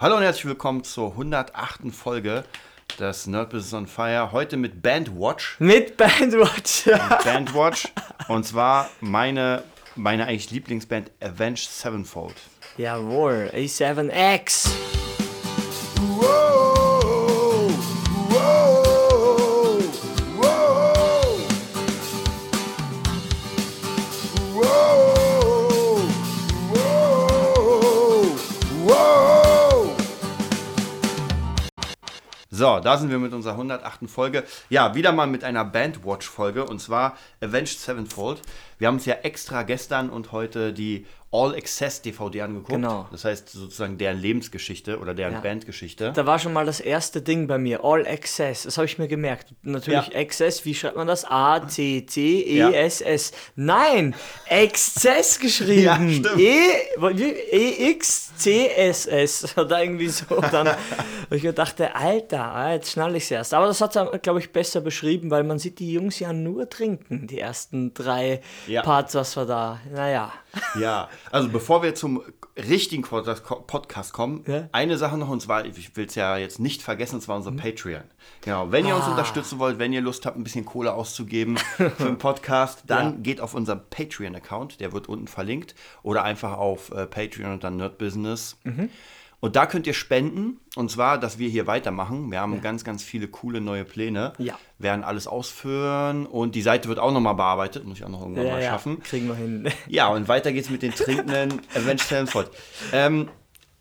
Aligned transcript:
hallo 0.00 0.16
und 0.16 0.22
herzlich 0.22 0.46
willkommen 0.46 0.82
zur 0.82 1.10
108. 1.10 1.92
Folge 1.92 2.44
des 2.98 3.26
Nerd 3.26 3.50
Business 3.50 3.74
on 3.74 3.86
Fire. 3.86 4.32
Heute 4.32 4.56
mit 4.56 4.80
Bandwatch. 4.80 5.60
Mit 5.60 5.98
Bandwatch. 5.98 6.88
Bandwatch. 7.22 7.86
Und 8.28 8.46
zwar 8.46 8.88
meine, 9.02 9.62
meine 9.96 10.24
eigentlich 10.24 10.50
Lieblingsband 10.50 11.10
Avenged 11.20 11.70
Sevenfold. 11.70 12.36
Jawohl, 12.78 13.50
A7X. 13.54 14.70
Da 32.80 32.96
sind 32.96 33.10
wir 33.10 33.18
mit 33.18 33.32
unserer 33.32 33.52
108. 33.52 34.08
Folge. 34.08 34.44
Ja, 34.68 34.94
wieder 34.94 35.12
mal 35.12 35.26
mit 35.26 35.44
einer 35.44 35.64
Bandwatch-Folge 35.64 36.64
und 36.64 36.80
zwar 36.80 37.16
Avenged 37.40 37.78
Sevenfold. 37.78 38.42
Wir 38.78 38.88
haben 38.88 38.96
uns 38.96 39.06
ja 39.06 39.14
extra 39.22 39.62
gestern 39.62 40.10
und 40.10 40.32
heute 40.32 40.72
die 40.72 41.06
All 41.32 41.54
Access 41.54 42.02
DVD 42.02 42.40
angeguckt. 42.42 42.70
Genau. 42.72 43.06
Das 43.12 43.24
heißt 43.24 43.50
sozusagen 43.50 43.98
deren 43.98 44.18
Lebensgeschichte 44.18 44.98
oder 44.98 45.14
deren 45.14 45.34
Ja. 45.34 45.40
Bandgeschichte. 45.40 46.12
Da 46.12 46.26
war 46.26 46.40
schon 46.40 46.52
mal 46.52 46.66
das 46.66 46.80
erste 46.80 47.22
Ding 47.22 47.46
bei 47.46 47.56
mir. 47.56 47.84
All 47.84 48.04
Access. 48.04 48.64
Das 48.64 48.76
habe 48.78 48.86
ich 48.86 48.98
mir 48.98 49.06
gemerkt. 49.06 49.54
Natürlich 49.62 50.08
Ja. 50.08 50.18
Access. 50.20 50.64
Wie 50.64 50.74
schreibt 50.74 50.96
man 50.96 51.06
das? 51.06 51.24
A-C-C-E-S-S. 52.10 53.32
Nein! 53.54 54.14
Access 54.48 55.38
geschrieben. 55.38 55.82
Ja, 55.82 55.94
stimmt. 55.96 56.36
E, 56.40 56.58
wie- 56.98 57.90
E-X-C-S-S. 57.90 59.56
Oder 59.56 59.82
irgendwie 59.84 60.08
so. 60.08 60.24
Dann 60.50 60.68
habe 60.68 60.78
ich 61.36 61.42
mir 61.42 61.52
dachte, 61.52 61.94
Alter, 61.94 62.44
ah, 62.44 62.72
jetzt 62.72 62.90
schnall 62.92 63.14
ich 63.16 63.24
es 63.24 63.30
erst. 63.30 63.54
Aber 63.54 63.66
das 63.66 63.80
hat 63.80 63.96
er, 63.96 64.18
glaube 64.18 64.40
ich, 64.40 64.50
besser 64.52 64.80
beschrieben, 64.80 65.30
weil 65.30 65.44
man 65.44 65.58
sieht 65.58 65.78
die 65.78 65.92
Jungs 65.92 66.18
ja 66.18 66.32
nur 66.32 66.68
trinken. 66.68 67.26
Die 67.26 67.38
ersten 67.38 67.94
drei 67.94 68.40
Ja. 68.66 68.82
Parts, 68.82 69.14
was 69.14 69.36
wir 69.36 69.44
da. 69.46 69.78
Naja. 69.92 70.32
Ja, 70.78 71.08
also 71.30 71.48
bevor 71.48 71.82
wir 71.82 71.94
zum 71.94 72.22
richtigen 72.56 73.02
Podcast 73.02 74.12
kommen, 74.12 74.44
Ja. 74.46 74.68
eine 74.72 74.98
Sache 74.98 75.16
noch, 75.16 75.28
und 75.28 75.40
zwar, 75.40 75.64
ich 75.64 75.96
will 75.96 76.06
es 76.06 76.14
ja 76.14 76.36
jetzt 76.36 76.58
nicht 76.60 76.82
vergessen, 76.82 77.16
und 77.16 77.20
zwar 77.20 77.36
unser 77.36 77.52
Patreon. 77.52 78.02
Genau, 78.42 78.70
wenn 78.72 78.86
ihr 78.86 78.94
uns 78.96 79.04
Ah. 79.06 79.10
unterstützen 79.12 79.58
wollt, 79.58 79.78
wenn 79.78 79.92
ihr 79.92 80.00
Lust 80.00 80.26
habt, 80.26 80.36
ein 80.36 80.44
bisschen 80.44 80.64
Kohle 80.64 80.92
auszugeben 80.92 81.56
für 81.76 81.90
den 82.04 82.18
Podcast, 82.18 82.84
dann 82.86 83.04
Ja. 83.14 83.18
geht 83.22 83.40
auf 83.40 83.54
unseren 83.54 83.80
Patreon-Account, 83.90 84.80
der 84.80 84.92
wird 84.92 85.08
unten 85.08 85.26
verlinkt, 85.28 85.74
oder 86.02 86.22
einfach 86.24 86.56
auf 86.58 86.90
äh, 86.92 87.06
Patreon 87.06 87.52
und 87.52 87.64
dann 87.64 87.76
Nerd 87.76 87.98
Business. 87.98 88.56
Mhm. 88.64 88.90
Und 89.40 89.56
da 89.56 89.64
könnt 89.64 89.86
ihr 89.86 89.94
spenden, 89.94 90.60
und 90.76 90.90
zwar, 90.90 91.18
dass 91.18 91.38
wir 91.38 91.48
hier 91.48 91.66
weitermachen. 91.66 92.30
Wir 92.30 92.40
haben 92.40 92.60
ganz, 92.60 92.84
ganz 92.84 93.02
viele 93.02 93.26
coole 93.26 93.62
neue 93.62 93.84
Pläne. 93.86 94.34
Ja. 94.36 94.58
Werden 94.78 95.02
alles 95.02 95.26
ausführen 95.26 96.26
und 96.26 96.54
die 96.54 96.60
Seite 96.62 96.88
wird 96.90 96.98
auch 96.98 97.10
nochmal 97.12 97.34
bearbeitet, 97.34 97.84
muss 97.86 97.98
ich 97.98 98.04
auch 98.04 98.10
noch 98.10 98.20
irgendwann 98.20 98.46
Ja, 98.46 98.52
mal 98.52 98.62
ja, 98.62 98.70
schaffen. 98.70 99.02
kriegen 99.02 99.28
wir 99.28 99.34
hin. 99.36 99.70
Ja, 99.88 100.08
und 100.08 100.28
weiter 100.28 100.52
geht's 100.52 100.68
mit 100.68 100.82
den 100.82 100.92
trinkenden 100.92 101.60
Avenged 101.74 102.00
Sevenfold. 102.06 102.50
Ähm, 102.92 103.28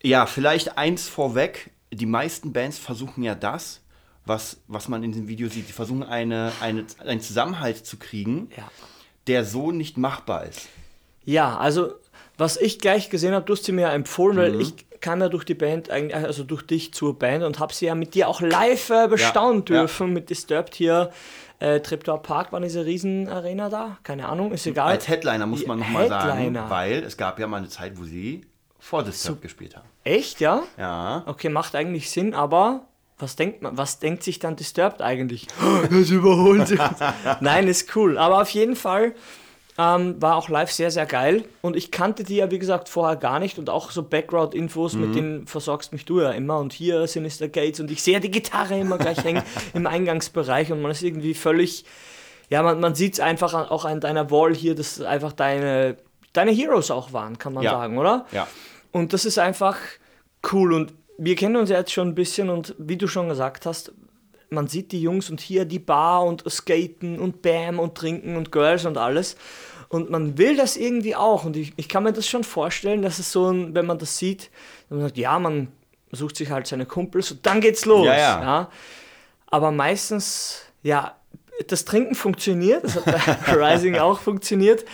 ja, 0.02 0.26
vielleicht 0.26 0.78
eins 0.78 1.10
vorweg. 1.10 1.72
Die 1.92 2.06
meisten 2.06 2.54
Bands 2.54 2.78
versuchen 2.78 3.22
ja 3.24 3.36
das, 3.36 3.82
was, 4.26 4.62
was 4.68 4.88
man 4.88 5.04
in 5.04 5.12
dem 5.12 5.28
Video 5.28 5.50
sieht. 5.50 5.68
Die 5.68 5.74
versuchen 5.74 6.04
eine, 6.04 6.54
eine, 6.62 6.86
einen 7.06 7.20
Zusammenhalt 7.20 7.86
zu 7.86 7.98
kriegen, 7.98 8.50
Ja. 8.56 8.70
der 9.28 9.44
so 9.44 9.72
nicht 9.72 9.98
machbar 9.98 10.46
ist. 10.46 10.68
Ja, 11.26 11.58
also 11.58 11.92
was 12.38 12.56
ich 12.56 12.80
gleich 12.80 13.10
gesehen 13.10 13.34
habe, 13.34 13.46
du 13.46 13.54
hast 13.54 13.66
sie 13.66 13.74
mir 13.74 13.82
ja 13.82 13.92
empfohlen, 13.92 14.38
weil 14.38 14.54
Mhm. 14.54 14.62
ich 14.62 14.74
kam 15.02 15.22
ja 15.22 15.30
durch 15.30 15.44
die 15.46 15.54
Band, 15.54 15.90
eigentlich, 15.90 16.16
also 16.16 16.44
durch 16.44 16.64
dich 16.64 16.94
zur 16.94 17.18
Band 17.18 17.44
und 17.44 17.60
habe 17.60 17.74
sie 17.74 17.86
ja 17.88 17.96
mit 17.96 18.16
dir 18.16 18.28
auch 18.28 18.42
live 18.42 18.90
äh, 18.90 19.08
bestaunen 19.08 19.64
Ja, 19.68 19.76
ja. 19.76 19.82
dürfen, 19.82 20.14
mit 20.14 20.30
Disturbed 20.30 20.76
hier. 20.76 21.12
Äh, 21.60 21.82
Treptower 21.82 22.22
Park 22.22 22.54
war 22.54 22.62
diese 22.62 22.86
Riesenarena 22.86 23.70
da, 23.70 23.98
keine 24.04 24.30
Ahnung, 24.30 24.52
ist 24.54 24.66
egal. 24.66 24.92
Als 24.92 25.08
Headliner 25.10 25.46
muss 25.46 25.66
man 25.66 25.80
nochmal 25.80 26.08
sagen, 26.08 26.58
weil 26.70 27.04
es 27.04 27.18
gab 27.18 27.38
ja 27.40 27.48
mal 27.48 27.58
eine 27.58 27.68
Zeit, 27.70 27.98
wo 27.98 28.04
sie 28.04 28.46
vor 28.80 29.04
Disturbed 29.04 29.42
gespielt 29.42 29.76
haben. 29.76 29.88
Echt, 30.06 30.40
ja? 30.40 30.64
Ja. 30.78 31.24
Okay, 31.26 31.50
macht 31.50 31.76
eigentlich 31.76 32.10
Sinn, 32.10 32.34
aber 32.34 32.86
was 33.18 33.36
denkt 33.36 33.62
man, 33.62 33.78
was 33.78 34.00
denkt 34.00 34.24
sich 34.24 34.40
dann 34.40 34.56
Disturbed 34.56 35.02
eigentlich? 35.02 35.48
Das 35.92 36.10
überholt 36.10 36.68
sich. 36.70 36.80
Nein, 37.42 37.68
ist 37.68 37.94
cool. 37.96 38.18
Aber 38.18 38.42
auf 38.42 38.50
jeden 38.52 38.78
Fall 38.78 39.14
ähm, 39.82 40.22
war 40.22 40.36
auch 40.36 40.50
live 40.50 40.70
sehr, 40.72 40.92
sehr 40.92 41.06
geil. 41.06 41.46
Und 41.62 41.78
ich 41.78 41.90
kannte 41.90 42.26
die 42.26 42.36
ja, 42.36 42.52
wie 42.52 42.60
gesagt, 42.60 42.90
vorher 42.90 43.16
gar 43.16 43.40
nicht. 43.40 43.58
Und 43.58 43.70
auch 43.70 43.92
so 43.92 44.04
Background-Infos, 44.04 44.94
Mhm. 44.96 45.02
mit 45.02 45.16
denen 45.16 45.48
versorgst 45.48 45.94
mich 45.94 46.04
du 46.04 46.20
ja 46.20 46.32
immer. 46.32 46.60
Und 46.60 46.74
hier 46.74 47.08
Sinister 47.08 47.48
Gates. 47.48 47.80
Und 47.80 47.90
ich 47.90 48.04
sehe 48.04 48.20
die 48.20 48.30
Gitarre 48.30 48.78
immer 48.78 48.98
gleich 48.98 49.24
hängen 49.24 49.42
im 49.74 49.88
Eingangsbereich. 49.88 50.72
Und 50.74 50.82
man 50.82 50.92
ist 50.92 51.02
irgendwie 51.02 51.34
völlig, 51.34 51.86
ja, 52.50 52.62
man, 52.62 52.82
man 52.82 52.94
sieht 52.94 53.14
es 53.14 53.20
einfach 53.22 53.54
auch 53.72 53.86
an 53.86 54.02
deiner 54.02 54.30
Wall 54.32 54.54
hier, 54.54 54.76
dass 54.76 55.00
einfach 55.00 55.32
deine, 55.32 55.96
deine 56.34 56.52
Heroes 56.52 56.92
auch 56.92 57.14
waren, 57.14 57.38
kann 57.38 57.54
man 57.54 57.64
Ja. 57.64 57.72
sagen, 57.72 57.98
oder? 57.98 58.26
Ja. 58.34 58.48
Und 58.92 59.14
das 59.14 59.24
ist 59.24 59.40
einfach 59.40 59.78
cool. 60.52 60.74
Und 60.74 60.94
wir 61.18 61.36
kennen 61.38 61.56
uns 61.56 61.70
ja 61.70 61.78
jetzt 61.78 61.94
schon 61.94 62.10
ein 62.10 62.16
bisschen 62.16 62.50
und 62.50 62.76
wie 62.78 62.98
du 62.98 63.08
schon 63.08 63.30
gesagt 63.30 63.66
hast, 63.66 63.94
man 64.50 64.68
sieht 64.68 64.92
die 64.92 65.02
Jungs 65.02 65.30
und 65.30 65.40
hier 65.40 65.66
die 65.66 65.80
Bar 65.80 66.24
und 66.24 66.44
Skaten 66.50 67.20
und 67.20 67.42
Bam 67.42 67.80
und 67.80 67.96
Trinken 67.96 68.36
und 68.36 68.52
Girls 68.52 68.86
und 68.86 68.98
alles. 68.98 69.36
Und 69.90 70.10
man 70.10 70.38
will 70.38 70.56
das 70.56 70.78
irgendwie 70.78 71.16
auch. 71.16 71.46
Und 71.46 71.58
ich, 71.58 71.74
ich 71.76 71.90
kann 71.90 72.04
mir 72.04 72.14
das 72.14 72.28
schon 72.28 72.44
vorstellen, 72.44 73.02
dass 73.02 73.20
es 73.20 73.32
so 73.32 73.52
ein, 73.52 73.74
wenn 73.74 73.86
man 73.86 73.98
das 73.98 74.18
sieht, 74.18 74.50
dann 74.90 75.02
sagt, 75.02 75.18
ja, 75.18 75.40
man 75.40 75.70
sucht 76.12 76.38
sich 76.38 76.50
halt 76.50 76.68
seine 76.68 76.86
Kumpels 76.86 77.32
und 77.32 77.46
dann 77.46 77.62
geht's 77.62 77.86
los. 77.86 78.06
Ja, 78.06 78.16
ja. 78.16 78.70
Aber 79.48 79.72
meistens, 79.72 80.62
ja, 80.84 81.16
das 81.68 81.86
Trinken 81.86 82.16
funktioniert, 82.16 82.84
das 82.84 82.96
hat 82.96 83.46
bei 83.46 83.54
Rising 83.74 83.98
auch 83.98 84.20
funktioniert, 84.20 84.86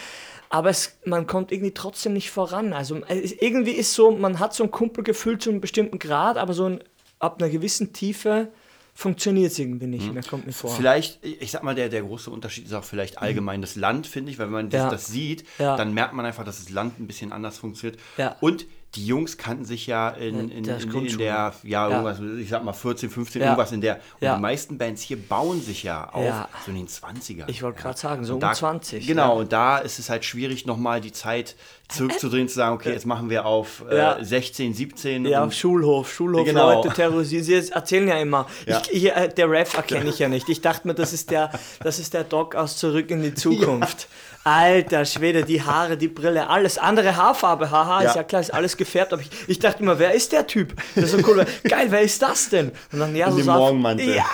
aber 0.49 0.69
es, 0.69 0.97
man 1.05 1.27
kommt 1.27 1.51
irgendwie 1.51 1.73
trotzdem 1.73 2.13
nicht 2.13 2.31
voran. 2.31 2.73
Also 2.73 3.01
irgendwie 3.09 3.73
ist 3.73 3.93
so, 3.93 4.11
man 4.11 4.39
hat 4.39 4.53
so 4.53 4.63
ein 4.63 4.72
Kumpelgefühl 4.72 5.37
zu 5.37 5.49
einem 5.49 5.61
bestimmten 5.61 5.99
Grad, 5.99 6.37
aber 6.37 6.53
so 6.53 6.66
ein, 6.66 6.83
ab 7.19 7.41
einer 7.41 7.51
gewissen 7.51 7.93
Tiefe 7.93 8.49
funktioniert 8.97 9.51
es 9.51 9.59
irgendwie 9.59 9.88
nicht 9.88 10.11
mehr, 10.13 10.23
kommt 10.23 10.45
mir 10.47 10.53
vor. 10.53 10.73
Vielleicht, 10.75 11.23
ich 11.23 11.51
sag 11.51 11.63
mal, 11.63 11.75
der, 11.75 11.89
der 11.89 12.01
große 12.01 12.31
Unterschied 12.31 12.66
ist 12.66 12.73
auch 12.73 12.85
vielleicht 12.85 13.17
allgemein 13.19 13.61
das 13.61 13.75
Land, 13.75 14.07
finde 14.07 14.31
ich, 14.31 14.39
weil 14.39 14.45
wenn 14.47 14.53
man 14.53 14.69
das, 14.69 14.79
Ja. 14.83 14.89
das 14.89 15.07
sieht, 15.07 15.44
Ja. 15.59 15.75
dann 15.75 15.94
merkt 15.94 16.13
man 16.13 16.25
einfach, 16.25 16.45
dass 16.45 16.59
das 16.59 16.69
Land 16.69 17.00
ein 17.00 17.05
bisschen 17.05 17.34
anders 17.34 17.57
funktioniert. 17.57 18.00
Ja. 18.17 18.38
Und 18.39 18.66
die 18.95 19.06
Jungs 19.06 19.38
kannten 19.38 19.66
sich 19.66 19.88
ja 19.88 20.09
in, 20.09 20.50
in, 20.50 20.50
in, 20.50 20.66
in 20.66 21.17
der, 21.17 21.17
ja, 21.17 21.53
Ja. 21.63 21.89
irgendwas, 21.89 22.19
ich 22.39 22.50
sag 22.50 22.63
mal 22.63 22.73
14, 22.73 23.09
15, 23.09 23.41
Ja. 23.41 23.47
irgendwas 23.50 23.72
in 23.72 23.81
der. 23.81 23.95
Und 23.95 24.01
Ja. 24.22 24.35
die 24.35 24.41
meisten 24.41 24.78
Bands 24.78 25.01
hier 25.01 25.17
bauen 25.17 25.61
sich 25.61 25.83
ja 25.83 26.09
auf 26.11 26.23
Ja. 26.25 26.50
so 26.66 26.72
in 26.72 26.78
den 26.78 26.88
20ern. 26.88 27.45
Ich 27.47 27.61
wollte 27.63 27.78
ja. 27.79 27.84
gerade 27.84 28.00
sagen, 28.00 28.25
so 28.25 28.35
um 28.35 28.39
da, 28.39 28.53
20, 28.53 29.05
Genau, 29.05 29.34
ja. 29.35 29.41
und 29.41 29.51
da 29.53 29.78
ist 29.79 30.00
es 30.00 30.09
halt 30.09 30.23
schwierig, 30.25 30.66
nochmal 30.66 31.01
die 31.01 31.11
Zeit 31.11 31.55
zurückzudrehen, 31.88 32.47
zu 32.47 32.55
sagen, 32.55 32.73
okay, 32.73 32.91
jetzt 32.94 33.05
machen 33.05 33.29
wir 33.29 33.45
auf 33.45 33.84
äh, 33.91 33.97
Ja. 33.97 34.17
16, 34.23 34.73
17. 34.73 35.25
Ja, 35.25 35.44
und- 35.44 35.53
Schulhof, 35.53 36.11
Schulhof, 36.11 36.45
Genau. 36.45 36.73
Leute 36.81 36.89
terrorisieren. 36.89 37.44
Sie 37.45 37.72
erzählen 37.72 38.07
ja 38.07 38.17
immer. 38.17 38.47
Ja. 38.66 38.81
Ich, 38.89 39.03
ich, 39.05 39.16
äh, 39.16 39.29
der 39.29 39.50
Ref 39.51 39.75
erkenne 39.78 40.09
ich 40.09 40.17
ja 40.17 40.28
nicht. 40.28 40.50
Ich 40.50 40.61
dachte 40.61 40.88
mir, 40.88 40.95
das 40.95 41.13
ist 41.13 41.29
der, 41.29 41.51
das 41.84 42.00
ist 42.00 42.13
der 42.16 42.23
Doc 42.23 42.55
aus 42.55 42.78
Zurück 42.78 43.11
in 43.11 43.22
die 43.22 43.34
Zukunft. 43.35 44.07
Alter 44.45 45.06
Schwede, 45.06 45.44
die 45.44 45.63
Haare, 45.63 45.97
die 45.97 46.07
Brille, 46.07 46.47
alles. 46.47 46.78
Andere 46.78 47.16
Haarfarbe, 47.16 47.72
haha, 47.72 48.03
Ja. 48.03 48.09
ist 48.09 48.16
ja 48.16 48.22
klar, 48.23 48.41
ist 48.41 48.53
alles 48.53 48.78
gefärbt. 48.78 49.11
Aber 49.11 49.23
ich, 49.23 49.29
ich 49.47 49.57
dachte 49.57 49.81
immer, 49.81 49.97
wer 49.97 50.13
ist 50.13 50.31
der 50.33 50.45
Typ? 50.45 50.75
Das 50.94 51.06
ist 51.06 51.11
so 51.19 51.28
cool. 51.28 51.45
Geil, 51.63 51.88
wer 51.89 52.01
ist 52.01 52.22
das 52.22 52.50
denn? 52.50 52.72
Und 52.91 53.00
dann, 53.00 53.16
ja, 53.16 53.25
In 53.28 53.34
so 53.34 53.41
sah- 53.41 53.57
Morgenmantel. 53.57 54.16
Ja, 54.16 54.25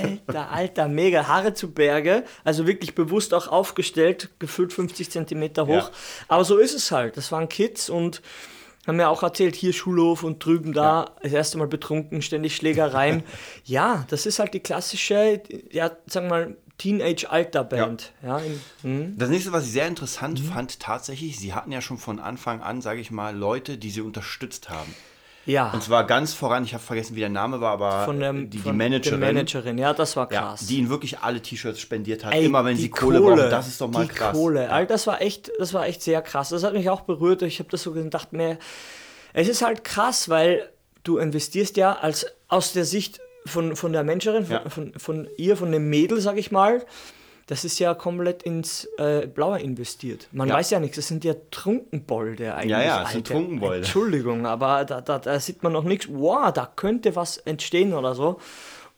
alter, 0.00 0.50
alter, 0.52 0.86
mega. 0.88 1.26
Haare 1.26 1.54
zu 1.54 1.72
Berge. 1.72 2.22
Also 2.44 2.68
wirklich 2.68 2.94
bewusst 2.94 3.34
auch 3.34 3.48
aufgestellt, 3.48 4.28
gefühlt 4.38 4.72
50 4.72 5.10
Zentimeter 5.10 5.66
hoch. 5.66 5.88
Ja. 5.88 5.90
Aber 6.28 6.44
so 6.44 6.58
ist 6.58 6.74
es 6.74 6.92
halt. 6.92 7.16
Das 7.16 7.32
waren 7.32 7.48
Kids 7.48 7.90
und 7.90 8.22
haben 8.86 8.94
mir 8.96 9.08
auch 9.08 9.24
erzählt, 9.24 9.56
hier 9.56 9.72
Schulhof 9.72 10.22
und 10.22 10.42
drüben 10.44 10.72
da, 10.72 11.10
das 11.20 11.32
erste 11.32 11.58
Mal 11.58 11.66
betrunken, 11.66 12.22
ständig 12.22 12.54
Schlägereien. 12.54 13.24
ja, 13.64 14.04
das 14.08 14.24
ist 14.24 14.38
halt 14.38 14.54
die 14.54 14.60
klassische, 14.60 15.42
ja, 15.72 15.90
sagen 16.06 16.26
wir 16.26 16.30
mal, 16.30 16.56
Teenage-Alter-Band. 16.78 18.12
Ja. 18.22 18.38
in, 18.38 18.60
hm? 18.82 19.14
Das 19.18 19.28
nächste, 19.28 19.52
was 19.52 19.66
ich 19.66 19.72
sehr 19.72 19.86
interessant 19.86 20.42
Mhm. 20.42 20.48
fand, 20.48 20.80
tatsächlich, 20.80 21.38
sie 21.38 21.52
hatten 21.54 21.72
ja 21.72 21.80
schon 21.80 21.98
von 21.98 22.18
Anfang 22.18 22.60
an, 22.62 22.80
sage 22.80 23.00
ich 23.00 23.10
mal, 23.10 23.36
Leute, 23.36 23.78
die 23.78 23.90
sie 23.90 24.00
unterstützt 24.00 24.70
haben. 24.70 24.94
ja. 25.46 25.70
Und 25.72 25.82
zwar 25.82 26.04
ganz 26.04 26.34
voran, 26.34 26.62
ich 26.64 26.74
habe 26.74 26.82
vergessen, 26.82 27.16
wie 27.16 27.20
der 27.20 27.28
Name 27.30 27.60
war, 27.60 27.72
aber 27.72 28.04
von, 28.04 28.20
dem, 28.20 28.50
die, 28.50 28.58
die 28.58 28.62
von 28.62 28.76
Managerin, 28.76 29.18
Managerin. 29.20 29.78
Ja, 29.78 29.94
das 29.94 30.14
war 30.16 30.30
ja, 30.32 30.40
krass. 30.40 30.66
die 30.66 30.76
ihnen 30.78 30.88
wirklich 30.90 31.20
alle 31.20 31.40
T-Shirts 31.40 31.80
spendiert 31.80 32.24
hat, 32.24 32.34
Ey, 32.34 32.44
immer 32.44 32.64
wenn 32.64 32.76
sie 32.76 32.90
Kohle, 32.90 33.20
brauchen. 33.20 33.50
Das 33.50 33.66
ist 33.66 33.80
doch 33.80 33.90
mal 33.90 34.06
die 34.06 34.12
krass. 34.12 34.34
Kohle. 34.36 34.70
All 34.70 34.86
das 34.86 35.06
war 35.06 35.20
echt, 35.22 35.50
das 35.58 35.72
war 35.74 35.86
echt 35.86 36.02
sehr 36.02 36.20
krass. 36.22 36.50
Das 36.50 36.62
hat 36.64 36.74
mich 36.74 36.90
auch 36.90 37.00
berührt. 37.02 37.40
Ich 37.42 37.58
habe 37.60 37.70
das 37.70 37.82
so 37.82 37.92
gedacht, 37.92 38.32
mir, 38.32 38.58
es 39.32 39.48
ist 39.48 39.62
halt 39.62 39.84
krass, 39.84 40.28
weil 40.28 40.68
du 41.02 41.16
investierst 41.18 41.76
ja 41.78 41.94
als 41.94 42.26
aus 42.48 42.72
der 42.74 42.84
Sicht 42.84 43.20
von, 43.48 43.74
von 43.76 43.92
der 43.92 44.04
Menscherin, 44.04 44.44
von, 44.44 44.52
Ja. 44.54 44.68
von, 44.68 44.92
von 44.96 45.28
ihr, 45.36 45.56
von 45.56 45.72
dem 45.72 45.88
Mädel, 45.90 46.20
sag 46.20 46.36
ich 46.38 46.50
mal, 46.52 46.84
das 47.46 47.64
ist 47.64 47.78
ja 47.78 47.94
komplett 47.94 48.42
ins 48.42 48.84
äh, 48.98 49.26
Blaue 49.26 49.58
investiert. 49.60 50.28
Man 50.32 50.48
Ja. 50.48 50.54
weiß 50.56 50.68
ja 50.70 50.80
nichts, 50.80 50.96
das 50.96 51.08
sind 51.08 51.24
ja 51.24 51.34
Trunkenbolde 51.50 52.54
eigentlich. 52.54 52.70
Ja, 52.70 52.82
ja, 52.82 53.02
das 53.02 53.12
sind. 53.12 53.26
Trunkenbolde. 53.26 53.76
Entschuldigung, 53.78 54.44
aber 54.46 54.84
da, 54.84 55.00
da, 55.00 55.18
da 55.18 55.40
sieht 55.40 55.62
man 55.62 55.72
noch 55.72 55.84
nichts. 55.84 56.08
Wow, 56.10 56.52
da 56.52 56.70
könnte 56.76 57.16
was 57.16 57.38
entstehen 57.38 57.94
oder 57.94 58.14
so. 58.14 58.38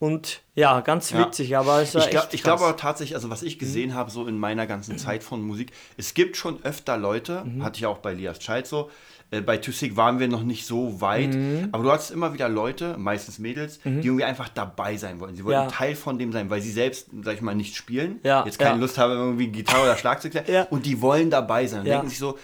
Und 0.01 0.41
ja, 0.55 0.81
ganz 0.81 1.11
Ja. 1.11 1.19
witzig, 1.27 1.57
aber 1.59 1.83
es 1.83 1.95
war 1.95 2.03
Ich, 2.03 2.11
glaub, 2.11 2.31
glaube. 2.31 2.63
Mhm. 2.63 2.69
aber 2.71 2.77
tatsächlich, 2.79 3.15
also 3.15 3.29
was 3.29 3.43
ich 3.43 3.59
gesehen 3.59 3.95
habe, 3.95 4.11
so 4.11 4.27
in 4.27 4.39
meiner 4.39 4.67
ganzen 4.67 4.97
Zeit 4.97 5.23
von 5.23 5.43
Musik, 5.43 5.73
es 5.99 6.15
gibt 6.15 6.39
schon 6.39 6.59
öfter 6.65 6.97
Leute, 6.97 7.45
Mhm. 7.45 7.63
hatte 7.63 7.79
ich 7.79 7.85
auch 7.87 7.99
bei 7.99 8.15
Lias 8.15 8.39
Child 8.39 8.67
so, 8.67 8.91
äh, 9.31 9.43
bei 9.43 9.59
Tüssig 9.59 9.97
waren 9.99 10.19
wir 10.19 10.27
noch 10.27 10.43
nicht 10.43 10.65
so 10.67 11.03
weit, 11.03 11.35
Mhm. 11.35 11.69
aber 11.73 11.85
du 11.85 11.93
hattest 11.93 12.13
immer 12.13 12.33
wieder 12.33 12.49
Leute, 12.49 12.97
meistens 12.97 13.39
Mädels, 13.39 13.79
die 13.85 13.91
irgendwie 14.07 14.25
einfach 14.25 14.49
dabei 14.49 14.97
sein 14.97 15.21
wollen. 15.21 15.37
Sie 15.37 15.45
wollen 15.45 15.53
Ja. 15.65 15.67
Teil 15.67 15.95
von 15.95 16.19
dem 16.19 16.33
sein, 16.33 16.49
weil 16.49 16.63
sie 16.63 16.73
selbst, 16.73 17.09
sag 17.23 17.35
ich 17.35 17.43
mal, 17.43 17.55
nicht 17.55 17.77
spielen, 17.77 18.21
Ja, 18.23 18.43
jetzt 18.47 18.59
keine 18.59 18.77
ja. 18.77 18.81
Lust 18.81 18.97
haben, 18.97 19.13
irgendwie 19.13 19.49
Gitarre 19.49 19.83
oder 19.83 19.97
Schlagzeug 19.99 20.33
zu 20.33 20.43
Ja. 20.51 20.63
und 20.71 20.87
die 20.87 21.03
wollen 21.03 21.29
dabei 21.29 21.67
sein 21.67 21.81
und 21.81 21.87
Ja. 21.87 21.97
denken 21.97 22.09
sich 22.09 22.19
so, 22.19 22.39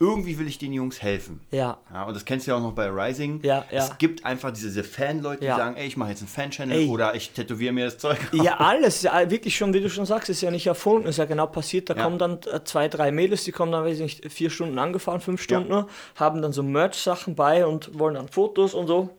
irgendwie 0.00 0.38
will 0.38 0.48
ich 0.48 0.58
den 0.58 0.72
Jungs 0.72 1.00
helfen. 1.00 1.40
Ja. 1.50 1.78
Ja, 1.92 2.04
und 2.04 2.14
das 2.14 2.24
kennst 2.24 2.46
du 2.46 2.50
ja 2.50 2.56
auch 2.56 2.60
noch 2.62 2.72
bei 2.72 2.88
Rising. 2.88 3.40
Ja, 3.42 3.64
ja. 3.70 3.78
Es 3.78 3.96
gibt 3.98 4.24
einfach 4.26 4.50
diese, 4.50 4.66
diese 4.66 4.84
Fan-Leute, 4.84 5.40
die 5.40 5.46
Ja. 5.46 5.56
sagen, 5.56 5.76
ey, 5.76 5.86
ich 5.86 5.96
mache 5.96 6.10
jetzt 6.10 6.20
einen 6.20 6.28
Fan-Channel 6.28 6.88
oder 6.88 7.14
ich 7.14 7.30
tätowiere 7.30 7.72
mir 7.72 7.84
das 7.86 7.98
Zeug. 7.98 8.18
Ja, 8.32 8.56
alles, 8.58 9.02
ja, 9.02 9.30
wirklich 9.30 9.56
schon, 9.56 9.72
wie 9.72 9.80
du 9.80 9.88
schon 9.88 10.04
sagst, 10.04 10.28
ist 10.28 10.40
ja 10.40 10.50
nicht 10.50 10.66
erfunden, 10.66 11.06
ist 11.08 11.18
ja 11.18 11.24
genau 11.26 11.46
passiert. 11.46 11.88
Da 11.90 11.94
kommen 11.94 12.18
dann 12.18 12.40
äh, 12.52 12.64
zwei, 12.64 12.88
drei 12.88 13.12
Mädels, 13.12 13.44
die 13.44 13.52
kommen 13.52 13.70
dann, 13.72 13.84
weiß 13.84 14.00
ich 14.00 14.02
nicht, 14.22 14.32
vier 14.32 14.50
Stunden 14.50 14.78
angefahren, 14.78 15.20
fünf 15.20 15.40
Stunden 15.40 15.68
nur, 15.70 15.88
haben 16.16 16.42
dann 16.42 16.52
so 16.52 16.62
Merch-Sachen 16.62 17.34
bei 17.36 17.64
und 17.64 17.96
wollen 17.98 18.14
dann 18.14 18.28
Fotos 18.28 18.74
und 18.74 18.88
so. 18.88 19.10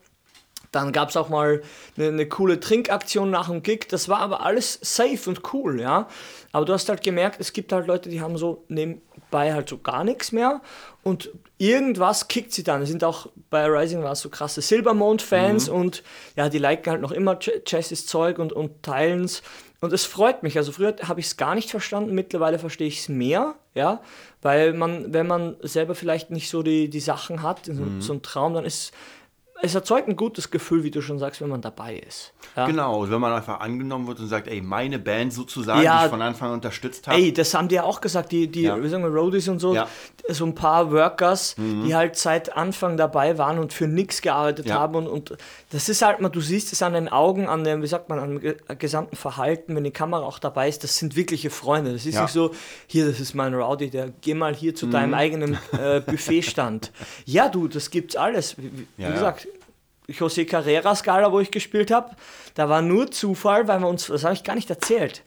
Dann 0.72 0.92
gab 0.92 1.08
es 1.08 1.16
auch 1.16 1.30
mal 1.30 1.62
eine, 1.96 2.10
eine 2.10 2.28
coole 2.28 2.60
Trinkaktion 2.60 3.30
nach 3.32 3.48
dem 3.48 3.64
Gig. 3.64 3.88
Das 3.88 4.10
war 4.10 4.20
aber 4.20 4.42
alles 4.46 4.78
safe 4.82 5.30
und 5.30 5.54
cool, 5.54 5.80
ja. 5.80 6.10
Aber 6.52 6.66
du 6.66 6.74
hast 6.74 6.90
halt 6.90 7.02
gemerkt, 7.02 7.40
es 7.40 7.54
gibt 7.54 7.72
halt 7.72 7.88
Leute, 7.88 8.10
die 8.10 8.20
haben 8.20 8.36
so 8.38 8.66
nebenbei 9.26 9.54
halt 9.54 9.70
so 9.70 9.78
gar 9.78 10.04
nichts 10.04 10.32
mehr. 10.32 10.62
Und 11.04 11.30
irgendwas 11.58 12.28
kickt 12.28 12.52
sie 12.52 12.64
dann. 12.64 12.82
Es 12.82 12.90
sind 12.90 13.04
auch 13.04 13.28
bei 13.50 13.66
Rising 13.66 14.04
war 14.04 14.16
so 14.16 14.30
krasse 14.30 14.62
Silbermond-Fans 14.62 15.70
und 15.70 16.04
ja, 16.36 16.50
die 16.50 16.58
liken 16.58 16.92
halt 16.92 17.02
noch 17.02 17.12
immer 17.12 17.38
Jesses 17.68 18.08
Zeug 18.08 18.40
und, 18.40 18.54
und 18.54 18.84
teilen 18.84 19.26
es. 19.26 19.44
Und 19.82 19.94
es 19.94 20.06
freut 20.06 20.42
mich. 20.42 20.58
Also 20.58 20.72
früher 20.72 20.96
habe 21.04 21.20
ich 21.20 21.28
es 21.28 21.38
gar 21.38 21.54
nicht 21.54 21.70
verstanden, 21.70 22.16
mittlerweile 22.16 22.58
verstehe 22.58 22.88
ich 22.88 23.02
es 23.02 23.10
mehr, 23.10 23.56
ja. 23.76 24.02
Weil 24.42 24.74
man, 24.74 25.14
wenn 25.14 25.28
man 25.28 25.58
selber 25.62 25.94
vielleicht 25.96 26.32
nicht 26.32 26.50
so 26.50 26.64
die, 26.64 26.90
die 26.90 27.00
Sachen 27.00 27.44
hat, 27.44 27.66
so, 27.66 27.84
so 28.00 28.14
ein 28.14 28.22
Traum, 28.22 28.54
dann 28.56 28.66
ist 28.66 28.92
es 29.62 29.74
erzeugt 29.74 30.08
ein 30.10 30.16
gutes 30.18 30.52
Gefühl, 30.52 30.84
wie 30.84 30.92
du 30.92 31.02
schon 31.02 31.18
sagst, 31.18 31.42
wenn 31.42 31.48
man 31.50 31.62
dabei 31.62 31.96
ist. 31.98 32.34
Ja. 32.58 32.68
Genau, 32.68 33.10
wenn 33.10 33.20
man 33.22 33.32
einfach 33.34 33.62
angenommen 33.62 34.06
wird 34.06 34.20
und 34.20 34.28
sagt, 34.28 34.48
ey, 34.48 34.62
meine 34.62 35.00
Band 35.00 35.34
sozusagen, 35.34 35.82
Ja. 35.82 36.00
die 36.00 36.06
ich 36.06 36.10
von 36.12 36.22
Anfang 36.22 36.50
an 36.50 36.54
unterstützt 36.56 37.08
habe. 37.08 37.18
Ey, 37.18 37.34
das 37.34 37.54
haben 37.54 37.68
die 37.70 37.76
ja 37.76 37.84
auch 37.84 38.02
gesagt, 38.02 38.32
die, 38.32 38.48
die 38.48 38.64
Ja. 38.64 38.82
wie 38.84 38.88
sagen 38.90 39.04
wir, 39.04 39.10
Roadies 39.10 39.48
und 39.48 39.60
so, 39.60 39.74
Ja. 39.74 39.88
so 40.30 40.46
ein 40.46 40.54
paar 40.56 40.92
Workers, 40.92 41.56
die 41.58 41.96
halt 41.96 42.18
seit 42.18 42.56
Anfang 42.56 42.98
dabei 42.98 43.38
waren 43.38 43.58
und 43.58 43.72
für 43.74 43.88
nichts 43.88 44.22
gearbeitet 44.22 44.70
haben. 44.72 44.96
Und, 44.96 45.08
und 45.08 45.38
das 45.72 45.88
ist 45.90 46.02
halt 46.02 46.20
mal, 46.20 46.30
du 46.30 46.42
siehst 46.42 46.74
es 46.74 46.82
an 46.84 46.94
den 46.94 47.08
Augen, 47.08 47.48
an 47.48 47.64
dem, 47.64 47.82
wie 47.82 47.88
sagt 47.88 48.10
man, 48.10 48.20
am 48.20 48.40
ge- 48.42 48.58
gesamten 48.78 49.16
Verhalten, 49.16 49.76
wenn 49.76 49.84
die 49.86 49.92
Kamera 49.92 50.24
auch 50.24 50.40
dabei 50.40 50.68
ist, 50.68 50.84
das 50.84 50.98
sind 50.98 51.16
wirkliche 51.16 51.50
Freunde. 51.50 51.94
Das 51.94 52.06
ist 52.06 52.20
nicht 52.20 52.30
so, 52.34 52.52
hier, 52.88 53.08
das 53.08 53.20
ist 53.22 53.34
mein 53.34 53.54
Rowdy, 53.54 53.90
der 53.90 54.10
geh 54.22 54.34
mal 54.34 54.54
hier 54.54 54.76
zu 54.76 54.88
deinem 54.88 55.14
eigenen 55.14 55.58
äh, 55.80 56.02
Buffetstand. 56.02 56.92
ja, 57.26 57.48
du, 57.48 57.68
das 57.70 57.90
gibt's 57.90 58.16
alles. 58.16 58.58
Wie, 58.58 58.86
wie 58.98 59.12
gesagt, 59.12 59.45
José 60.10 60.46
Carrera 60.46 60.96
Skala, 60.96 61.32
wo 61.32 61.40
ich 61.40 61.52
gespielt 61.52 61.92
habe, 61.92 62.12
da 62.54 62.70
war 62.70 62.82
nur 62.82 63.12
Zufall, 63.12 63.68
weil 63.68 63.80
wir 63.80 63.88
uns, 63.88 64.08
das 64.08 64.24
habe 64.24 64.34
ich 64.34 64.44
gar 64.44 64.56
nicht 64.56 64.70
erzählt. 64.70 65.24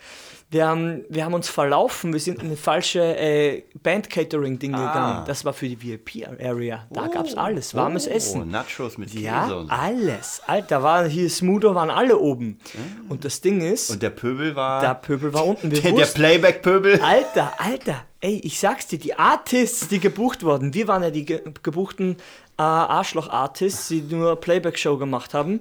Wir 0.50 0.66
haben, 0.66 1.04
wir 1.10 1.26
haben 1.26 1.34
uns 1.34 1.50
verlaufen, 1.50 2.10
wir 2.14 2.20
sind 2.20 2.38
in 2.40 2.46
eine 2.46 2.56
falsche 2.56 3.00
äh, 3.18 3.64
Band-Catering-Ding 3.82 4.74
Ah. 4.74 4.78
gegangen. 4.86 5.24
Das 5.26 5.44
war 5.44 5.52
für 5.52 5.68
die 5.68 5.76
VIP-Area. 5.82 6.86
Da 6.90 7.06
gab's 7.08 7.34
alles, 7.34 7.74
warmes 7.74 8.08
oh, 8.08 8.10
Essen. 8.12 8.50
Nachos 8.50 8.96
mit 8.96 9.10
Käse 9.10 9.24
Ja, 9.24 9.64
alles. 9.68 10.40
Alter, 10.46 10.82
war 10.82 11.06
hier 11.06 11.28
Smoother 11.28 11.74
waren 11.74 11.90
alle 11.90 12.16
oben. 12.18 12.58
Und 13.10 13.26
das 13.26 13.42
Ding 13.42 13.60
ist. 13.60 13.90
Und 13.90 14.02
der 14.02 14.08
Pöbel 14.08 14.56
war. 14.56 14.80
der 14.80 14.94
Pöbel 14.94 15.34
war 15.34 15.44
unten. 15.46 15.70
Wir 15.70 15.82
der, 15.82 15.92
der 15.92 16.06
Playback-Pöbel. 16.06 16.98
Alter, 17.02 17.52
Alter, 17.58 18.04
ey, 18.22 18.40
ich 18.42 18.58
sag's 18.58 18.86
dir, 18.86 18.98
die 18.98 19.18
Artists, 19.18 19.88
die 19.88 19.98
gebucht 20.00 20.44
wurden, 20.44 20.72
wir 20.72 20.88
waren 20.88 21.02
ja 21.02 21.10
die 21.10 21.26
ge 21.26 21.42
gebuchten 21.62 22.16
äh, 22.58 22.62
Arschloch-Artists, 22.62 23.88
die 23.88 24.02
nur 24.02 24.36
Playback-Show 24.36 24.98
gemacht 24.98 25.32
haben. 25.34 25.60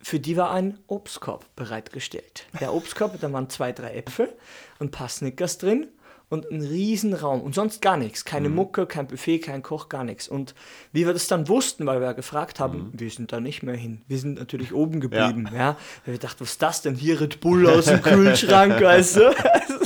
Für 0.00 0.20
die 0.20 0.36
war 0.36 0.52
ein 0.52 0.78
Obstkorb 0.86 1.44
bereitgestellt. 1.56 2.46
Der 2.60 2.72
Obstkorb, 2.72 3.20
da 3.20 3.32
waren 3.32 3.50
zwei, 3.50 3.72
drei 3.72 3.94
Äpfel, 3.94 4.32
ein 4.78 4.90
paar 4.90 5.08
Snickers 5.08 5.58
drin 5.58 5.88
und 6.28 6.50
ein 6.50 6.60
riesen 6.60 7.14
Raum 7.14 7.40
und 7.40 7.54
sonst 7.54 7.80
gar 7.80 7.96
nichts. 7.96 8.24
Keine 8.24 8.48
Mucke, 8.48 8.86
kein 8.86 9.06
Buffet, 9.06 9.40
kein 9.40 9.62
Koch, 9.62 9.88
gar 9.88 10.04
nichts. 10.04 10.28
Und 10.28 10.54
wie 10.92 11.06
wir 11.06 11.14
das 11.14 11.26
dann 11.26 11.48
wussten, 11.48 11.86
weil 11.86 12.00
wir 12.00 12.08
ja 12.08 12.12
gefragt 12.12 12.60
haben, 12.60 12.92
wir 12.92 13.10
sind 13.10 13.32
da 13.32 13.40
nicht 13.40 13.62
mehr 13.62 13.74
hin. 13.74 14.02
Wir 14.06 14.18
sind 14.18 14.38
natürlich 14.38 14.72
oben 14.72 15.00
geblieben. 15.00 15.48
Ja. 15.52 15.76
Weil 16.04 16.14
wir 16.14 16.18
dachten, 16.18 16.40
was 16.40 16.50
ist 16.50 16.62
das 16.62 16.82
denn 16.82 16.94
hier? 16.94 17.20
Red 17.20 17.40
Bull 17.40 17.66
aus 17.66 17.86
dem 17.86 18.02
Kühlschrank, 18.02 18.80
weißt 18.80 19.16
du? 19.16 19.34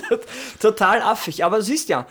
Total 0.60 1.00
affig. 1.00 1.44
Aber 1.44 1.58
du 1.58 1.62
siehst 1.62 1.88
ja, 1.88 2.06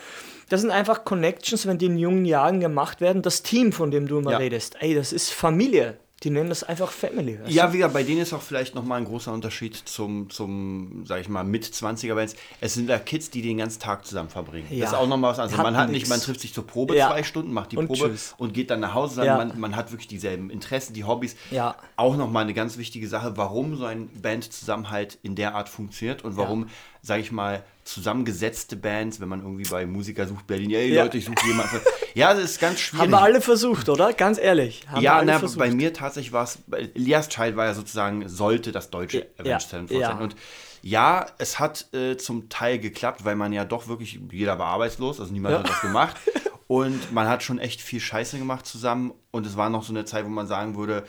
das 0.51 0.61
sind 0.61 0.71
einfach 0.71 1.05
Connections, 1.05 1.65
wenn 1.65 1.77
die 1.77 1.85
in 1.85 1.97
jungen 1.97 2.25
Jahren 2.25 2.59
gemacht 2.59 2.99
werden. 3.01 3.21
Das 3.21 3.41
Team, 3.43 3.71
von 3.71 3.89
dem 3.91 4.07
du 4.07 4.19
immer 4.19 4.31
Ja. 4.31 4.37
redest, 4.37 4.75
ey, 4.79 4.93
das 4.93 5.13
ist 5.13 5.31
Familie. 5.31 5.97
Die 6.23 6.29
nennen 6.29 6.49
das 6.49 6.63
einfach 6.63 6.91
Family. 6.91 7.39
weißt 7.41 7.51
Ja, 7.51 7.73
wieder 7.73 7.89
bei 7.89 8.03
denen 8.03 8.21
ist 8.21 8.31
auch 8.31 8.43
vielleicht 8.43 8.75
nochmal 8.75 8.99
ein 8.99 9.05
großer 9.05 9.33
Unterschied 9.33 9.75
zum, 9.75 10.29
zum 10.29 11.03
sag 11.07 11.19
ich 11.19 11.27
mal, 11.29 11.43
mit 11.43 11.65
20er 11.65 12.13
Bands. 12.13 12.35
Es 12.59 12.75
sind 12.75 12.87
da 12.87 12.99
Kids, 12.99 13.31
die 13.31 13.41
den 13.41 13.57
ganzen 13.57 13.79
Tag 13.79 14.05
zusammen 14.05 14.29
verbringen. 14.29 14.67
Ja. 14.69 14.81
Das 14.81 14.91
ist 14.91 14.97
auch 14.99 15.07
nochmal 15.07 15.31
was 15.31 15.39
anderes. 15.39 15.57
Hat 15.57 15.63
Man 15.63 15.75
hat 15.75 15.89
nix. 15.89 16.01
nicht, 16.01 16.09
man 16.09 16.21
trifft 16.21 16.41
sich 16.41 16.53
zur 16.53 16.67
Probe 16.67 16.95
Ja. 16.95 17.07
zwei 17.09 17.23
Stunden, 17.23 17.51
macht 17.51 17.71
die 17.71 17.77
Und 17.77 17.87
Probe 17.87 18.09
tschüss. 18.09 18.35
und 18.37 18.53
geht 18.53 18.69
dann 18.69 18.81
nach 18.81 18.93
Hause, 18.93 19.15
sondern 19.15 19.39
Ja. 19.39 19.45
man, 19.45 19.59
man 19.59 19.75
hat 19.75 19.89
wirklich 19.91 20.09
dieselben 20.09 20.51
Interessen, 20.51 20.93
die 20.93 21.05
Hobbys. 21.05 21.35
Ja. 21.49 21.75
Auch 21.95 22.15
nochmal 22.15 22.43
eine 22.43 22.53
ganz 22.53 22.77
wichtige 22.77 23.07
Sache, 23.07 23.35
warum 23.35 23.75
so 23.75 23.85
ein 23.85 24.07
Bandzusammenhalt 24.21 25.17
in 25.23 25.33
der 25.33 25.55
Art 25.55 25.69
funktioniert 25.69 26.23
und 26.23 26.37
warum, 26.37 26.67
sag 27.01 27.19
ich 27.19 27.31
mal, 27.31 27.63
zusammengesetzte 27.83 28.75
Bands, 28.75 29.19
wenn 29.19 29.27
man 29.29 29.41
irgendwie 29.41 29.67
bei 29.69 29.85
Musiker 29.85 30.27
sucht, 30.27 30.45
Berlin, 30.47 30.71
ey 30.71 30.93
Ja. 30.93 31.03
Leute, 31.03 31.17
ich 31.17 31.25
suche 31.25 31.45
jemanden. 31.47 31.79
Ja, 32.13 32.33
das 32.33 32.43
ist 32.43 32.59
ganz 32.59 32.77
schwierig. 32.81 33.03
Haben 33.03 33.11
wir 33.11 33.21
alle 33.21 33.39
versucht, 33.39 33.87
oder? 33.87 34.11
Ganz 34.11 34.37
ehrlich. 34.37 34.83
Ja, 34.99 35.23
na, 35.23 35.39
versucht. 35.39 35.57
bei 35.59 35.71
mir 35.71 35.93
tatsächlich 35.93 36.33
war 36.33 36.43
es, 36.43 36.59
Elias 36.93 37.29
Child 37.29 37.55
war 37.55 37.67
ja 37.67 37.73
sozusagen, 37.73 38.27
sollte 38.27 38.73
das 38.73 38.89
deutsche 38.89 39.19
Ja, 39.19 39.23
Avenged 39.45 39.61
Sevenfold 39.69 40.01
ja. 40.01 40.07
sein. 40.09 40.21
Und 40.21 40.35
ja, 40.81 41.25
es 41.37 41.57
hat 41.57 41.87
äh, 41.93 42.17
zum 42.17 42.49
Teil 42.49 42.79
geklappt, 42.79 43.23
weil 43.23 43.37
man 43.37 43.53
ja 43.53 43.63
doch 43.63 43.87
wirklich, 43.87 44.19
jeder 44.29 44.59
war 44.59 44.67
arbeitslos, 44.67 45.21
also 45.21 45.31
niemand 45.31 45.53
Ja. 45.53 45.59
hat 45.59 45.69
was 45.69 45.79
gemacht. 45.79 46.17
Und 46.67 47.13
man 47.13 47.29
hat 47.29 47.43
schon 47.43 47.59
echt 47.59 47.79
viel 47.81 48.01
Scheiße 48.01 48.37
gemacht 48.37 48.65
zusammen. 48.65 49.13
Und 49.31 49.45
es 49.47 49.55
war 49.55 49.69
noch 49.69 49.83
so 49.83 49.93
eine 49.93 50.03
Zeit, 50.03 50.25
wo 50.25 50.29
man 50.29 50.47
sagen 50.47 50.75
würde, 50.75 51.05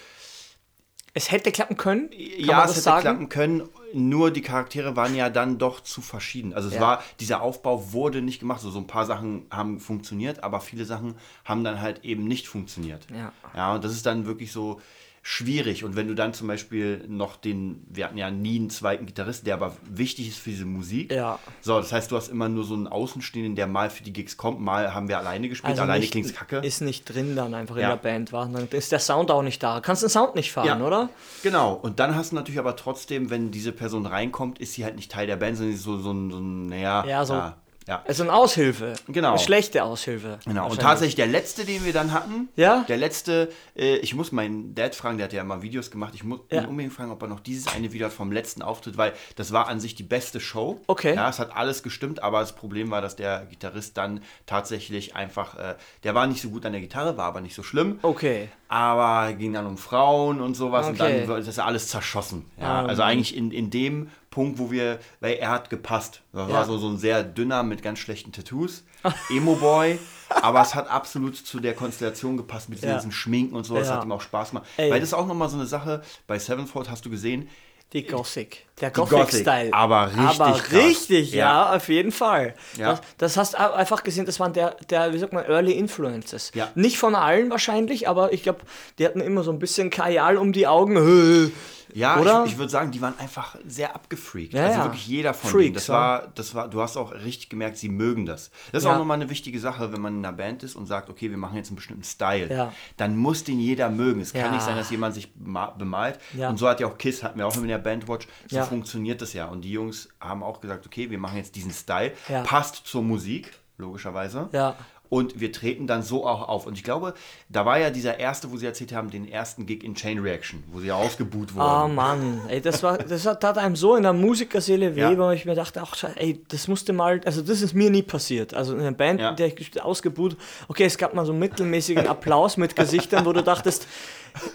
Es 1.14 1.30
hätte 1.30 1.52
klappen 1.52 1.76
können. 1.76 2.08
Ja, 2.16 2.64
es 2.64 2.70
hätte 2.72 2.80
sagen? 2.80 3.02
klappen 3.02 3.28
können, 3.28 3.68
nur 3.92 4.30
die 4.30 4.40
Charaktere 4.40 4.96
waren 4.96 5.14
ja 5.14 5.28
dann 5.28 5.58
doch 5.58 5.80
zu 5.80 6.00
verschieden. 6.00 6.54
Also 6.54 6.68
es 6.68 6.76
Ja. 6.76 6.80
war, 6.80 7.02
dieser 7.20 7.42
Aufbau 7.42 7.92
wurde 7.92 8.22
nicht 8.22 8.40
gemacht. 8.40 8.60
So, 8.62 8.70
so 8.70 8.78
ein 8.78 8.86
paar 8.86 9.04
Sachen 9.04 9.44
haben 9.50 9.78
funktioniert, 9.78 10.42
aber 10.42 10.60
viele 10.60 10.86
Sachen 10.86 11.16
haben 11.44 11.64
dann 11.64 11.80
halt 11.82 12.04
eben 12.04 12.24
nicht 12.24 12.48
funktioniert. 12.48 13.06
Ja. 13.14 13.32
Ja, 13.54 13.74
und 13.74 13.84
das 13.84 13.92
ist 13.92 14.06
dann 14.06 14.24
wirklich 14.24 14.52
so 14.52 14.80
schwierig. 15.24 15.84
Und 15.84 15.94
wenn 15.94 16.08
du 16.08 16.14
dann 16.14 16.34
zum 16.34 16.48
Beispiel 16.48 17.04
noch 17.08 17.36
den, 17.36 17.86
wir 17.88 18.04
hatten 18.06 18.18
ja 18.18 18.30
nie 18.30 18.56
einen 18.58 18.70
zweiten 18.70 19.06
Gitarristen, 19.06 19.44
der 19.44 19.54
aber 19.54 19.76
wichtig 19.88 20.28
ist 20.28 20.38
für 20.38 20.50
diese 20.50 20.64
Musik. 20.64 21.12
Ja. 21.12 21.38
So, 21.60 21.78
das 21.78 21.92
heißt, 21.92 22.10
du 22.10 22.16
hast 22.16 22.28
immer 22.28 22.48
nur 22.48 22.64
so 22.64 22.74
einen 22.74 22.88
Außenstehenden, 22.88 23.54
der 23.54 23.68
mal 23.68 23.88
für 23.88 24.02
die 24.02 24.12
Gigs 24.12 24.36
kommt, 24.36 24.60
mal 24.60 24.92
haben 24.94 25.08
wir 25.08 25.18
alleine 25.18 25.48
gespielt, 25.48 25.70
Also 25.70 25.82
alleine 25.82 26.00
nicht, 26.00 26.10
klingt's 26.10 26.34
kacke. 26.34 26.56
Ist 26.58 26.80
nicht 26.80 27.04
drin 27.04 27.36
dann 27.36 27.54
einfach 27.54 27.76
in 27.76 27.82
Ja. 27.82 27.90
der 27.90 27.96
Band. 27.96 28.32
War. 28.32 28.46
Dann 28.48 28.66
ist 28.68 28.90
der 28.90 28.98
Sound 28.98 29.30
auch 29.30 29.42
nicht 29.42 29.62
da. 29.62 29.80
Kannst 29.80 30.02
den 30.02 30.08
Sound 30.10 30.34
nicht 30.34 30.50
fahren, 30.50 30.66
Ja. 30.66 30.80
oder? 30.86 31.08
Genau, 31.44 31.74
und 31.74 32.00
dann 32.00 32.16
hast 32.16 32.32
du 32.32 32.36
natürlich 32.36 32.58
aber 32.58 32.74
trotzdem, 32.76 33.30
wenn 33.30 33.50
diese 33.52 33.70
Person 33.72 34.06
reinkommt, 34.06 34.58
ist 34.58 34.74
sie 34.74 34.84
halt 34.84 34.96
nicht 34.96 35.10
Teil 35.12 35.28
der 35.28 35.36
Band, 35.36 35.56
sondern 35.56 35.72
sie 35.72 35.78
ist 35.78 35.84
so, 35.84 35.98
so, 35.98 36.10
ein- 36.12 36.30
so 36.32 36.38
ein, 36.38 36.66
naja, 36.66 37.04
Ja, 37.06 37.24
so- 37.24 37.34
ja, 37.34 37.56
ja. 37.86 38.02
Also 38.06 38.22
eine 38.22 38.32
Aushilfe. 38.32 38.94
Genau. 39.08 39.30
Eine 39.30 39.38
schlechte 39.38 39.82
Aushilfe. 39.84 40.38
Genau, 40.44 40.70
und 40.70 40.80
tatsächlich 40.80 41.14
der 41.16 41.26
letzte, 41.26 41.64
den 41.64 41.84
wir 41.84 41.92
dann 41.92 42.12
hatten, 42.12 42.48
Ja? 42.56 42.84
der 42.88 42.96
letzte, 42.96 43.50
äh, 43.76 43.96
ich 43.96 44.14
muss 44.14 44.32
meinen 44.32 44.74
Dad 44.74 44.94
fragen, 44.94 45.18
der 45.18 45.24
hat 45.24 45.32
ja 45.32 45.42
mal 45.44 45.62
Videos 45.62 45.90
gemacht, 45.90 46.14
ich 46.14 46.24
muss 46.24 46.40
Ja. 46.50 46.62
ihn 46.62 46.66
unbedingt 46.68 46.92
fragen, 46.94 47.10
ob 47.10 47.20
er 47.22 47.28
noch 47.28 47.40
dieses 47.40 47.68
eine 47.74 47.92
Video 47.92 48.06
hat 48.06 48.12
vom 48.12 48.32
letzten 48.32 48.62
Auftritt, 48.62 48.96
weil 48.96 49.12
das 49.36 49.52
war 49.52 49.68
an 49.68 49.80
sich 49.80 49.94
die 49.94 50.02
beste 50.02 50.40
Show. 50.40 50.80
Okay. 50.86 51.14
Ja, 51.14 51.28
es 51.28 51.38
hat 51.38 51.56
alles 51.56 51.82
gestimmt, 51.82 52.22
aber 52.22 52.40
das 52.40 52.54
Problem 52.54 52.90
war, 52.90 53.00
dass 53.00 53.16
der 53.16 53.46
Gitarrist 53.46 53.96
dann 53.96 54.22
tatsächlich 54.46 55.16
einfach, 55.16 55.56
äh, 55.58 55.74
der 56.04 56.14
war 56.14 56.26
nicht 56.26 56.40
so 56.42 56.50
gut 56.50 56.64
an 56.66 56.72
der 56.72 56.80
Gitarre, 56.80 57.16
war 57.16 57.26
aber 57.26 57.40
nicht 57.40 57.54
so 57.54 57.62
schlimm. 57.62 57.98
Okay. 58.02 58.48
Aber 58.68 59.32
ging 59.34 59.52
dann 59.52 59.66
um 59.66 59.76
Frauen 59.76 60.40
und 60.40 60.54
sowas 60.54 60.86
und 60.88 61.00
Okay. 61.00 61.20
dann 61.20 61.28
wird 61.28 61.46
das 61.46 61.58
alles 61.58 61.88
zerschossen. 61.88 62.46
Ja, 62.60 62.82
Ah, 62.82 62.86
also 62.86 63.02
eigentlich 63.02 63.36
in, 63.36 63.50
in 63.50 63.68
dem 63.70 64.08
Punkt, 64.32 64.58
wo 64.58 64.72
wir, 64.72 64.98
weil 65.20 65.34
er 65.34 65.50
hat 65.50 65.70
gepasst. 65.70 66.22
Das 66.32 66.48
Ja. 66.48 66.54
war 66.54 66.64
so, 66.64 66.76
so 66.78 66.88
ein 66.88 66.98
sehr 66.98 67.22
dünner 67.22 67.62
mit 67.62 67.80
ganz 67.84 68.00
schlechten 68.00 68.32
Tattoos. 68.32 68.82
Emo-Boy. 69.30 69.98
aber 70.30 70.62
es 70.62 70.74
hat 70.74 70.90
absolut 70.90 71.36
zu 71.36 71.60
der 71.60 71.74
Konstellation 71.74 72.36
gepasst 72.36 72.68
mit 72.68 72.78
diesen 72.78 72.88
Ja. 72.88 72.94
ganzen 72.94 73.12
Schminken 73.12 73.54
und 73.54 73.64
so. 73.64 73.76
Das 73.76 73.88
Ja. 73.88 73.96
hat 73.98 74.04
ihm 74.04 74.10
auch 74.10 74.20
Spaß 74.22 74.50
gemacht. 74.50 74.66
Ey. 74.76 74.90
Weil 74.90 74.98
das 74.98 75.10
ist 75.10 75.14
auch 75.14 75.26
nochmal 75.28 75.48
so 75.48 75.56
eine 75.56 75.66
Sache, 75.66 76.02
bei 76.26 76.38
Sevenfold 76.40 76.90
hast 76.90 77.04
du 77.04 77.10
gesehen, 77.10 77.48
Die 77.92 78.06
Gothic. 78.06 78.64
Der 78.80 78.88
Die 78.88 78.94
Gothic, 78.94 79.18
Gothic-Style. 79.18 79.74
aber 79.74 80.06
richtig 80.06 80.40
Aber 80.40 80.52
krass. 80.52 80.72
richtig, 80.72 81.32
ja. 81.32 81.68
Ja. 81.70 81.76
auf 81.76 81.90
jeden 81.90 82.10
Fall. 82.10 82.54
Ja. 82.78 82.92
Das, 82.92 83.00
das 83.18 83.36
hast 83.36 83.52
du 83.52 83.58
einfach 83.74 84.02
gesehen, 84.02 84.24
das 84.24 84.40
waren 84.40 84.54
der, 84.54 84.76
der, 84.88 85.12
wie 85.12 85.18
sagt 85.18 85.34
man, 85.34 85.44
Early 85.44 85.72
Influences. 85.72 86.52
Ja. 86.54 86.70
Nicht 86.74 86.96
von 86.96 87.14
allen 87.14 87.50
wahrscheinlich, 87.50 88.08
aber 88.08 88.32
ich 88.32 88.44
glaube, 88.44 88.60
die 88.98 89.04
hatten 89.04 89.20
immer 89.20 89.42
so 89.42 89.52
ein 89.52 89.58
bisschen 89.58 89.90
Kajal 89.90 90.38
um 90.38 90.52
die 90.54 90.66
Augen. 90.66 90.96
Ja, 91.94 92.18
Oder? 92.18 92.44
ich, 92.44 92.52
ich 92.52 92.58
würde 92.58 92.70
sagen, 92.70 92.90
die 92.90 93.00
waren 93.00 93.18
einfach 93.18 93.56
sehr 93.66 93.94
abgefreakt. 93.94 94.54
Ja, 94.54 94.64
also 94.66 94.78
ja. 94.78 94.84
wirklich 94.84 95.06
jeder 95.06 95.34
von 95.34 95.50
Freaks, 95.50 95.62
denen. 95.64 95.74
Das 95.74 95.88
war, 95.88 96.28
das 96.34 96.54
war, 96.54 96.68
du 96.68 96.80
hast 96.80 96.96
auch 96.96 97.12
richtig 97.12 97.48
gemerkt, 97.50 97.76
sie 97.76 97.88
mögen 97.88 98.26
das. 98.26 98.50
Das 98.72 98.82
ist 98.82 98.86
Ja. 98.86 98.94
auch 98.94 98.98
nochmal 98.98 99.16
eine 99.20 99.28
wichtige 99.30 99.58
Sache, 99.60 99.92
wenn 99.92 100.00
man 100.00 100.18
in 100.18 100.24
einer 100.24 100.36
Band 100.36 100.62
ist 100.62 100.76
und 100.76 100.86
sagt, 100.86 101.08
okay, 101.10 101.30
wir 101.30 101.36
machen 101.38 101.56
jetzt 101.56 101.68
einen 101.68 101.76
bestimmten 101.76 102.04
Style. 102.04 102.48
Ja. 102.52 102.72
Dann 102.96 103.16
muss 103.16 103.44
den 103.44 103.60
jeder 103.60 103.90
mögen. 103.90 104.20
Es 104.20 104.32
kann 104.32 104.52
nicht 104.52 104.62
sein, 104.62 104.76
dass 104.76 104.90
jemand 104.90 105.14
sich 105.14 105.32
bema- 105.34 105.70
bemalt. 105.76 106.18
Ja. 106.36 106.48
Und 106.48 106.58
so 106.58 106.68
hat 106.68 106.80
ja 106.80 106.86
auch 106.86 106.98
Kiss, 106.98 107.22
hatten 107.22 107.38
wir 107.38 107.46
auch 107.46 107.56
in 107.56 107.68
der 107.68 107.78
Bandwatch, 107.78 108.26
so 108.48 108.62
funktioniert 108.62 109.20
das 109.22 109.32
ja. 109.32 109.46
Und 109.46 109.62
die 109.62 109.72
Jungs 109.72 110.08
haben 110.20 110.42
auch 110.42 110.60
gesagt, 110.60 110.86
okay, 110.86 111.10
wir 111.10 111.18
machen 111.18 111.36
jetzt 111.36 111.54
diesen 111.56 111.72
Style, 111.72 112.12
Ja. 112.28 112.42
passt 112.42 112.76
zur 112.86 113.02
Musik, 113.02 113.52
logischerweise. 113.78 114.48
Ja. 114.52 114.76
Und 115.12 115.40
wir 115.40 115.52
treten 115.52 115.86
dann 115.86 116.02
so 116.02 116.26
auch 116.26 116.48
auf. 116.48 116.64
Und 116.66 116.72
ich 116.78 116.84
glaube, 116.84 117.12
da 117.50 117.66
war 117.66 117.78
ja 117.78 117.90
dieser 117.90 118.18
erste, 118.18 118.50
wo 118.50 118.56
sie 118.56 118.64
erzählt 118.64 118.94
haben, 118.94 119.10
den 119.10 119.30
ersten 119.30 119.66
Gig 119.66 119.84
in 119.84 119.94
Chain 119.94 120.18
Reaction, 120.20 120.64
wo 120.72 120.80
sie 120.80 120.86
ja 120.86 120.94
ausgebuht 120.94 121.48
Oh 121.54 121.58
wurden. 121.60 121.94
Mann, 121.94 122.40
ey, 122.48 122.62
das 122.62 122.82
war, 122.82 122.96
das 122.96 123.24
tat 123.24 123.58
einem 123.58 123.76
so 123.76 123.94
in 123.96 124.04
der 124.04 124.14
Musikerseele 124.14 124.96
weh, 124.96 125.00
Ja. 125.00 125.18
weil 125.18 125.36
ich 125.36 125.44
mir 125.44 125.54
dachte, 125.54 125.82
ach, 125.82 126.02
ey, 126.16 126.40
das 126.48 126.66
musste 126.66 126.94
mal, 126.94 127.20
also 127.26 127.42
das 127.42 127.60
ist 127.60 127.74
mir 127.74 127.90
nie 127.90 128.00
passiert. 128.00 128.54
Also 128.54 128.72
in 128.72 128.80
einer 128.80 128.92
Band, 128.92 129.20
Ja. 129.20 129.28
in 129.30 129.36
der 129.36 129.48
ich 129.48 129.82
ausgebuht, 129.82 130.38
okay, 130.68 130.84
es 130.84 130.96
gab 130.96 131.12
mal 131.12 131.26
so 131.26 131.32
einen 131.32 131.40
mittelmäßigen 131.40 132.06
Applaus 132.08 132.56
mit 132.56 132.74
Gesichtern, 132.74 133.26
wo 133.26 133.34
du 133.34 133.42
dachtest, 133.42 133.86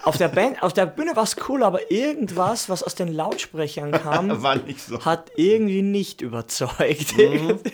auf 0.03 0.17
der 0.17 0.27
Band, 0.27 0.61
auf 0.63 0.73
der 0.73 0.85
Bühne 0.85 1.15
war 1.15 1.23
es 1.23 1.35
cool, 1.49 1.63
aber 1.63 1.91
irgendwas, 1.91 2.69
was 2.69 2.83
aus 2.83 2.95
den 2.95 3.09
Lautsprechern 3.13 3.91
kam, 3.91 4.29
so. 4.77 5.05
hat 5.05 5.31
irgendwie 5.35 5.81
nicht 5.81 6.21
überzeugt. 6.21 7.17
Mhm. 7.17 7.59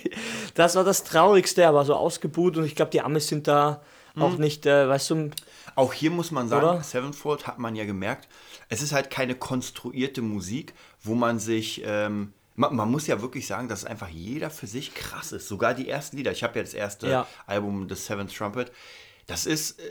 Das 0.56 0.76
war 0.76 0.84
das 0.84 1.04
Traurigste, 1.04 1.68
aber 1.68 1.84
so 1.84 1.96
ausgebuht 1.96 2.58
und 2.58 2.66
ich 2.66 2.76
glaube, 2.76 2.92
die 2.92 3.02
Amis 3.02 3.28
sind 3.28 3.48
da 3.48 3.82
auch 4.20 4.38
nicht, 4.38 4.68
äh, 4.68 4.88
weißt 4.88 5.10
du, 5.10 5.32
Auch 5.74 5.92
hier 5.94 6.12
muss 6.12 6.30
man 6.30 6.48
sagen, 6.48 6.64
Oder? 6.68 6.84
Sevenfold 6.84 7.48
hat 7.48 7.58
man 7.58 7.76
ja 7.76 7.86
gemerkt, 7.86 8.28
es 8.70 8.84
ist 8.84 8.94
halt 8.94 9.10
keine 9.10 9.34
konstruierte 9.34 10.22
Musik, 10.22 10.74
wo 11.02 11.16
man 11.16 11.40
sich. 11.40 11.82
Ähm, 11.86 12.34
man, 12.56 12.76
man 12.76 12.92
muss 12.92 13.08
ja 13.08 13.20
wirklich 13.24 13.48
sagen, 13.48 13.68
dass 13.68 13.84
einfach 13.84 14.10
jeder 14.10 14.52
für 14.52 14.68
sich 14.68 14.94
krass 14.94 15.32
ist. 15.32 15.48
Sogar 15.48 15.74
die 15.74 15.90
ersten 15.90 16.18
Lieder. 16.18 16.32
Ich 16.32 16.44
habe 16.44 16.58
ja 16.60 16.62
das 16.64 16.76
erste 16.76 17.10
Ja. 17.10 17.28
Album, 17.48 17.90
The 17.90 17.96
Seventh 17.96 18.36
Trumpet. 18.36 18.72
Das 19.26 19.48
ist, 19.48 19.80
äh, 19.80 19.84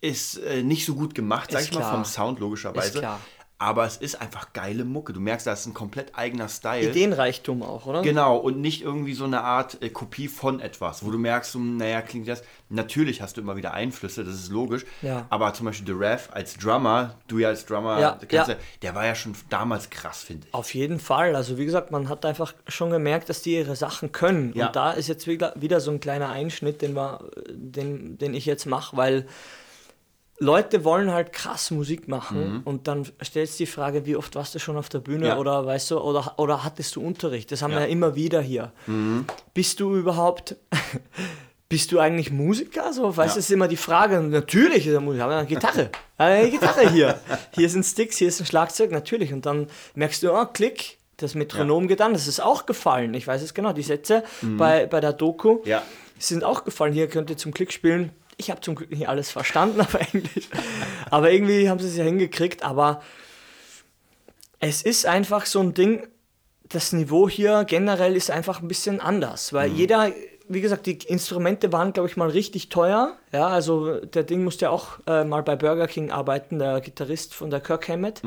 ist 0.00 0.38
äh, 0.38 0.62
nicht 0.62 0.86
so 0.86 0.94
gut 0.94 1.14
gemacht, 1.14 1.50
sag 1.50 1.60
Ist 1.60 1.68
ich 1.68 1.74
mal, 1.74 1.80
klar. 1.80 1.92
vom 1.94 2.04
Sound 2.04 2.40
logischerweise. 2.40 3.18
Aber 3.62 3.84
es 3.84 3.98
ist 3.98 4.18
einfach 4.22 4.54
geile 4.54 4.86
Mucke. 4.86 5.12
Du 5.12 5.20
merkst, 5.20 5.46
das 5.46 5.60
ist 5.60 5.66
ein 5.66 5.74
komplett 5.74 6.16
eigener 6.16 6.48
Style. 6.48 6.88
Ideenreichtum 6.88 7.62
auch, 7.62 7.84
oder? 7.84 8.00
Genau, 8.00 8.38
und 8.38 8.58
nicht 8.58 8.80
irgendwie 8.80 9.12
so 9.12 9.24
eine 9.24 9.42
Art 9.42 9.82
äh, 9.82 9.90
Kopie 9.90 10.28
von 10.28 10.60
etwas, 10.60 11.04
wo 11.04 11.10
du 11.10 11.18
merkst, 11.18 11.52
so, 11.52 11.58
naja, 11.58 12.00
klingt 12.00 12.26
das. 12.26 12.42
Natürlich 12.70 13.20
hast 13.20 13.36
du 13.36 13.42
immer 13.42 13.56
wieder 13.56 13.74
Einflüsse, 13.74 14.24
das 14.24 14.36
ist 14.36 14.50
logisch. 14.50 14.86
Ja. 15.02 15.26
Aber 15.28 15.52
zum 15.52 15.66
Beispiel 15.66 15.88
The 15.88 15.92
Rev 15.92 16.30
als 16.32 16.54
Drummer, 16.56 17.16
du 17.28 17.38
ja 17.38 17.48
als 17.48 17.66
Drummer, 17.66 18.00
Ja, 18.00 18.18
kennst 18.26 18.48
ja. 18.48 18.54
du, 18.54 18.60
der 18.80 18.94
war 18.94 19.04
ja 19.04 19.14
schon 19.14 19.34
damals 19.50 19.90
krass, 19.90 20.22
finde 20.22 20.46
ich. 20.46 20.54
Auf 20.54 20.72
jeden 20.72 20.98
Fall. 20.98 21.36
Also 21.36 21.58
wie 21.58 21.66
gesagt, 21.66 21.90
man 21.90 22.08
hat 22.08 22.24
einfach 22.24 22.54
schon 22.66 22.88
gemerkt, 22.88 23.28
dass 23.28 23.42
die 23.42 23.56
ihre 23.56 23.76
Sachen 23.76 24.10
können. 24.10 24.54
Und 24.54 24.74
da 24.74 24.92
ist 24.92 25.08
jetzt 25.08 25.26
wieder, 25.26 25.52
wieder 25.56 25.80
so 25.80 25.90
ein 25.90 26.00
kleiner 26.00 26.30
Einschnitt, 26.30 26.80
den, 26.80 26.94
wir, 26.94 27.28
den, 27.50 28.16
den 28.16 28.32
ich 28.32 28.46
jetzt 28.46 28.64
mache, 28.64 28.96
weil 28.96 29.26
Leute 30.42 30.84
wollen 30.84 31.12
halt 31.12 31.32
krass 31.34 31.70
Musik 31.70 32.08
machen 32.08 32.62
und 32.64 32.88
dann 32.88 33.06
stellst 33.22 33.60
du 33.60 33.64
die 33.64 33.70
Frage, 33.70 34.06
wie 34.06 34.16
oft 34.16 34.34
warst 34.34 34.54
du 34.54 34.58
schon 34.58 34.76
auf 34.78 34.88
der 34.88 35.00
Bühne 35.00 35.18
Mhm. 35.18 35.24
Ja. 35.26 35.36
oder 35.38 35.66
weißt 35.66 35.90
du, 35.90 35.98
oder, 36.00 36.34
oder 36.38 36.64
hattest 36.64 36.96
du 36.96 37.02
Unterricht? 37.02 37.52
Das 37.52 37.60
haben 37.60 37.72
wir 37.72 37.80
Ja. 37.80 37.86
Mhm. 37.86 37.90
ja 37.90 37.92
immer 37.92 38.14
wieder 38.14 38.40
hier. 38.40 38.72
Bist 39.52 39.80
du 39.80 39.94
überhaupt, 39.96 40.56
bist 41.68 41.92
du 41.92 41.98
eigentlich 41.98 42.30
Musiker? 42.32 42.92
So, 42.92 43.16
weißt 43.16 43.36
du, 43.36 43.38
Ja. 43.38 43.40
ist 43.40 43.50
immer 43.50 43.68
die 43.68 43.76
Frage. 43.76 44.18
Natürlich 44.20 44.86
ist 44.86 44.94
er 44.94 45.00
Musiker, 45.00 45.24
aber 45.26 45.36
eine 45.36 45.46
Gitarre. 45.46 45.90
Eine 46.16 46.50
Gitarre 46.50 46.88
hier. 46.90 47.20
Hier 47.52 47.68
sind 47.68 47.84
Sticks, 47.84 48.16
hier 48.16 48.28
ist 48.28 48.40
ein 48.40 48.46
Schlagzeug, 48.46 48.90
natürlich. 48.90 49.32
Und 49.32 49.44
dann 49.46 49.66
merkst 49.94 50.22
du, 50.22 50.32
oh, 50.32 50.46
klick, 50.46 50.98
das 51.18 51.34
Metronom 51.34 51.86
geht 51.86 52.00
an. 52.00 52.12
Das 52.14 52.26
ist 52.26 52.40
auch 52.40 52.64
gefallen. 52.66 53.12
Ich 53.14 53.26
weiß 53.26 53.42
es 53.42 53.52
genau. 53.54 53.72
Die 53.74 53.82
Sätze 53.82 54.24
bei, 54.56 54.86
bei 54.86 55.00
der 55.00 55.12
Doku 55.12 55.58
Mhm. 55.64 55.74
Sind 56.18 56.44
auch 56.44 56.64
gefallen. 56.64 56.92
Hier 56.92 57.08
könnt 57.08 57.30
ihr 57.30 57.36
zum 57.38 57.52
Klick 57.54 57.72
spielen. 57.72 58.10
Ich 58.40 58.50
habe 58.50 58.60
zum 58.62 58.74
Glück 58.74 58.90
nicht 58.90 59.08
alles 59.08 59.30
verstanden 59.30 59.80
auf 59.82 59.94
Englisch. 59.94 60.48
Aber 61.10 61.30
irgendwie 61.30 61.68
haben 61.68 61.78
sie 61.78 61.88
es 61.88 61.96
ja 61.96 62.04
hingekriegt. 62.04 62.64
Aber 62.64 63.02
es 64.58 64.82
ist 64.82 65.06
einfach 65.06 65.46
so 65.46 65.60
ein 65.60 65.74
Ding, 65.74 66.06
das 66.68 66.92
Niveau 66.92 67.28
hier 67.28 67.64
generell 67.64 68.16
ist 68.16 68.30
einfach 68.30 68.62
ein 68.62 68.68
bisschen 68.68 69.00
anders, 69.00 69.52
weil 69.52 69.70
jeder, 69.72 70.12
wie 70.48 70.60
gesagt, 70.60 70.86
die 70.86 70.98
Instrumente 70.98 71.72
waren, 71.72 71.92
glaube 71.92 72.08
ich, 72.08 72.16
mal 72.16 72.28
richtig 72.28 72.68
teuer. 72.68 73.16
Ja, 73.32 73.48
also 73.48 73.98
der 74.00 74.22
Ding 74.22 74.44
musste 74.44 74.66
ja 74.66 74.70
auch 74.70 75.00
äh, 75.06 75.24
mal 75.24 75.42
bei 75.42 75.56
Burger 75.56 75.88
King 75.88 76.10
arbeiten, 76.12 76.58
der 76.60 76.80
Gitarrist 76.80 77.34
von 77.34 77.50
der 77.50 77.60
Kirk 77.60 77.88
Hammett. 77.88 78.22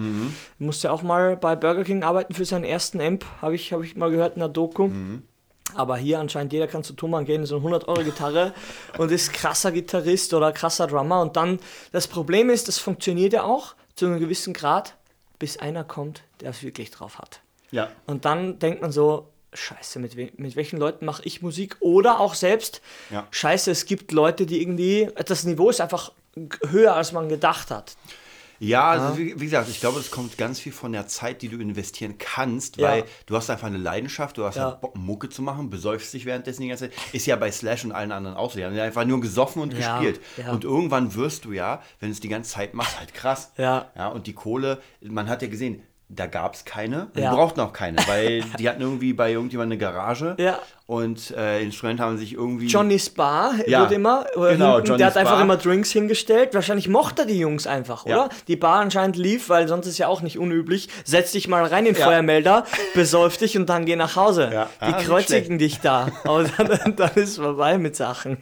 Musste 0.59 0.91
auch 0.91 1.03
mal 1.03 1.37
bei 1.37 1.55
Burger 1.55 1.83
King 1.85 2.03
arbeiten 2.03 2.33
für 2.33 2.45
seinen 2.45 2.65
ersten 2.65 2.99
Amp, 2.99 3.25
habe 3.41 3.55
ich, 3.55 3.71
hab 3.71 3.81
ich 3.81 3.95
mal 3.95 4.11
gehört 4.11 4.35
in 4.35 4.41
der 4.41 4.49
Doku. 4.49 4.89
Aber 5.75 5.97
hier 5.97 6.19
anscheinend 6.19 6.53
jeder 6.53 6.67
kann 6.67 6.83
zu 6.83 6.93
Thomann 6.93 7.25
gehen, 7.25 7.45
so 7.45 7.55
eine 7.55 7.61
100 7.61 7.87
Euro 7.87 8.03
Gitarre 8.03 8.53
und 8.97 9.11
ist 9.11 9.33
krasser 9.33 9.71
Gitarrist 9.71 10.33
oder 10.33 10.51
krasser 10.51 10.87
Drummer. 10.87 11.21
Und 11.21 11.35
dann, 11.35 11.59
das 11.91 12.07
Problem 12.07 12.49
ist, 12.49 12.67
das 12.67 12.77
funktioniert 12.77 13.33
ja 13.33 13.43
auch 13.43 13.75
zu 13.95 14.05
einem 14.05 14.19
gewissen 14.19 14.53
Grad, 14.53 14.95
bis 15.39 15.57
einer 15.57 15.83
kommt, 15.83 16.23
der 16.41 16.51
es 16.51 16.61
wirklich 16.63 16.91
drauf 16.91 17.17
hat. 17.17 17.39
Ja. 17.71 17.89
Und 18.05 18.25
dann 18.25 18.59
denkt 18.59 18.81
man 18.81 18.91
so, 18.91 19.29
scheiße, 19.53 19.99
mit, 19.99 20.15
we 20.17 20.31
mit 20.37 20.55
welchen 20.55 20.77
Leuten 20.77 21.05
mache 21.05 21.23
ich 21.25 21.41
Musik? 21.41 21.77
Oder 21.79 22.19
auch 22.19 22.33
selbst, 22.35 22.81
Ja. 23.09 23.27
scheiße, 23.31 23.71
es 23.71 23.85
gibt 23.85 24.11
Leute, 24.11 24.45
die 24.45 24.61
irgendwie, 24.61 25.09
das 25.25 25.43
Niveau 25.43 25.69
ist 25.69 25.81
einfach 25.81 26.11
höher, 26.69 26.95
als 26.95 27.11
man 27.13 27.29
gedacht 27.29 27.71
hat. 27.71 27.95
Ja, 28.63 28.89
also 28.91 29.17
wie, 29.17 29.39
wie 29.39 29.45
gesagt, 29.45 29.69
ich 29.69 29.79
glaube, 29.79 29.99
es 29.99 30.09
kommt 30.11 30.37
ganz 30.37 30.59
viel 30.59 30.71
von 30.71 30.91
der 30.93 31.07
Zeit, 31.07 31.41
die 31.41 31.49
du 31.49 31.57
investieren 31.57 32.17
kannst, 32.17 32.77
Ja. 32.77 32.87
weil 32.89 33.03
du 33.25 33.35
hast 33.35 33.49
einfach 33.49 33.67
eine 33.67 33.77
Leidenschaft, 33.77 34.37
du 34.37 34.45
hast 34.45 34.55
Ja. 34.55 34.65
halt 34.65 34.81
Bock, 34.81 34.95
Mucke 34.95 35.29
zu 35.29 35.41
machen, 35.41 35.69
besäufst 35.69 36.13
dich 36.13 36.25
währenddessen 36.25 36.61
die 36.61 36.69
ganze 36.69 36.89
Zeit. 36.89 36.99
Ist 37.13 37.25
ja 37.25 37.35
bei 37.35 37.51
Slash 37.51 37.83
und 37.85 37.91
allen 37.91 38.11
anderen 38.11 38.37
auch 38.37 38.51
so. 38.51 38.57
Die 38.57 38.65
haben 38.65 38.75
ja 38.75 38.83
einfach 38.83 39.05
nur 39.05 39.19
gesoffen 39.21 39.61
und 39.61 39.73
Ja, 39.73 39.99
gespielt. 39.99 40.21
ja. 40.37 40.51
Und 40.51 40.63
irgendwann 40.63 41.13
wirst 41.15 41.45
du 41.45 41.51
ja, 41.51 41.81
wenn 41.99 42.09
du 42.09 42.13
es 42.13 42.19
die 42.19 42.29
ganze 42.29 42.51
Zeit 42.51 42.73
machst, 42.73 42.99
halt 42.99 43.13
krass. 43.13 43.51
Ja. 43.57 43.91
ja 43.95 44.07
und 44.07 44.27
die 44.27 44.33
Kohle, 44.33 44.81
man 45.01 45.27
hat 45.29 45.41
ja 45.41 45.47
gesehen, 45.49 45.81
da 46.15 46.27
gab 46.27 46.53
es 46.53 46.65
keine. 46.65 47.07
Die 47.15 47.21
Ja. 47.21 47.33
brauchten 47.33 47.59
auch 47.61 47.73
keine, 47.73 47.97
weil 48.07 48.43
die 48.59 48.69
hatten 48.69 48.81
irgendwie 48.81 49.13
bei 49.13 49.31
irgendjemandem 49.31 49.77
eine 49.79 49.93
Garage. 49.93 50.35
Ja. 50.37 50.59
Und 50.85 51.31
äh, 51.31 51.61
Instrumente 51.63 52.03
haben 52.03 52.17
sich 52.17 52.33
irgendwie. 52.33 52.67
Johnny 52.67 52.99
Spa 52.99 53.53
Ja, 53.67 53.81
wird 53.81 53.93
immer, 53.93 54.25
genau, 54.35 54.47
hinten, 54.75 54.85
Johnny 54.87 54.97
der 54.97 55.07
hat 55.07 55.17
einfach 55.17 55.39
immer 55.41 55.55
Drinks 55.55 55.91
hingestellt. 55.91 56.53
Wahrscheinlich 56.53 56.89
mochte 56.89 57.21
er 57.21 57.25
die 57.27 57.39
Jungs 57.39 57.67
einfach, 57.67 58.05
Ja. 58.05 58.25
oder? 58.25 58.29
Die 58.47 58.57
Bar 58.57 58.81
anscheinend 58.81 59.15
lief, 59.15 59.47
weil 59.49 59.67
sonst 59.69 59.87
ist 59.87 59.97
ja 59.97 60.07
auch 60.07 60.21
nicht 60.21 60.37
unüblich. 60.37 60.89
Setz 61.05 61.31
dich 61.31 61.47
mal 61.47 61.63
rein 61.65 61.85
in 61.85 61.93
den 61.93 61.99
Ja. 62.01 62.05
Feuermelder, 62.07 62.65
besäuf 62.93 63.37
dich 63.37 63.57
und 63.57 63.67
dann 63.69 63.85
geh 63.85 63.95
nach 63.95 64.15
Hause. 64.17 64.49
Ja. 64.53 64.69
Die 64.81 64.93
Ah, 64.93 65.01
kreuzigen 65.01 65.57
dich 65.57 65.79
da. 65.79 66.09
Aber 66.25 66.43
dann, 66.43 66.67
dann 66.97 67.11
ist 67.15 67.37
vorbei 67.37 67.77
mit 67.77 67.95
Sachen. 67.95 68.37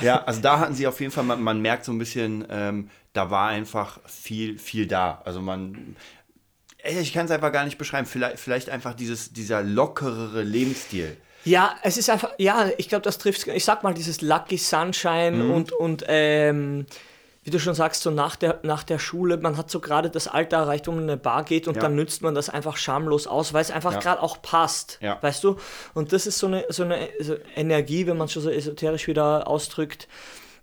Ja, 0.00 0.24
also 0.24 0.40
da 0.40 0.58
hatten 0.58 0.74
sie 0.74 0.86
auf 0.86 1.00
jeden 1.00 1.12
Fall, 1.12 1.24
man, 1.24 1.40
man 1.42 1.60
merkt 1.62 1.84
so 1.84 1.92
ein 1.92 1.98
bisschen, 1.98 2.44
ähm, 2.50 2.90
da 3.12 3.30
war 3.30 3.48
einfach 3.48 3.98
viel, 4.04 4.58
viel 4.58 4.86
da. 4.86 5.22
Also 5.24 5.40
man, 5.40 5.96
ich 6.84 7.12
kann 7.12 7.26
es 7.26 7.30
einfach 7.30 7.52
gar 7.52 7.64
nicht 7.64 7.78
beschreiben. 7.78 8.06
Vielleicht, 8.06 8.38
vielleicht 8.38 8.70
einfach 8.70 8.94
dieses, 8.94 9.32
dieser 9.32 9.62
lockerere 9.62 10.42
Lebensstil. 10.42 11.16
Ja, 11.44 11.76
es 11.82 11.96
ist 11.96 12.10
einfach, 12.10 12.30
ja, 12.38 12.68
ich 12.78 12.88
glaube, 12.88 13.02
das 13.02 13.18
trifft, 13.18 13.46
ich 13.46 13.64
sag 13.64 13.82
mal, 13.82 13.94
dieses 13.94 14.20
Lucky 14.22 14.58
Sunshine 14.58 15.32
Mhm. 15.44 15.50
und, 15.50 15.72
und 15.72 16.04
ähm, 16.08 16.86
wie 17.44 17.50
du 17.50 17.58
schon 17.58 17.74
sagst, 17.74 18.02
so 18.02 18.10
nach 18.10 18.36
der, 18.36 18.58
nach 18.64 18.82
der 18.82 18.98
Schule, 18.98 19.38
man 19.38 19.56
hat 19.56 19.70
so 19.70 19.80
gerade 19.80 20.10
das 20.10 20.28
Alter 20.28 20.58
erreicht, 20.58 20.86
wo 20.86 20.90
man 20.90 21.04
in 21.04 21.10
eine 21.10 21.16
Bar 21.16 21.44
geht 21.44 21.66
und 21.66 21.76
Ja. 21.76 21.82
dann 21.82 21.94
nützt 21.94 22.20
man 22.22 22.34
das 22.34 22.50
einfach 22.50 22.76
schamlos 22.76 23.26
aus, 23.26 23.54
weil 23.54 23.62
es 23.62 23.70
einfach 23.70 23.94
Ja. 23.94 24.00
gerade 24.00 24.22
auch 24.22 24.42
passt, 24.42 24.98
Ja. 25.00 25.16
weißt 25.22 25.42
du? 25.44 25.56
Und 25.94 26.12
das 26.12 26.26
ist 26.26 26.38
so 26.38 26.48
eine, 26.48 26.66
so 26.68 26.82
eine 26.82 27.08
so 27.20 27.36
Energie, 27.56 28.06
wenn 28.06 28.18
man 28.18 28.28
schon 28.28 28.42
so 28.42 28.50
esoterisch 28.50 29.06
wieder 29.06 29.46
ausdrückt, 29.48 30.08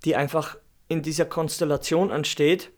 die 0.04 0.16
einfach 0.16 0.58
in 0.88 1.02
dieser 1.02 1.26
Konstellation 1.26 2.12
entsteht. 2.12 2.70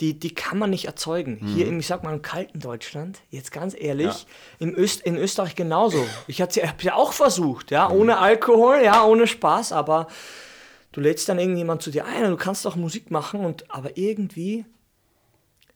Die, 0.00 0.18
die 0.18 0.34
kann 0.34 0.58
man 0.58 0.70
nicht 0.70 0.86
erzeugen. 0.86 1.38
Hier, 1.54 1.66
im, 1.68 1.78
ich 1.78 1.86
sag 1.86 2.02
mal, 2.02 2.12
im 2.12 2.20
kalten 2.22 2.58
Deutschland, 2.58 3.20
jetzt 3.30 3.52
ganz 3.52 3.74
ehrlich, 3.78 4.26
Mhm. 4.58 4.70
Ja. 4.70 4.76
Öst, 4.78 5.02
in 5.02 5.16
Österreich 5.16 5.54
genauso. 5.54 6.04
Ich 6.26 6.40
habe 6.40 6.52
ja, 6.54 6.72
ja 6.80 6.94
auch 6.96 7.12
versucht, 7.12 7.70
ja, 7.70 7.88
ohne 7.90 8.18
Alkohol, 8.18 8.80
ja, 8.82 9.04
ohne 9.04 9.26
Spaß, 9.28 9.70
aber 9.72 10.08
du 10.92 11.00
lädst 11.00 11.28
dann 11.28 11.38
irgendjemand 11.38 11.82
zu 11.82 11.90
dir 11.92 12.06
ein 12.06 12.24
und 12.24 12.30
du 12.32 12.36
kannst 12.36 12.66
auch 12.66 12.74
Musik 12.76 13.10
machen, 13.12 13.44
und, 13.44 13.70
aber 13.70 13.96
irgendwie 13.96 14.64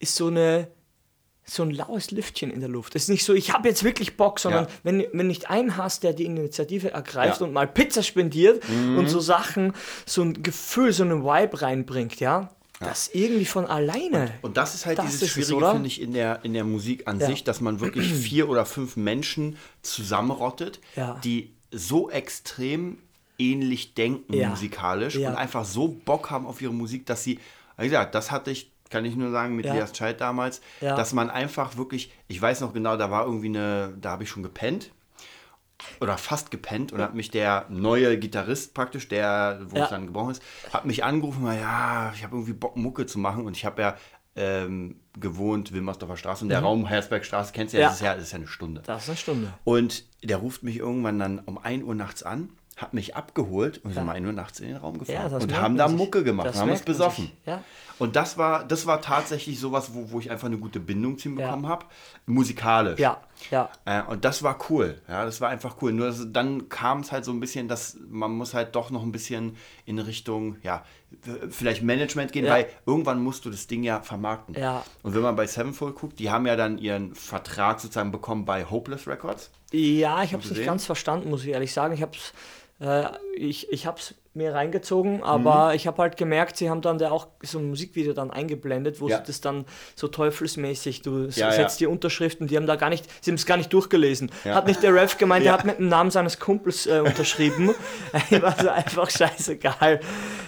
ist 0.00 0.16
so 0.16 0.26
eine 0.28 0.68
so 1.50 1.62
ein 1.62 1.70
laues 1.70 2.10
Lüftchen 2.10 2.50
in 2.50 2.60
der 2.60 2.68
Luft. 2.68 2.94
Es 2.94 3.04
ist 3.04 3.08
nicht 3.08 3.24
so, 3.24 3.32
ich 3.32 3.54
habe 3.54 3.68
jetzt 3.68 3.82
wirklich 3.82 4.18
Bock, 4.18 4.38
sondern 4.38 4.64
Ja. 4.66 4.70
wenn, 4.82 5.06
wenn 5.14 5.28
nicht 5.28 5.48
ein 5.48 5.78
hast, 5.78 6.02
der 6.02 6.12
die 6.12 6.26
Initiative 6.26 6.90
ergreift 6.90 7.40
Ja. 7.40 7.46
und 7.46 7.54
mal 7.54 7.66
Pizza 7.66 8.02
spendiert 8.02 8.62
und 8.68 9.08
so 9.08 9.18
Sachen, 9.18 9.72
so 10.04 10.20
ein 10.20 10.42
Gefühl, 10.42 10.92
so 10.92 11.04
einen 11.04 11.24
Vibe 11.24 11.62
reinbringt, 11.62 12.20
ja, 12.20 12.50
das 12.80 13.08
irgendwie 13.12 13.44
von 13.44 13.66
alleine. 13.66 14.32
Und 14.42 14.56
das 14.56 14.74
ist 14.74 14.86
halt 14.86 14.98
Das 14.98 15.06
dieses 15.06 15.22
ist 15.22 15.28
es, 15.28 15.34
Schwierige, 15.34 15.56
oder? 15.56 15.72
finde 15.72 15.88
ich, 15.88 16.00
in 16.00 16.12
der, 16.12 16.44
in 16.44 16.54
der 16.54 16.64
Musik 16.64 17.08
an 17.08 17.18
sich, 17.20 17.42
dass 17.44 17.60
man 17.60 17.80
wirklich 17.80 18.12
vier 18.14 18.48
oder 18.48 18.64
fünf 18.66 18.96
Menschen 18.96 19.56
zusammenrottet, 19.82 20.80
die 21.24 21.52
so 21.70 22.08
extrem 22.10 22.98
ähnlich 23.38 23.94
denken 23.94 24.32
Ja. 24.34 24.48
musikalisch 24.48 25.16
Ja. 25.16 25.30
und 25.30 25.36
einfach 25.36 25.64
so 25.64 25.88
Bock 25.88 26.30
haben 26.30 26.46
auf 26.46 26.60
ihre 26.62 26.72
Musik, 26.72 27.06
dass 27.06 27.22
sie, 27.24 27.38
wie 27.76 27.84
gesagt, 27.84 28.14
das 28.14 28.30
hatte 28.30 28.50
ich, 28.50 28.70
kann 28.90 29.04
ich 29.04 29.14
nur 29.16 29.30
sagen, 29.30 29.54
mit 29.54 29.66
Ja. 29.66 29.74
Lias 29.74 29.92
Child 29.92 30.20
damals, 30.20 30.60
dass 30.80 31.12
man 31.12 31.30
einfach 31.30 31.76
wirklich, 31.76 32.10
ich 32.26 32.40
weiß 32.40 32.60
noch 32.62 32.72
genau, 32.72 32.96
da 32.96 33.10
war 33.10 33.26
irgendwie 33.26 33.48
eine, 33.48 33.92
da 34.00 34.10
habe 34.12 34.22
ich 34.24 34.30
schon 34.30 34.42
gepennt 34.42 34.90
oder 36.00 36.18
fast 36.18 36.50
gepennt 36.50 36.92
und 36.92 37.00
hat 37.00 37.14
mich 37.14 37.30
der 37.30 37.66
neue 37.68 38.18
Gitarrist 38.18 38.74
praktisch, 38.74 39.08
der, 39.08 39.60
wo 39.66 39.76
Ja. 39.76 39.84
es 39.84 39.90
dann 39.90 40.06
geboren 40.06 40.30
ist, 40.32 40.42
hat 40.72 40.84
mich 40.86 41.04
angerufen, 41.04 41.42
mal, 41.42 41.58
ja, 41.58 42.12
ich 42.14 42.24
habe 42.24 42.36
irgendwie 42.36 42.52
Bock, 42.54 42.76
Mucke 42.76 43.06
zu 43.06 43.18
machen 43.18 43.44
und 43.46 43.56
ich 43.56 43.64
habe 43.64 43.80
ja 43.82 43.96
ähm, 44.36 45.00
gewohnt, 45.18 45.72
Wilmersdorfer 45.72 46.16
Straße 46.16 46.44
und 46.44 46.50
der 46.50 46.60
Raum 46.60 46.86
Herzbergstraße, 46.86 47.52
kennst 47.52 47.74
du 47.74 47.78
ja, 47.78 47.80
Mhm. 47.80 47.84
Ja. 47.84 47.88
das 47.90 47.96
ist 47.96 48.04
ja, 48.04 48.14
das 48.14 48.22
ist 48.24 48.32
ja 48.32 48.36
eine 48.38 48.46
Stunde. 48.46 48.82
Das 48.86 49.02
ist 49.02 49.08
eine 49.08 49.16
Stunde. 49.16 49.52
Und 49.64 50.04
der 50.22 50.36
ruft 50.36 50.62
mich 50.62 50.76
irgendwann 50.76 51.18
dann 51.18 51.38
um 51.40 51.58
1 51.58 51.82
Uhr 51.84 51.94
nachts 51.96 52.22
an, 52.22 52.50
hat 52.76 52.94
mich 52.94 53.16
abgeholt 53.16 53.78
und 53.84 53.92
sind 53.94 54.04
um 54.04 54.08
1 54.08 54.24
Uhr 54.26 54.32
nachts 54.32 54.60
in 54.60 54.68
den 54.68 54.76
Raum 54.76 54.98
gefahren 54.98 55.30
das 55.32 55.42
und 55.42 55.56
haben 55.60 55.76
da 55.76 55.88
sich. 55.88 55.96
Mucke 55.96 56.22
gemacht 56.22 56.46
Das 56.46 56.54
und 56.56 56.62
haben 56.62 56.70
uns 56.70 56.82
besoffen. 56.82 57.32
ja. 57.46 57.62
Und 57.98 58.14
das 58.16 58.38
war, 58.38 58.64
das 58.64 58.86
war 58.86 59.00
tatsächlich 59.00 59.58
sowas, 59.58 59.92
wo, 59.94 60.10
wo 60.12 60.20
ich 60.20 60.30
einfach 60.30 60.46
eine 60.46 60.58
gute 60.58 60.78
Bindung 60.80 61.18
zu 61.18 61.28
ihm 61.28 61.38
Ja. 61.38 61.46
bekommen 61.46 61.66
habe, 61.66 61.86
musikalisch. 62.26 62.98
Ja, 63.00 63.20
ja. 63.50 63.68
Äh, 63.84 64.02
und 64.04 64.24
das 64.24 64.42
war 64.42 64.58
cool. 64.70 65.00
Ja, 65.08 65.24
das 65.24 65.40
war 65.40 65.48
einfach 65.48 65.76
cool. 65.82 65.92
Nur 65.92 66.06
das, 66.06 66.26
dann 66.30 66.68
kam 66.68 67.00
es 67.00 67.10
halt 67.12 67.24
so 67.24 67.32
ein 67.32 67.40
bisschen, 67.40 67.68
dass 67.68 67.96
man 68.08 68.30
muss 68.32 68.54
halt 68.54 68.74
doch 68.76 68.90
noch 68.90 69.02
ein 69.02 69.12
bisschen 69.12 69.56
in 69.84 69.98
Richtung, 69.98 70.56
ja, 70.62 70.84
vielleicht 71.50 71.82
Management 71.82 72.32
gehen, 72.32 72.44
Ja. 72.44 72.52
weil 72.52 72.66
irgendwann 72.86 73.22
musst 73.22 73.44
du 73.44 73.50
das 73.50 73.66
Ding 73.66 73.82
ja 73.82 74.00
vermarkten. 74.02 74.54
Ja. 74.54 74.84
Und 75.02 75.14
wenn 75.14 75.22
man 75.22 75.36
bei 75.36 75.46
Sevenfold 75.46 75.94
guckt, 75.96 76.18
die 76.18 76.30
haben 76.30 76.46
ja 76.46 76.54
dann 76.56 76.78
ihren 76.78 77.14
Vertrag 77.14 77.80
sozusagen 77.80 78.12
bekommen 78.12 78.44
bei 78.44 78.64
Hopeless 78.64 79.06
Records. 79.06 79.50
Ja, 79.72 80.22
ich 80.22 80.32
habe 80.34 80.42
es 80.42 80.50
nicht 80.50 80.64
ganz 80.64 80.84
verstanden, 80.86 81.30
muss 81.30 81.42
ich 81.44 81.48
ehrlich 81.50 81.72
sagen. 81.72 81.94
Ich 81.94 82.02
habe 82.02 82.12
es 82.16 82.32
äh, 82.80 83.08
ich, 83.34 83.72
ich 83.72 83.86
hab's 83.86 84.14
mir 84.38 84.54
reingezogen, 84.54 85.16
Mhm. 85.18 85.22
aber 85.22 85.74
ich 85.74 85.86
habe 85.86 86.00
halt 86.00 86.16
gemerkt, 86.16 86.56
sie 86.56 86.70
haben 86.70 86.80
dann 86.80 86.96
da 86.96 87.10
auch 87.10 87.26
so 87.42 87.58
ein 87.58 87.68
Musikvideo 87.68 88.14
dann 88.14 88.30
eingeblendet, 88.30 89.00
wo 89.00 89.08
Ja. 89.08 89.18
sie 89.18 89.24
das 89.26 89.40
dann 89.42 89.66
so 89.94 90.08
teufelsmäßig, 90.08 91.02
du 91.02 91.24
Ja, 91.34 91.52
setzt 91.52 91.80
ja. 91.80 91.86
die 91.86 91.92
Unterschriften, 91.92 92.46
die 92.46 92.56
haben 92.56 92.66
da 92.66 92.76
gar 92.76 92.88
nicht, 92.88 93.04
sie 93.22 93.30
haben 93.30 93.36
es 93.36 93.44
gar 93.44 93.56
nicht 93.58 93.72
durchgelesen. 93.72 94.30
Hat 94.46 94.66
nicht 94.66 94.82
der 94.82 94.94
Ref 94.94 95.18
gemeint, 95.18 95.44
er 95.44 95.52
hat 95.52 95.64
mit 95.66 95.78
dem 95.78 95.88
Namen 95.88 96.10
seines 96.10 96.38
Kumpels 96.38 96.86
äh, 96.86 97.00
unterschrieben. 97.00 97.74
War 98.40 98.54
so 98.58 98.68
einfach 98.70 99.10
scheißegal. 99.10 100.00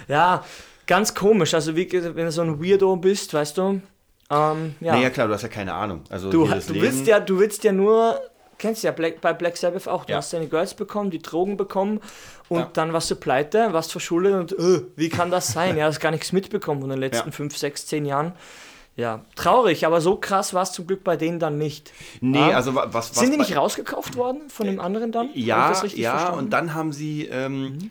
Ja, 0.07 0.43
ganz 0.87 1.13
komisch. 1.13 1.53
Also 1.53 1.75
wie, 1.75 1.91
wenn 1.91 2.25
du 2.25 2.31
so 2.31 2.41
ein 2.41 2.63
Weirdo 2.63 2.95
bist, 2.95 3.33
weißt 3.33 3.57
du. 3.57 3.81
Ähm, 4.29 4.75
ja. 4.79 4.93
Naja, 4.95 5.09
klar, 5.09 5.27
du 5.27 5.33
hast 5.33 5.41
ja 5.43 5.49
keine 5.49 5.73
Ahnung. 5.73 6.03
Also 6.09 6.29
Du, 6.31 6.45
du, 6.45 6.81
willst 6.81 7.05
ja, 7.05 7.19
du 7.19 7.37
willst 7.39 7.63
ja 7.65 7.73
nur, 7.73 8.19
kennst 8.57 8.83
du 8.83 8.87
ja 8.87 8.93
Black, 8.93 9.19
bei 9.19 9.33
Black 9.33 9.57
Sabbath 9.57 9.87
auch, 9.89 10.05
du 10.05 10.11
Ja. 10.13 10.19
hast 10.19 10.31
deine 10.31 10.47
Girls 10.47 10.73
bekommen, 10.73 11.11
die 11.11 11.19
Drogen 11.19 11.57
bekommen 11.57 11.99
und 12.51 12.59
Ja. 12.59 12.69
dann 12.73 12.91
warst 12.91 13.09
du 13.09 13.15
pleite, 13.15 13.71
warst 13.71 13.93
verschuldet 13.93 14.33
und 14.33 14.51
äh, 14.59 14.81
wie 14.97 15.07
kann 15.07 15.31
das 15.31 15.53
sein? 15.53 15.77
Ja, 15.77 15.85
hast 15.85 16.01
gar 16.01 16.11
nichts 16.11 16.33
mitbekommen 16.33 16.81
von 16.81 16.89
den 16.89 16.99
letzten 16.99 17.29
Ja. 17.29 17.31
fünf, 17.31 17.55
sechs, 17.57 17.85
zehn 17.85 18.05
Jahren. 18.05 18.33
Ja, 18.97 19.21
traurig, 19.37 19.85
aber 19.85 20.01
so 20.01 20.17
krass 20.17 20.53
war 20.53 20.63
es 20.63 20.73
zum 20.73 20.85
Glück 20.85 21.01
bei 21.05 21.15
denen 21.15 21.39
dann 21.39 21.57
nicht. 21.57 21.93
Nee, 22.19 22.37
Ja. 22.49 22.57
also 22.57 22.75
wa- 22.75 22.87
was, 22.91 23.11
was 23.11 23.19
Sind 23.19 23.31
die 23.31 23.37
nicht 23.37 23.55
rausgekauft 23.55 24.17
worden 24.17 24.49
von 24.49 24.65
dem 24.67 24.81
anderen 24.81 25.13
dann? 25.13 25.29
Ja, 25.33 25.69
das 25.69 25.83
richtig 25.83 26.01
ja, 26.01 26.11
verstanden? 26.11 26.37
Mhm. 26.39 26.43
und 26.45 26.49
dann 26.51 26.73
haben 26.73 26.91
sie, 26.91 27.25
ähm, 27.27 27.89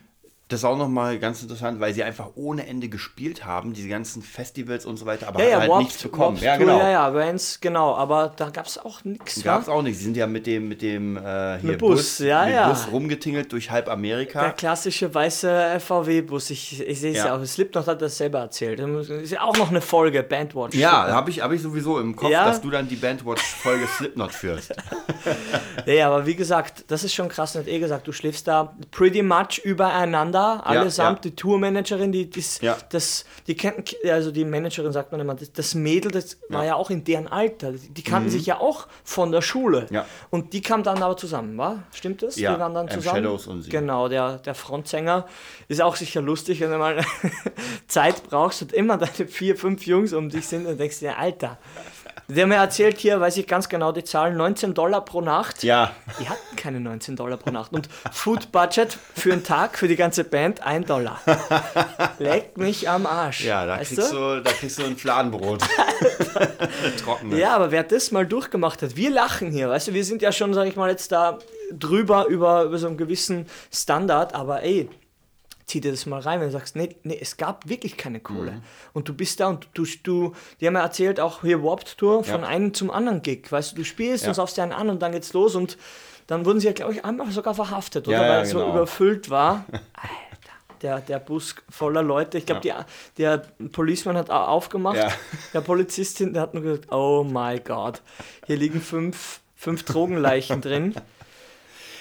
das 0.50 0.60
ist 0.60 0.64
auch 0.64 0.76
nochmal 0.76 1.18
ganz 1.18 1.42
interessant, 1.42 1.80
weil 1.80 1.94
sie 1.94 2.02
einfach 2.02 2.30
ohne 2.34 2.66
Ende 2.66 2.88
gespielt 2.88 3.44
haben, 3.46 3.72
diese 3.72 3.88
ganzen 3.88 4.20
Festivals 4.22 4.84
und 4.84 4.96
so 4.98 5.06
weiter, 5.06 5.28
aber 5.28 5.42
ja, 5.42 5.48
ja, 5.50 5.60
halt 5.60 5.70
Warped- 5.70 5.82
nichts 5.84 6.02
bekommen. 6.02 6.36
Warped 6.36 6.42
Ja, 6.42 6.56
Tour, 6.56 6.66
genau. 6.66 6.78
Ja, 6.80 6.90
ja, 6.90 7.14
Vans, 7.14 7.58
genau, 7.60 7.94
aber 7.96 8.32
da 8.36 8.50
gab 8.50 8.66
es 8.66 8.76
auch 8.78 9.02
nichts. 9.04 9.42
Gab 9.42 9.62
es 9.62 9.68
auch 9.68 9.80
nicht. 9.82 9.96
Sie 9.98 10.04
sind 10.04 10.16
ja 10.16 10.26
mit 10.26 10.46
dem, 10.46 10.68
mit 10.68 10.82
dem 10.82 11.16
äh, 11.16 11.58
hier 11.60 11.70
Mit 11.70 11.78
Bus, 11.78 12.18
ja, 12.18 12.44
mit 12.44 12.54
ja. 12.54 12.68
Bus 12.68 12.88
rumgetingelt 12.92 13.52
durch 13.52 13.70
halb 13.70 13.88
Amerika. 13.88 14.40
Der 14.42 14.52
klassische 14.52 15.12
weiße 15.14 15.78
VW-Bus, 15.80 16.50
ich, 16.50 16.80
ich 16.86 17.00
sehe 17.00 17.12
es 17.12 17.18
ja. 17.18 17.26
Ja. 17.26 17.36
auch. 17.36 17.44
Slipknot 17.44 17.86
hat 17.86 18.02
das 18.02 18.16
selber 18.18 18.40
erzählt. 18.40 18.80
Ist 18.80 19.30
ja 19.32 19.42
auch 19.42 19.56
noch 19.56 19.70
eine 19.70 19.80
Folge, 19.80 20.22
Bandwatch. 20.22 20.76
Ja, 20.76 21.08
habe 21.12 21.30
ich, 21.30 21.40
hab 21.42 21.52
ich 21.52 21.62
sowieso 21.62 21.98
im 22.00 22.16
Kopf, 22.16 22.30
Ja. 22.30 22.44
dass 22.44 22.60
du 22.60 22.70
dann 22.70 22.88
die 22.88 22.96
Bandwatch-Folge 22.96 23.86
Slipknot 23.96 24.32
führst. 24.32 24.74
Ja, 25.86 25.92
ja, 25.92 26.06
aber 26.08 26.26
wie 26.26 26.34
gesagt, 26.34 26.84
das 26.88 27.04
ist 27.04 27.14
schon 27.14 27.28
krass, 27.28 27.54
hat 27.54 27.68
eh 27.68 27.78
gesagt, 27.78 28.06
du 28.06 28.12
schläfst 28.12 28.48
da 28.48 28.74
pretty 28.90 29.22
much 29.22 29.58
übereinander, 29.64 30.39
allesamt, 30.40 31.24
ja. 31.24 31.30
die 31.30 31.36
Tourmanagerin, 31.36 32.12
die, 32.12 32.28
das, 32.28 32.60
Ja. 32.60 32.76
das, 32.90 33.24
die 33.46 33.54
kennen, 33.54 33.84
also 34.10 34.30
die 34.30 34.44
Managerin 34.44 34.92
sagt 34.92 35.12
man 35.12 35.20
immer, 35.20 35.34
das, 35.34 35.52
das 35.52 35.74
Mädel, 35.74 36.10
das 36.10 36.38
war 36.48 36.64
ja 36.64 36.74
auch 36.74 36.90
in 36.90 37.04
deren 37.04 37.28
Alter, 37.28 37.72
die, 37.72 38.02
kannten 38.02 38.30
sich 38.30 38.46
ja 38.46 38.58
auch 38.58 38.86
von 39.04 39.32
der 39.32 39.42
Schule. 39.42 39.86
Mhm. 39.90 40.00
Und 40.30 40.52
die 40.52 40.60
kamen 40.60 40.82
dann 40.82 41.02
aber 41.02 41.16
zusammen, 41.16 41.56
war? 41.58 41.84
Stimmt 41.92 42.22
das? 42.22 42.36
Ja, 42.36 42.54
die 42.54 42.60
waren 42.60 42.74
dann 42.74 42.88
zusammen. 42.88 43.16
Shadows 43.24 43.46
und 43.46 43.62
sie. 43.62 43.70
Genau, 43.70 44.08
der, 44.08 44.38
der 44.38 44.54
Frontsänger 44.54 45.26
ist 45.68 45.80
auch 45.80 45.96
sicher 45.96 46.20
lustig, 46.20 46.60
wenn 46.60 46.70
du 46.70 46.78
mal 46.78 47.04
Zeit 47.86 48.22
brauchst 48.28 48.62
und 48.62 48.72
immer 48.72 48.96
deine 48.96 49.28
vier, 49.28 49.56
fünf 49.56 49.86
Jungs 49.86 50.12
um 50.12 50.28
dich 50.28 50.46
sind 50.46 50.66
und 50.66 50.78
denkst 50.78 51.00
dir, 51.00 51.18
Alter. 51.18 51.58
Der 52.30 52.46
mir 52.46 52.56
erzählt 52.56 52.98
hier, 52.98 53.20
weiß 53.20 53.36
ich 53.38 53.46
ganz 53.48 53.68
genau 53.68 53.90
die 53.90 54.04
Zahlen, 54.04 54.36
19 54.36 54.72
Dollar 54.72 55.04
pro 55.04 55.20
Nacht. 55.20 55.64
Ja, 55.64 55.90
Die 56.20 56.28
hatten 56.28 56.54
keine 56.54 56.78
19 56.78 57.16
Dollar 57.16 57.36
pro 57.36 57.50
Nacht. 57.50 57.72
Und 57.72 57.88
Food 58.12 58.52
Budget 58.52 58.96
für 59.16 59.32
einen 59.32 59.42
Tag, 59.42 59.76
für 59.76 59.88
die 59.88 59.96
ganze 59.96 60.22
Band, 60.22 60.62
1 60.62 60.86
Dollar. 60.86 61.20
Leckt 62.20 62.56
mich 62.56 62.88
am 62.88 63.06
Arsch. 63.06 63.44
ja, 63.44 63.66
da 63.66 63.78
kriegst, 63.78 63.98
du? 63.98 64.36
du? 64.36 64.42
da 64.42 64.52
kriegst 64.52 64.78
du 64.78 64.84
ein 64.84 64.96
Fladenbrot. 64.96 65.62
Trocken. 67.04 67.36
Ja, 67.36 67.56
aber 67.56 67.72
wer 67.72 67.82
das 67.82 68.12
mal 68.12 68.26
durchgemacht 68.26 68.80
hat, 68.82 68.94
wir 68.94 69.10
lachen 69.10 69.50
hier, 69.50 69.68
weißt 69.68 69.88
du, 69.88 69.94
wir 69.94 70.04
sind 70.04 70.22
ja 70.22 70.30
schon, 70.30 70.54
sag 70.54 70.68
ich 70.68 70.76
mal, 70.76 70.88
jetzt 70.88 71.10
da 71.10 71.38
drüber 71.72 72.26
über, 72.26 72.62
über 72.62 72.78
so 72.78 72.86
einen 72.86 72.96
gewissen 72.96 73.46
Standard, 73.72 74.34
aber 74.34 74.62
ey, 74.62 74.88
zieh 75.70 75.80
dir 75.80 75.90
das 75.92 76.06
mal 76.06 76.20
rein, 76.20 76.40
wenn 76.40 76.48
du 76.48 76.52
sagst, 76.52 76.76
nee, 76.76 76.96
nee, 77.04 77.18
es 77.20 77.36
gab 77.36 77.68
wirklich 77.68 77.96
keine 77.96 78.20
Kohle. 78.20 78.52
Mhm. 78.52 78.62
Und 78.92 79.08
du 79.08 79.14
bist 79.14 79.40
da 79.40 79.48
und 79.48 79.68
du, 79.74 79.84
du, 80.02 80.32
die 80.60 80.66
haben 80.66 80.74
ja 80.74 80.82
erzählt, 80.82 81.20
auch 81.20 81.42
hier 81.42 81.62
Warped 81.62 81.96
Tour, 81.98 82.24
von 82.24 82.42
Ja. 82.42 82.46
einem 82.48 82.74
zum 82.74 82.90
anderen 82.90 83.22
Gig, 83.22 83.50
weißt 83.50 83.72
du, 83.72 83.76
du 83.76 83.84
spielst 83.84 84.24
Ja. 84.24 84.30
und 84.30 84.34
saufst 84.34 84.56
dir 84.56 84.62
einen 84.62 84.72
an 84.72 84.90
und 84.90 85.00
dann 85.00 85.12
geht's 85.12 85.32
los 85.32 85.54
und 85.54 85.78
dann 86.26 86.44
wurden 86.44 86.60
sie 86.60 86.66
ja, 86.66 86.72
glaube 86.72 86.92
ich, 86.92 87.04
einmal 87.04 87.30
sogar 87.32 87.54
verhaftet, 87.54 88.06
oder? 88.06 88.16
Ja, 88.18 88.22
ja, 88.26 88.32
Weil 88.34 88.42
es 88.42 88.50
so 88.50 88.58
genau. 88.58 88.70
überfüllt 88.72 89.30
war. 89.30 89.64
Der, 90.82 90.98
der 91.00 91.18
Bus 91.18 91.56
voller 91.68 92.02
Leute. 92.02 92.38
Ich 92.38 92.46
glaube, 92.46 92.62
der 93.18 93.42
Policeman 93.72 94.16
hat 94.16 94.30
au- 94.30 94.46
aufgemacht. 94.46 94.96
Ja. 94.96 95.08
Der 95.52 95.60
Polizistin, 95.60 96.32
der 96.32 96.40
hat 96.40 96.54
nur 96.54 96.62
gesagt, 96.62 96.90
oh 96.90 97.22
my 97.22 97.60
God, 97.60 98.00
hier 98.46 98.56
liegen 98.56 98.80
fünf, 98.80 99.40
fünf 99.56 99.82
Drogenleichen 99.84 100.62
drin. 100.62 100.94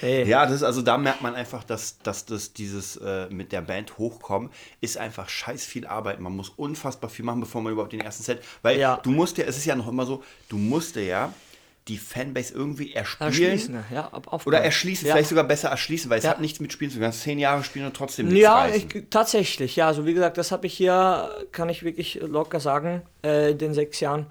Hey. 0.00 0.26
Ja, 0.26 0.44
das 0.46 0.56
ist, 0.56 0.62
also 0.62 0.82
da 0.82 0.98
merkt 0.98 1.22
man 1.22 1.34
einfach, 1.34 1.62
dass, 1.64 1.98
dass 1.98 2.24
das 2.24 2.52
dieses 2.52 2.96
äh, 2.96 3.28
mit 3.30 3.52
der 3.52 3.60
Band 3.60 3.98
hochkommen, 3.98 4.50
ist 4.80 4.96
einfach 4.98 5.28
scheiß 5.28 5.64
viel 5.66 5.86
Arbeit. 5.86 6.20
Man 6.20 6.34
muss 6.34 6.48
unfassbar 6.50 7.10
viel 7.10 7.24
machen, 7.24 7.40
bevor 7.40 7.60
man 7.62 7.72
überhaupt 7.72 7.92
den 7.92 8.00
ersten 8.00 8.22
Set. 8.22 8.42
Weil 8.62 8.78
Ja. 8.78 8.96
du 9.02 9.10
musst 9.10 9.38
ja, 9.38 9.44
es 9.44 9.56
ist 9.56 9.66
ja 9.66 9.76
noch 9.76 9.88
immer 9.88 10.06
so, 10.06 10.22
du 10.48 10.56
musst 10.56 10.96
ja 10.96 11.32
die 11.88 11.98
Fanbase 11.98 12.54
irgendwie 12.54 12.92
erspielen. 12.92 13.30
Erschließen, 13.32 13.84
ja, 13.92 14.08
aufbauen. 14.12 14.40
Oder 14.44 14.60
erschließen, 14.60 15.08
ja. 15.08 15.14
vielleicht 15.14 15.30
sogar 15.30 15.44
besser 15.44 15.70
erschließen, 15.70 16.08
weil 16.10 16.18
es 16.18 16.24
Ja. 16.24 16.30
hat 16.30 16.40
nichts 16.40 16.60
mit 16.60 16.72
Spielen 16.72 16.90
zu 16.90 16.96
tun. 16.96 17.00
Du 17.02 17.06
kannst 17.06 17.22
zehn 17.22 17.38
Jahre 17.38 17.64
spielen 17.64 17.86
und 17.86 17.96
trotzdem 17.96 18.26
nichts 18.28 18.42
Ja, 18.42 18.68
ich, 18.68 18.86
tatsächlich, 19.10 19.76
ja. 19.76 19.88
Also 19.88 20.06
wie 20.06 20.14
gesagt, 20.14 20.38
das 20.38 20.52
habe 20.52 20.66
ich 20.66 20.74
hier, 20.74 21.46
kann 21.52 21.68
ich 21.68 21.82
wirklich 21.82 22.20
locker 22.22 22.60
sagen, 22.60 23.02
äh, 23.24 23.50
in 23.52 23.58
den 23.58 23.74
sechs 23.74 23.98
Jahren. 24.00 24.26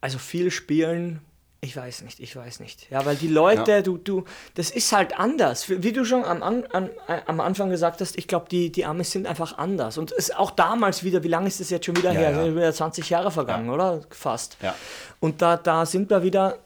Also 0.00 0.18
viel 0.18 0.50
spielen, 0.50 1.20
ich 1.62 1.76
weiß 1.76 2.02
nicht, 2.02 2.20
ich 2.20 2.34
weiß 2.34 2.60
nicht. 2.60 2.86
Ja, 2.90 3.04
weil 3.04 3.16
die 3.16 3.28
Leute, 3.28 3.70
Ja. 3.70 3.82
du, 3.82 3.98
du, 3.98 4.24
das 4.54 4.70
ist 4.70 4.92
halt 4.92 5.18
anders. 5.18 5.68
Wie 5.68 5.92
du 5.92 6.04
schon 6.06 6.24
am, 6.24 6.42
an, 6.42 6.64
an, 6.72 6.88
am 7.26 7.38
Anfang 7.40 7.68
gesagt 7.68 8.00
hast, 8.00 8.16
ich 8.16 8.26
glaube, 8.26 8.46
die, 8.50 8.72
die 8.72 8.86
Amis 8.86 9.10
sind 9.12 9.26
einfach 9.26 9.58
anders. 9.58 9.98
Und 9.98 10.10
es 10.12 10.30
auch 10.30 10.52
damals 10.52 11.04
wieder, 11.04 11.22
wie 11.22 11.28
lange 11.28 11.48
ist 11.48 11.60
das 11.60 11.68
jetzt 11.68 11.84
schon 11.84 11.96
wieder 11.96 12.12
Ja, 12.12 12.18
her? 12.20 12.30
ja. 12.30 12.44
Sind 12.44 12.56
wieder 12.56 12.72
20 12.72 13.10
Jahre 13.10 13.30
vergangen, 13.30 13.66
Ja. 13.66 13.72
oder? 13.74 14.00
Fast. 14.08 14.56
Ja. 14.62 14.74
Und 15.20 15.42
da, 15.42 15.58
da 15.58 15.84
sind 15.84 16.08
wir 16.08 16.22
wieder, 16.22 16.56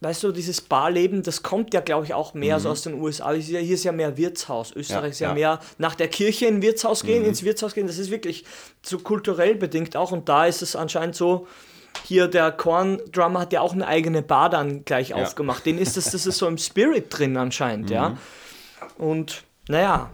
weißt 0.00 0.22
du, 0.22 0.32
dieses 0.32 0.62
Barleben, 0.62 1.22
das 1.22 1.42
kommt 1.42 1.74
ja, 1.74 1.80
glaube 1.80 2.06
ich, 2.06 2.14
auch 2.14 2.32
mehr 2.32 2.58
so 2.58 2.70
aus 2.70 2.80
den 2.80 2.94
USA. 2.94 3.32
Hier 3.32 3.60
ist 3.60 3.84
ja- 3.84 3.92
mehr 3.92 4.16
Wirtshaus. 4.16 4.72
Österreich 4.74 5.02
Mhm. 5.02 5.10
Ist 5.10 5.20
ja, 5.20 5.28
ja. 5.28 5.34
mehr 5.34 5.60
nach 5.76 5.94
der 5.94 6.08
Kirche 6.08 6.46
in 6.46 6.62
Wirtshaus 6.62 7.02
gehen, 7.02 7.22
Mhm. 7.22 7.28
ins 7.28 7.42
Wirtshaus 7.42 7.74
gehen. 7.74 7.86
Das 7.86 7.98
ist 7.98 8.10
wirklich 8.10 8.46
so 8.82 8.98
kulturell 8.98 9.56
bedingt 9.56 9.94
auch. 9.94 10.10
Und 10.10 10.30
da 10.30 10.46
ist 10.46 10.62
es 10.62 10.74
anscheinend 10.74 11.16
so, 11.16 11.46
hier 12.04 12.28
der 12.28 12.52
Korn-Drummer 12.52 13.40
hat 13.40 13.52
ja 13.52 13.60
auch 13.60 13.72
eine 13.72 13.86
eigene 13.86 14.22
Bar 14.22 14.50
dann 14.50 14.84
gleich 14.84 15.14
aufgemacht. 15.14 15.64
Den 15.66 15.78
ist 15.78 15.96
das, 15.96 16.10
das 16.10 16.26
ist 16.26 16.38
so 16.38 16.46
im 16.46 16.58
Spirit 16.58 17.06
drin 17.10 17.36
anscheinend, 17.36 17.90
ja. 17.90 18.10
Mhm. 18.10 18.18
Und 18.98 19.42
naja, 19.68 20.10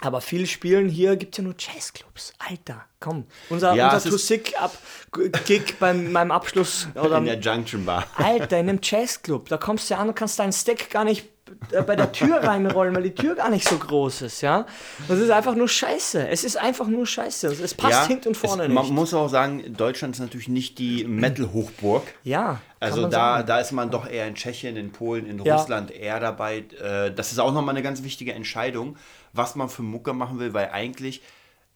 aber 0.00 0.20
viel 0.20 0.46
Spielen 0.46 0.88
hier 0.88 1.16
gibt 1.16 1.34
es 1.34 1.38
ja 1.38 1.44
nur 1.44 1.54
Jazzclubs. 1.58 2.32
Alter, 2.38 2.84
komm. 3.00 3.24
Unser, 3.50 3.74
Ja, 3.74 3.86
unser 3.86 3.96
es 3.96 4.04
ist- 4.06 4.10
To 4.12 4.16
Sick 4.18 4.54
Up 4.60 4.72
Gig 5.44 5.74
bei 5.80 5.92
meinem 5.92 6.30
Abschluss 6.30 6.86
oder 6.94 7.18
In 7.18 7.24
der 7.24 7.38
Junction 7.40 7.84
Bar. 7.84 8.06
Alter, 8.16 8.58
in 8.60 8.68
einem 8.68 8.78
Jazzclub, 8.82 9.48
da 9.48 9.56
kommst 9.56 9.90
du 9.90 9.94
ja 9.94 10.00
an 10.00 10.08
und 10.08 10.14
kannst 10.14 10.38
deinen 10.38 10.52
Steak 10.52 10.90
gar 10.90 11.04
nicht 11.04 11.37
bei 11.86 11.96
der 11.96 12.12
Tür 12.12 12.42
reinrollen, 12.42 12.94
weil 12.94 13.02
die 13.02 13.14
Tür 13.14 13.34
gar 13.34 13.50
nicht 13.50 13.68
so 13.68 13.76
groß 13.78 14.22
ist, 14.22 14.40
ja. 14.40 14.66
Das 15.08 15.18
ist 15.18 15.30
einfach 15.30 15.54
nur 15.54 15.68
Scheiße. 15.68 16.28
Es 16.28 16.44
ist 16.44 16.56
einfach 16.56 16.86
nur 16.86 17.06
Scheiße. 17.06 17.46
Es 17.48 17.74
passt 17.74 17.92
Ja, 17.92 18.06
hinten 18.06 18.28
und 18.28 18.36
vorne 18.36 18.62
es, 18.64 18.68
nicht. 18.68 18.74
Man 18.76 18.92
muss 18.94 19.12
auch 19.14 19.28
sagen, 19.28 19.74
Deutschland 19.76 20.14
ist 20.14 20.20
natürlich 20.20 20.48
nicht 20.48 20.78
die 20.78 21.04
Metal-Hochburg. 21.04 22.02
ja. 22.24 22.60
Also 22.80 23.08
da, 23.08 23.10
sagen. 23.38 23.46
da 23.48 23.58
ist 23.58 23.72
man 23.72 23.90
doch 23.90 24.08
eher 24.08 24.28
in 24.28 24.36
Tschechien, 24.36 24.76
in 24.76 24.92
Polen, 24.92 25.26
in 25.26 25.42
Ja. 25.44 25.56
Russland 25.56 25.90
eher 25.90 26.20
dabei. 26.20 26.58
Äh, 26.80 27.10
Das 27.12 27.32
ist 27.32 27.40
auch 27.40 27.52
nochmal 27.52 27.74
eine 27.74 27.82
ganz 27.82 28.04
wichtige 28.04 28.32
Entscheidung, 28.34 28.96
was 29.32 29.56
man 29.56 29.68
für 29.68 29.82
Mucke 29.82 30.12
machen 30.12 30.38
will, 30.38 30.54
weil 30.54 30.70
eigentlich, 30.70 31.20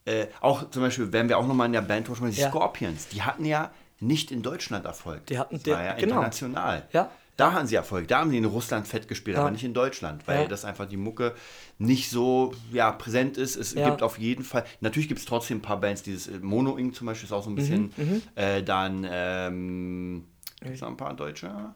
äh, 0.04 0.26
auch 0.40 0.70
zum 0.70 0.80
Beispiel, 0.82 1.12
werden 1.12 1.28
wir 1.28 1.38
auch 1.38 1.46
nochmal 1.48 1.66
in 1.66 1.72
der 1.72 1.80
Band 1.80 2.06
die 2.08 2.40
Ja. 2.40 2.50
Scorpions, 2.50 3.08
die 3.08 3.22
hatten 3.22 3.44
ja 3.44 3.72
nicht 3.98 4.30
in 4.30 4.42
Deutschland 4.42 4.84
Erfolg. 4.84 5.26
Die 5.26 5.38
hatten 5.40 5.60
der- 5.64 5.82
ja 5.82 5.92
genau. 5.94 6.14
international. 6.16 6.84
Ja. 6.92 7.10
Da 7.36 7.52
haben 7.54 7.66
sie 7.66 7.74
Erfolg. 7.76 8.08
Da 8.08 8.18
haben 8.20 8.30
sie 8.30 8.36
in 8.38 8.44
Russland 8.44 8.86
fett 8.86 9.08
gespielt, 9.08 9.36
Ja. 9.36 9.42
aber 9.42 9.50
nicht 9.50 9.64
in 9.64 9.72
Deutschland, 9.74 10.26
weil 10.28 10.42
Ja. 10.42 10.48
das 10.48 10.64
einfach 10.64 10.86
die 10.86 10.98
Mucke 10.98 11.34
nicht 11.78 12.10
so 12.10 12.52
ja, 12.72 12.92
präsent 12.92 13.38
ist. 13.38 13.56
Es 13.56 13.72
Ja. 13.72 13.88
gibt 13.88 14.02
auf 14.02 14.18
jeden 14.18 14.44
Fall, 14.44 14.64
natürlich 14.80 15.08
gibt 15.08 15.20
es 15.20 15.26
trotzdem 15.26 15.58
ein 15.58 15.62
paar 15.62 15.80
Bands, 15.80 16.02
dieses 16.02 16.28
äh, 16.28 16.38
Mono 16.40 16.76
Ink 16.76 16.94
zum 16.94 17.06
Beispiel 17.06 17.26
ist 17.26 17.32
auch 17.32 17.42
so 17.44 17.50
ein 17.50 17.54
bisschen, 17.54 17.92
Mhm, 17.96 18.22
äh, 18.34 18.62
dann 18.62 19.06
ähm, 19.10 20.24
gibt 20.60 20.74
es 20.74 20.80
noch 20.82 20.88
ein 20.88 20.96
paar 20.96 21.14
Deutsche? 21.14 21.74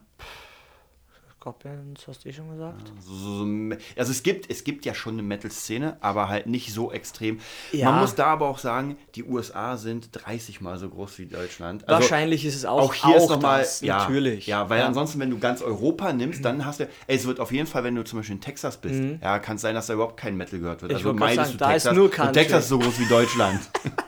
Scorpions, 1.47 2.05
hast 2.07 2.25
du 2.25 2.29
eh 2.29 2.33
schon 2.33 2.49
gesagt? 2.49 2.91
So, 2.99 3.13
so, 3.13 3.45
so, 3.45 3.77
also 3.95 4.11
es 4.11 4.21
gibt, 4.23 4.49
es 4.51 4.63
gibt 4.65 4.85
ja 4.85 4.93
schon 4.93 5.13
eine 5.13 5.23
Metal-Szene, 5.23 5.97
aber 6.01 6.27
halt 6.27 6.47
nicht 6.47 6.73
so 6.73 6.91
extrem. 6.91 7.39
Ja. 7.71 7.89
Man 7.91 8.01
muss 8.01 8.15
da 8.15 8.25
aber 8.25 8.47
auch 8.49 8.59
sagen, 8.59 8.97
die 9.15 9.23
USA 9.23 9.77
sind 9.77 10.09
30 10.11 10.59
mal 10.59 10.77
so 10.77 10.89
groß 10.89 11.19
wie 11.19 11.25
Deutschland. 11.27 11.87
Also 11.87 12.01
Wahrscheinlich 12.01 12.45
ist 12.45 12.55
es 12.55 12.65
auch, 12.65 12.81
auch 12.81 12.93
hier 12.93 13.15
ist 13.15 13.29
nochmal, 13.29 13.61
das, 13.61 13.81
ja, 13.81 13.99
natürlich. 13.99 14.47
Ja, 14.47 14.69
weil 14.69 14.79
Ja. 14.79 14.87
ansonsten, 14.87 15.19
wenn 15.19 15.29
du 15.29 15.39
ganz 15.39 15.61
Europa 15.61 16.11
nimmst, 16.11 16.43
dann 16.43 16.65
hast 16.65 16.81
du, 16.81 16.89
ey, 17.07 17.15
es 17.15 17.25
wird 17.25 17.39
auf 17.39 17.51
jeden 17.51 17.67
Fall, 17.67 17.83
wenn 17.85 17.95
du 17.95 18.03
zum 18.03 18.19
Beispiel 18.19 18.35
in 18.35 18.41
Texas 18.41 18.77
bist, 18.77 19.01
ja, 19.21 19.39
kann 19.39 19.55
es 19.55 19.61
sein, 19.61 19.73
dass 19.75 19.87
da 19.87 19.93
überhaupt 19.93 20.17
kein 20.17 20.35
Metal 20.35 20.59
gehört 20.59 20.81
wird. 20.81 20.91
Mhm. 20.91 20.97
Ich 20.97 21.05
also 21.05 21.17
meidest 21.17 21.37
sagen, 21.37 21.51
du 21.53 21.57
da 21.57 21.65
ist 21.73 21.83
Texas. 21.83 21.95
nur 21.95 22.05
und 22.05 22.11
Country. 22.11 22.33
Texas 22.33 22.63
ist 22.63 22.69
so 22.69 22.79
groß 22.79 22.99
wie 22.99 23.05
Deutschland. 23.07 23.61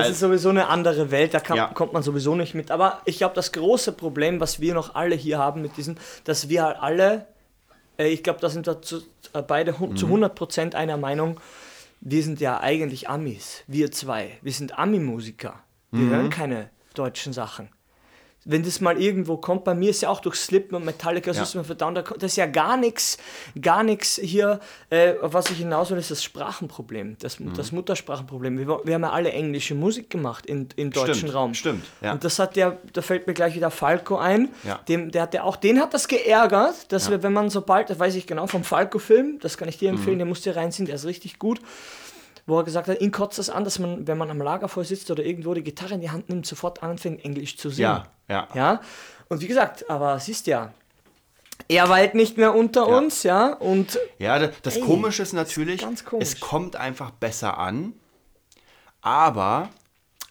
Das 0.00 0.08
ist 0.10 0.20
sowieso 0.20 0.48
eine 0.48 0.68
andere 0.68 1.10
Welt, 1.10 1.34
da 1.34 1.40
kann, 1.40 1.56
Ja. 1.56 1.66
kommt 1.68 1.92
man 1.92 2.02
sowieso 2.02 2.34
nicht 2.34 2.54
mit. 2.54 2.70
Aber 2.70 3.00
ich 3.04 3.18
glaube, 3.18 3.34
das 3.34 3.52
große 3.52 3.92
Problem, 3.92 4.40
was 4.40 4.60
wir 4.60 4.74
noch 4.74 4.94
alle 4.94 5.14
hier 5.14 5.38
haben 5.38 5.62
mit 5.62 5.76
diesem, 5.76 5.96
dass 6.24 6.48
wir 6.48 6.64
halt 6.64 6.78
alle, 6.80 7.26
äh, 7.98 8.08
ich 8.08 8.22
glaube, 8.22 8.40
da 8.40 8.48
sind 8.48 8.66
wir 8.66 8.82
zu, 8.82 9.02
äh, 9.32 9.42
beide 9.42 9.72
Mhm. 9.72 9.96
zu 9.96 10.08
100% 10.08 10.74
einer 10.74 10.96
Meinung, 10.96 11.38
wir 12.00 12.22
sind 12.22 12.40
ja 12.40 12.60
eigentlich 12.60 13.08
Amis, 13.08 13.62
wir 13.66 13.90
zwei. 13.92 14.36
Wir 14.42 14.52
sind 14.52 14.78
Ami-Musiker. 14.78 15.60
Wir 15.90 16.06
Mhm. 16.06 16.10
hören 16.10 16.30
keine 16.30 16.70
deutschen 16.94 17.32
Sachen. 17.32 17.68
Wenn 18.46 18.62
das 18.62 18.80
mal 18.82 19.00
irgendwo 19.00 19.38
kommt, 19.38 19.64
bei 19.64 19.74
mir 19.74 19.88
ist 19.88 20.02
ja 20.02 20.10
auch 20.10 20.20
durch 20.20 20.36
Slipknot, 20.36 20.84
Metallica, 20.84 21.30
Ja. 21.30 21.34
System 21.44 21.62
of 21.62 21.70
a 21.70 21.74
Down, 21.74 21.94
da 21.94 22.02
kommt- 22.02 22.22
das 22.22 22.32
ist 22.32 22.36
ja 22.36 22.44
gar 22.46 22.76
nichts, 22.76 23.16
gar 23.60 23.82
nichts 23.82 24.20
hier, 24.22 24.60
äh, 24.90 25.14
auf 25.20 25.32
was 25.32 25.50
ich 25.50 25.58
hinaus 25.58 25.90
will, 25.90 25.96
ist 25.98 26.10
das 26.10 26.22
Sprachenproblem, 26.22 27.16
das, 27.20 27.40
Mhm. 27.40 27.54
das 27.54 27.72
Muttersprachenproblem. 27.72 28.58
Wir, 28.58 28.66
wir 28.84 28.94
haben 28.94 29.02
ja 29.02 29.10
alle 29.12 29.32
englische 29.32 29.74
Musik 29.74 30.10
gemacht 30.10 30.44
in, 30.46 30.68
im 30.76 30.90
deutschen 30.90 31.14
Stimmt, 31.14 31.34
Raum. 31.34 31.54
stimmt, 31.54 31.84
ja. 32.02 32.12
Und 32.12 32.22
das 32.22 32.38
hat 32.38 32.56
ja, 32.56 32.76
da 32.92 33.00
fällt 33.02 33.26
mir 33.26 33.34
gleich 33.34 33.54
wieder 33.54 33.70
Falco 33.70 34.16
ein, 34.16 34.50
Ja. 34.64 34.78
dem, 34.88 35.10
der 35.10 35.22
hat 35.22 35.32
ja 35.34 35.42
auch, 35.42 35.56
den 35.56 35.80
hat 35.80 35.94
das 35.94 36.06
geärgert, 36.08 36.92
dass 36.92 37.08
wir, 37.10 37.22
wenn 37.22 37.32
man 37.32 37.48
sobald, 37.50 37.88
das 37.88 37.98
weiß 37.98 38.14
ich 38.14 38.26
genau, 38.26 38.46
vom 38.46 38.62
Falco-Film, 38.64 39.38
das 39.40 39.56
kann 39.56 39.68
ich 39.68 39.78
dir 39.78 39.90
Mhm. 39.90 39.98
empfehlen, 39.98 40.18
den 40.18 40.28
musst 40.28 40.44
du 40.44 40.54
reinziehen, 40.54 40.86
der 40.86 40.96
ist 40.96 41.06
richtig 41.06 41.38
gut 41.38 41.60
wo 42.46 42.58
er 42.58 42.64
gesagt 42.64 42.88
hat, 42.88 43.00
ihn 43.00 43.10
kotzt 43.10 43.38
das 43.38 43.48
an, 43.50 43.64
dass 43.64 43.78
man, 43.78 44.06
wenn 44.06 44.18
man 44.18 44.30
am 44.30 44.38
Lagerfeuer 44.40 44.84
sitzt 44.84 45.10
oder 45.10 45.24
irgendwo 45.24 45.54
die 45.54 45.62
Gitarre 45.64 45.94
in 45.94 46.00
die 46.00 46.10
Hand 46.10 46.28
nimmt, 46.28 46.44
sofort 46.46 46.82
anfängt, 46.82 47.24
Englisch 47.24 47.56
zu 47.56 47.70
singen. 47.70 47.82
Ja, 47.88 48.06
ja. 48.28 48.48
Ja, 48.54 48.80
und 49.28 49.40
wie 49.40 49.46
gesagt, 49.46 49.88
aber 49.88 50.18
siehst 50.18 50.46
ja, 50.46 50.72
er 51.68 51.88
weilt 51.88 52.14
nicht 52.14 52.36
mehr 52.36 52.54
unter 52.54 52.88
Ja. 52.88 52.98
uns, 52.98 53.22
ja, 53.22 53.52
und 53.54 53.98
Ja, 54.18 54.38
da- 54.38 54.50
das 54.62 54.76
Ey, 54.76 54.82
Komische 54.82 55.22
ist 55.22 55.32
natürlich, 55.32 55.80
ganz 55.80 56.04
komisch. 56.04 56.28
es 56.28 56.40
kommt 56.40 56.76
einfach 56.76 57.10
besser 57.12 57.56
an, 57.58 57.94
aber 59.00 59.70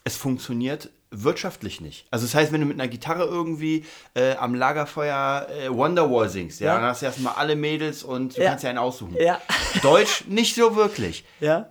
es 0.04 0.16
funktioniert 0.16 0.90
wirtschaftlich 1.10 1.80
nicht. 1.80 2.06
Also 2.10 2.26
das 2.26 2.34
heißt, 2.34 2.52
wenn 2.52 2.60
du 2.60 2.66
mit 2.66 2.78
einer 2.80 2.88
Gitarre 2.88 3.24
irgendwie 3.24 3.84
äh, 4.14 4.34
am 4.34 4.54
Lagerfeuer 4.54 5.46
äh, 5.48 5.68
Wonderwall 5.72 6.28
singst, 6.28 6.58
ja, 6.60 6.66
Ja. 6.68 6.74
dann 6.80 6.84
hast 6.90 7.02
du 7.02 7.06
erstmal 7.06 7.34
alle 7.34 7.54
Mädels 7.54 8.02
und 8.02 8.36
du 8.36 8.42
Ja. 8.42 8.50
kannst 8.50 8.64
ja 8.64 8.70
einen 8.70 8.78
aussuchen. 8.80 9.16
ja, 9.20 9.40
Deutsch 9.82 10.24
nicht 10.26 10.54
so 10.56 10.74
wirklich. 10.74 11.24
ja, 11.40 11.70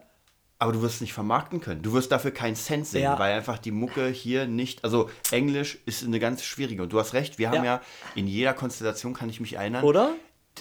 Aber 0.63 0.71
du 0.71 0.81
wirst 0.81 0.95
es 0.95 1.01
nicht 1.01 1.13
vermarkten 1.13 1.59
können. 1.59 1.81
Du 1.81 1.91
wirst 1.93 2.11
dafür 2.11 2.31
keinen 2.31 2.55
Cent 2.55 2.87
sehen, 2.87 3.03
Ja. 3.03 3.19
weil 3.19 3.33
einfach 3.33 3.57
die 3.57 3.71
Mucke 3.71 4.07
hier 4.07 4.45
nicht. 4.47 4.83
Also 4.85 5.09
Englisch 5.31 5.77
ist 5.85 6.03
eine 6.05 6.19
ganz 6.19 6.43
schwierige. 6.43 6.83
Und 6.83 6.93
du 6.93 6.99
hast 6.99 7.13
recht, 7.13 7.37
wir 7.37 7.49
haben 7.49 7.57
Ja. 7.65 7.75
ja 7.75 7.81
in 8.15 8.27
jeder 8.27 8.53
Konstellation, 8.53 9.13
kann 9.13 9.29
ich 9.29 9.39
mich 9.41 9.53
erinnern. 9.57 9.83
oder? 9.83 10.11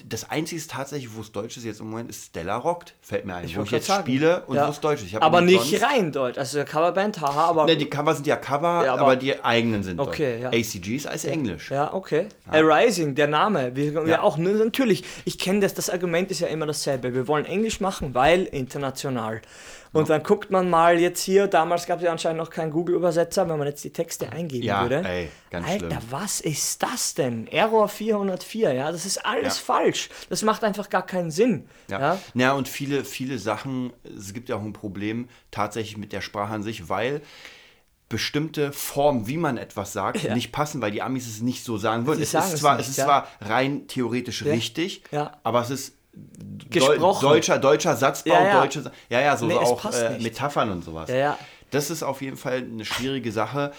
Das 0.09 0.31
Einzige 0.31 0.59
ist 0.59 0.71
tatsächlich, 0.71 1.15
wo 1.15 1.21
es 1.21 1.33
Deutsch 1.33 1.59
ist 1.59 1.65
jetzt 1.65 1.81
im 1.81 1.91
Moment, 1.91 2.09
ist 2.09 2.25
Stella 2.29 2.57
Rockt. 2.57 2.95
Fällt 3.03 3.27
mir 3.27 3.35
ein. 3.35 3.45
wo 3.47 3.57
wollte 3.57 3.67
ich 3.69 3.71
jetzt 3.73 3.87
sagen. 3.89 4.05
spiele 4.05 4.43
und 4.47 4.57
Ja. 4.57 4.67
wo 4.67 4.71
es 4.71 4.81
Deutsch 4.81 5.03
ist. 5.03 5.09
Ich 5.09 5.23
Aber 5.23 5.43
nicht 5.43 5.61
sonst- 5.71 5.83
rein 5.85 6.11
Deutsch, 6.11 6.39
also 6.39 6.57
der 6.57 6.65
Coverband, 6.65 7.21
haha, 7.21 7.45
aber... 7.51 7.67
Ne, 7.67 7.77
die 7.77 7.91
Cover 7.91 8.15
sind 8.15 8.27
ja 8.27 8.37
Cover, 8.37 8.87
Ja, 8.87 8.95
aber, 8.95 9.03
aber- 9.03 9.17
die 9.17 9.45
eigenen 9.45 9.83
sind 9.83 10.01
Okay, 10.01 10.41
ja. 10.41 10.51
Deutsch. 10.51 10.61
ACG 10.77 10.97
ist 10.97 11.07
als 11.07 11.27
Englisch. 11.27 11.71
Ja, 11.71 11.93
okay. 11.93 12.29
Arising, 12.49 13.15
der 13.15 13.29
Name. 13.29 13.77
Wir, 13.77 13.93
ja. 13.93 14.05
Ja. 14.07 14.23
auch, 14.23 14.39
ne, 14.39 14.53
natürlich. 14.55 15.05
Ich 15.27 15.39
kenne 15.39 15.61
das, 15.61 15.75
das 15.75 15.91
Argument 15.91 16.31
ist 16.31 16.41
ja 16.41 16.47
immer 16.47 16.65
dasselbe. 16.65 17.13
Wir 17.15 17.29
wollen 17.29 17.45
Englisch 17.45 17.79
machen, 17.81 18.15
weil 18.15 18.45
international. 18.45 19.43
Und 19.93 20.09
dann 20.09 20.23
guckt 20.23 20.51
man 20.51 20.71
mal 20.71 20.99
jetzt 20.99 21.23
hier, 21.23 21.47
damals 21.49 21.87
gab 21.87 21.99
es 21.99 22.05
ja 22.05 22.13
anscheinend 22.13 22.39
noch 22.39 22.49
keinen 22.49 22.71
Google-Übersetzer, 22.71 23.47
wenn 23.49 23.59
man 23.59 23.67
jetzt 23.67 23.85
die 23.85 23.93
Texte 23.93 24.33
eingeben 24.33 24.65
Ja, 24.65 24.83
würde. 24.83 25.07
ey, 25.07 25.29
ganz 25.51 25.69
Alter, 25.69 25.87
schlimm. 25.91 25.99
was 26.11 26.41
ist 26.41 26.83
das 26.83 27.13
denn? 27.15 27.47
Error 27.49 27.89
404, 27.89 28.73
ja, 28.73 28.91
das 28.91 29.05
ist 29.05 29.19
alles 29.25 29.59
Ja. 29.59 29.65
falsch. 29.65 30.09
Das 30.31 30.43
macht 30.43 30.65
einfach 30.65 30.89
gar 30.89 31.05
keinen 31.05 31.31
Sinn. 31.31 31.67
Ja. 31.89 32.01
Ja. 32.01 32.19
ja, 32.35 32.53
und 32.55 32.69
viele, 32.69 33.05
viele 33.05 33.39
Sachen, 33.39 33.93
es 34.17 34.33
gibt 34.33 34.49
ja 34.49 34.57
auch 34.57 34.63
ein 34.63 34.73
Problem 34.73 35.29
tatsächlich 35.51 35.99
mit 35.99 36.13
der 36.13 36.23
Sprache 36.23 36.55
an 36.55 36.63
sich, 36.63 36.89
weil 36.89 37.21
bestimmte 38.09 38.73
Formen, 38.73 39.27
wie 39.27 39.39
man 39.39 39.57
etwas 39.57 39.93
sagt, 39.93 40.23
Ja. 40.23 40.35
nicht 40.35 40.53
passen, 40.53 40.81
weil 40.83 40.91
die 40.91 41.01
Amis 41.03 41.27
es 41.27 41.41
nicht 41.41 41.65
so 41.65 41.79
sagen 41.79 42.07
würden. 42.07 42.19
Sie 42.19 42.25
Es 42.25 42.31
sagen 42.33 42.47
ist, 42.49 42.55
es 42.55 42.61
zwar, 42.61 42.77
nicht, 42.77 42.89
es 42.89 42.97
ist 42.99 43.05
zwar 43.05 43.27
rein 43.41 43.87
theoretisch 43.89 44.45
richtig, 44.45 45.03
aber 45.43 45.63
es 45.63 45.71
ist 45.71 45.97
Deu 46.73 46.89
Gesprochen. 46.89 47.21
deutscher, 47.23 47.59
deutscher 47.59 47.97
Satzbau, 47.97 48.33
Ja, 48.35 48.45
ja. 48.47 48.61
deutsche, 48.61 48.91
ja, 49.09 49.21
ja, 49.21 49.37
so, 49.37 49.47
Nee, 49.47 49.55
so 49.55 49.61
auch 49.61 49.93
äh. 49.93 50.19
Metaphern 50.19 50.71
und 50.71 50.85
sowas. 50.85 51.09
Ja, 51.11 51.17
ja. 51.17 51.39
Das 51.71 51.91
ist 51.91 52.03
auf 52.03 52.21
jeden 52.23 52.37
Fall 52.37 52.59
eine 52.59 52.85
schwierige 52.85 53.33
Sache. 53.33 53.73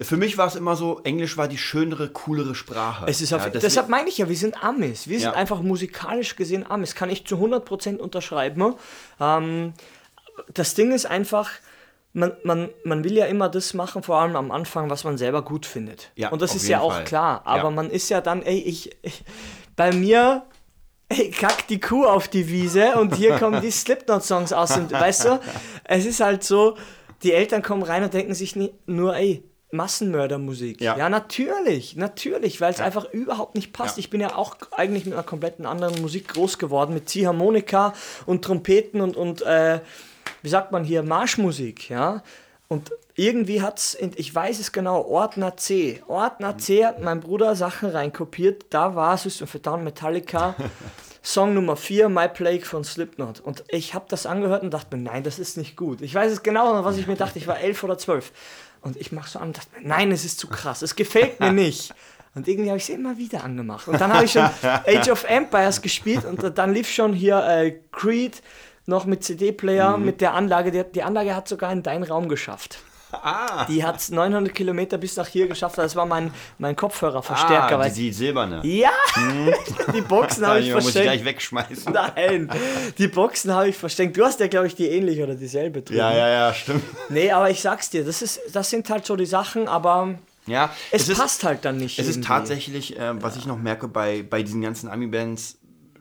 Für 0.00 0.16
mich 0.16 0.38
war 0.38 0.46
es 0.46 0.54
immer 0.54 0.76
so, 0.76 1.00
Englisch 1.02 1.36
war 1.36 1.48
die 1.48 1.58
schönere, 1.58 2.08
coolere 2.10 2.54
Sprache. 2.54 3.06
Es 3.08 3.20
ist 3.20 3.32
auf, 3.32 3.42
ja, 3.44 3.50
deshalb 3.50 3.88
meine 3.88 4.08
ich 4.08 4.18
ja, 4.18 4.28
wir 4.28 4.36
sind 4.36 4.62
Amis. 4.62 5.08
Wir 5.08 5.18
sind 5.18 5.34
einfach 5.34 5.60
musikalisch 5.60 6.36
gesehen 6.36 6.64
Amis. 6.70 6.94
Kann 6.94 7.10
ich 7.10 7.26
zu 7.26 7.34
100% 7.36 7.96
unterschreiben. 7.96 8.74
Ähm, 9.20 9.72
das 10.54 10.74
Ding 10.74 10.92
ist 10.92 11.06
einfach, 11.06 11.50
man, 12.12 12.30
man, 12.44 12.68
man 12.84 13.02
will 13.02 13.14
ja 13.14 13.26
immer 13.26 13.48
das 13.48 13.74
machen, 13.74 14.04
vor 14.04 14.20
allem 14.20 14.36
am 14.36 14.52
Anfang, 14.52 14.88
was 14.88 15.02
man 15.02 15.18
selber 15.18 15.42
gut 15.42 15.66
findet. 15.66 16.12
Ja, 16.14 16.28
Und 16.28 16.42
das 16.42 16.54
ist 16.54 16.68
ja 16.68 16.78
auch 16.80 16.92
Fall. 16.92 17.04
klar. 17.04 17.42
Aber 17.44 17.64
Ja. 17.64 17.70
man 17.70 17.90
ist 17.90 18.08
ja 18.08 18.20
dann, 18.20 18.42
ey, 18.42 18.60
ich, 18.60 18.96
ich 19.02 19.24
bei 19.74 19.92
mir. 19.92 20.44
Ey, 21.10 21.30
kack 21.30 21.66
die 21.68 21.80
Kuh 21.80 22.04
auf 22.04 22.28
die 22.28 22.48
Wiese 22.48 22.96
und 22.96 23.14
hier 23.14 23.38
kommen 23.38 23.62
die 23.62 23.70
Slipknot-Songs 23.70 24.52
aus. 24.52 24.76
Und 24.76 24.92
weißt 24.92 25.24
du, 25.24 25.40
es 25.84 26.04
ist 26.04 26.20
halt 26.20 26.44
so, 26.44 26.76
die 27.22 27.32
Eltern 27.32 27.62
kommen 27.62 27.82
rein 27.82 28.04
und 28.04 28.12
denken 28.12 28.34
sich 28.34 28.56
nie, 28.56 28.74
nur, 28.86 29.16
ey, 29.16 29.42
Massenmördermusik. 29.70 30.80
Ja. 30.80 30.96
ja 30.96 31.08
natürlich, 31.08 31.96
natürlich, 31.96 32.60
weil 32.60 32.72
es 32.72 32.78
Ja. 32.78 32.84
einfach 32.84 33.10
überhaupt 33.12 33.54
nicht 33.54 33.72
passt. 33.72 33.96
Ja. 33.96 34.00
Ich 34.00 34.10
bin 34.10 34.20
ja 34.20 34.34
auch 34.36 34.56
eigentlich 34.70 35.04
mit 35.04 35.14
einer 35.14 35.22
kompletten 35.22 35.66
anderen 35.66 36.00
Musik 36.00 36.28
groß 36.28 36.58
geworden, 36.58 36.94
mit 36.94 37.08
Ziehharmonika 37.08 37.92
und 38.26 38.44
Trompeten 38.44 39.00
und, 39.00 39.16
und 39.16 39.42
äh, 39.42 39.80
wie 40.42 40.48
sagt 40.48 40.72
man 40.72 40.84
hier, 40.84 41.02
Marschmusik, 41.02 41.90
ja. 41.90 42.22
Und 42.68 42.90
irgendwie 43.18 43.62
hat 43.62 43.78
es, 43.78 43.98
ich 44.14 44.32
weiß 44.32 44.60
es 44.60 44.70
genau, 44.70 45.02
Ordner 45.02 45.56
C. 45.56 46.00
Ordner 46.06 46.56
C 46.56 46.86
hat 46.86 47.02
mein 47.02 47.18
Bruder 47.18 47.56
Sachen 47.56 47.90
reinkopiert. 47.90 48.66
Da 48.70 48.94
war 48.94 49.18
System 49.18 49.48
a 49.52 49.58
Down 49.58 49.82
Metallica, 49.82 50.54
Song 51.22 51.52
Nummer 51.52 51.74
4, 51.74 52.08
My 52.08 52.28
Plague 52.28 52.64
von 52.64 52.84
Slipknot. 52.84 53.40
Und 53.40 53.64
ich 53.68 53.92
habe 53.92 54.04
das 54.08 54.24
angehört 54.24 54.62
und 54.62 54.72
dachte 54.72 54.96
mir, 54.96 55.02
nein, 55.02 55.24
das 55.24 55.40
ist 55.40 55.56
nicht 55.56 55.76
gut. 55.76 56.00
Ich 56.00 56.14
weiß 56.14 56.30
es 56.30 56.44
genau, 56.44 56.84
was 56.84 56.96
ich 56.96 57.08
mir 57.08 57.16
dachte. 57.16 57.40
Ich 57.40 57.48
war 57.48 57.58
elf 57.58 57.82
oder 57.82 57.98
zwölf. 57.98 58.30
Und 58.82 58.96
ich 58.96 59.10
mache 59.10 59.28
so 59.28 59.40
an 59.40 59.48
und 59.48 59.56
dachte 59.56 59.70
mir, 59.80 59.88
nein, 59.88 60.12
es 60.12 60.24
ist 60.24 60.38
zu 60.38 60.46
krass. 60.46 60.82
Es 60.82 60.94
gefällt 60.94 61.40
mir 61.40 61.50
nicht. 61.50 61.92
Und 62.36 62.46
irgendwie 62.46 62.68
habe 62.68 62.78
ich 62.78 62.84
es 62.84 62.90
immer 62.90 63.18
wieder 63.18 63.42
angemacht. 63.42 63.88
Und 63.88 64.00
dann 64.00 64.12
habe 64.12 64.26
ich 64.26 64.32
schon 64.32 64.48
Age 64.62 65.08
of 65.08 65.24
Empires 65.24 65.82
gespielt 65.82 66.24
und 66.24 66.56
dann 66.56 66.72
lief 66.72 66.88
schon 66.88 67.12
hier 67.14 67.44
äh, 67.44 67.80
Creed 67.90 68.42
noch 68.86 69.06
mit 69.06 69.24
CD-Player, 69.24 69.98
mit 69.98 70.20
der 70.20 70.34
Anlage. 70.34 70.70
Die, 70.70 70.84
die 70.84 71.02
Anlage 71.02 71.34
hat 71.34 71.48
sogar 71.48 71.72
in 71.72 71.82
deinen 71.82 72.04
Raum 72.04 72.28
geschafft. 72.28 72.78
Ah, 73.10 73.64
Die 73.66 73.82
hat 73.84 74.02
900 74.10 74.54
Kilometer 74.54 74.98
bis 74.98 75.16
nach 75.16 75.26
hier 75.26 75.48
geschafft. 75.48 75.78
Das 75.78 75.96
war 75.96 76.04
mein, 76.06 76.30
mein 76.58 76.76
Kopfhörerverstärker. 76.76 77.76
ah 77.76 77.78
weil- 77.78 77.90
die, 77.90 78.02
die 78.08 78.12
silberne. 78.12 78.60
ja, 78.66 78.90
die 79.94 80.00
Boxen 80.02 80.46
habe 80.46 80.60
ich 80.60 80.66
Die 80.66 80.72
muss 80.72 80.86
ich 80.88 80.92
versteckt. 80.92 81.04
gleich 81.06 81.24
wegschmeißen. 81.24 81.92
Nein, 81.92 82.50
die 82.98 83.08
Boxen 83.08 83.52
habe 83.54 83.68
ich 83.68 83.76
versteckt. 83.76 84.16
Du 84.16 84.24
hast 84.24 84.40
ja, 84.40 84.46
glaube 84.48 84.66
ich, 84.66 84.74
die 84.74 84.86
ähnliche 84.88 85.24
oder 85.24 85.34
dieselbe 85.34 85.82
drüben. 85.82 85.98
Ja, 85.98 86.12
ja, 86.12 86.28
ja, 86.28 86.54
stimmt. 86.54 86.82
Nee, 87.08 87.30
aber 87.30 87.50
ich 87.50 87.60
sag's 87.62 87.90
dir, 87.90 88.04
das, 88.04 88.20
ist, 88.22 88.40
das 88.52 88.68
sind 88.70 88.88
halt 88.90 89.06
so 89.06 89.16
die 89.16 89.26
Sachen, 89.26 89.68
aber 89.68 90.14
Ja, 90.46 90.70
es, 90.90 91.08
ist, 91.08 91.18
passt 91.18 91.44
halt 91.44 91.64
dann 91.64 91.78
nicht. 91.78 91.98
Es 91.98 92.06
ist 92.06 92.16
irgendwie. 92.16 92.28
tatsächlich, 92.28 92.98
äh, 92.98 93.22
was 93.22 93.36
ich 93.36 93.46
noch 93.46 93.58
merke 93.58 93.88
bei, 93.88 94.22
bei 94.22 94.42
diesen 94.42 94.60
ganzen 94.60 94.88
Ami-Bands, 94.90 95.56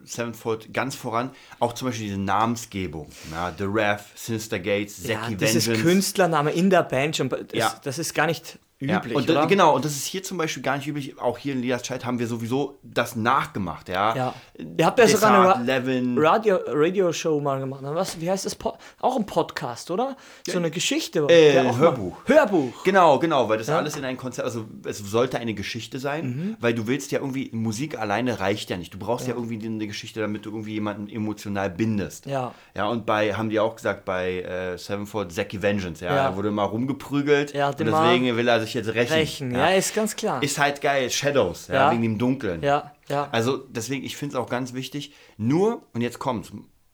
Sevenfold 0.07 0.73
ganz 0.73 0.95
voran. 0.95 1.31
Auch 1.59 1.73
zum 1.73 1.87
Beispiel 1.89 2.07
diese 2.07 2.19
Namensgebung. 2.19 3.07
Ja, 3.31 3.53
The 3.57 3.65
Rev, 3.65 4.01
Sinister 4.15 4.59
Gates, 4.59 5.05
Ja, 5.07 5.21
Zacky 5.21 5.35
dieses 5.37 5.67
Vengeance. 5.67 5.89
Künstlername 5.89 6.51
in 6.51 6.69
der 6.69 6.83
Band 6.83 7.15
schon, 7.17 7.29
das, 7.29 7.39
Ja. 7.53 7.79
das 7.83 7.99
ist 7.99 8.13
gar 8.13 8.25
nicht 8.27 8.57
Ja, 8.79 8.97
üblich, 8.99 9.15
und, 9.15 9.29
oder? 9.29 9.47
Genau, 9.47 9.75
und 9.75 9.83
das 9.85 9.93
ist 9.93 10.05
hier 10.05 10.21
zum 10.21 10.37
Beispiel 10.37 10.61
gar 10.61 10.77
nicht 10.77 10.87
üblich. 10.87 11.19
Auch 11.19 11.39
hier 11.39 11.53
in 11.53 11.61
Chat 11.81 12.05
haben 12.05 12.19
wir 12.19 12.27
sowieso 12.27 12.77
das 12.83 13.15
nachgemacht. 13.15 13.89
Ja, 13.89 14.15
Ja. 14.15 14.33
Ihr 14.77 14.85
habt 14.85 14.99
ja 14.99 15.07
sogar 15.07 15.31
eine 15.33 15.47
Ra 15.49 15.61
Levin. 15.61 16.15
Radio, 16.19 16.59
Radio-Show 16.67 17.39
mal 17.39 17.59
gemacht. 17.59 17.81
Was, 17.83 18.21
wie 18.21 18.29
heißt 18.29 18.45
das? 18.45 18.53
Po 18.55 18.77
auch 18.99 19.15
ein 19.17 19.25
Podcast, 19.25 19.89
oder? 19.89 20.15
So 20.47 20.57
eine 20.59 20.69
Geschichte. 20.69 21.25
Äh, 21.29 21.63
mal- 21.63 21.75
Hörbuch. 21.77 22.17
Hörbuch. 22.25 22.83
Genau, 22.83 23.17
genau, 23.17 23.49
weil 23.49 23.57
das 23.57 23.69
alles 23.69 23.95
in 23.95 24.05
ein 24.05 24.15
Konzert, 24.17 24.45
also 24.45 24.65
es 24.85 24.99
sollte 24.99 25.39
eine 25.39 25.53
Geschichte 25.55 25.97
sein, 25.99 26.55
weil 26.59 26.73
du 26.75 26.85
willst 26.85 27.11
ja 27.11 27.19
irgendwie, 27.19 27.49
Musik 27.53 27.97
alleine 27.97 28.39
reicht 28.39 28.69
ja 28.69 28.77
nicht. 28.77 28.93
Du 28.93 28.99
brauchst 28.99 29.27
ja, 29.27 29.33
irgendwie 29.33 29.63
eine 29.65 29.87
Geschichte, 29.87 30.19
damit 30.19 30.45
du 30.45 30.49
irgendwie 30.51 30.73
jemanden 30.73 31.09
emotional 31.09 31.69
bindest. 31.71 32.27
Ja. 32.27 32.53
Ja, 32.75 32.87
und 32.87 33.05
bei, 33.07 33.33
haben 33.33 33.49
die 33.49 33.59
auch 33.59 33.75
gesagt, 33.75 34.05
bei 34.05 34.41
äh, 34.41 34.77
Sevenfold, 34.77 35.31
Zacky 35.31 35.61
Vengeance, 35.61 36.03
ja, 36.05 36.15
Ja. 36.15 36.29
da 36.29 36.35
wurde 36.35 36.51
mal 36.51 36.65
rumgeprügelt 36.65 37.53
Ja, 37.53 37.69
und 37.69 37.79
deswegen 37.79 38.35
will 38.37 38.47
er 38.47 38.59
sich 38.61 38.66
jetzt 38.73 38.89
rächen. 38.89 39.13
Rächen, 39.13 39.51
ja. 39.55 39.69
ist 39.69 39.93
ganz 39.95 40.15
klar. 40.15 40.41
Ist 40.43 40.57
halt 40.59 40.81
geil, 40.81 41.09
Shadows, 41.09 41.67
ja, 41.67 41.73
Ja. 41.75 41.91
wegen 41.91 42.01
dem 42.01 42.17
Dunkeln. 42.17 42.61
ja, 42.63 42.91
ja. 43.09 43.27
Also 43.31 43.57
deswegen, 43.57 44.03
ich 44.05 44.17
finde 44.17 44.35
es 44.35 44.39
auch 44.41 44.49
ganz 44.49 44.73
wichtig, 44.73 45.13
nur, 45.37 45.81
und 45.93 46.01
jetzt 46.01 46.19
kommt's, 46.19 46.51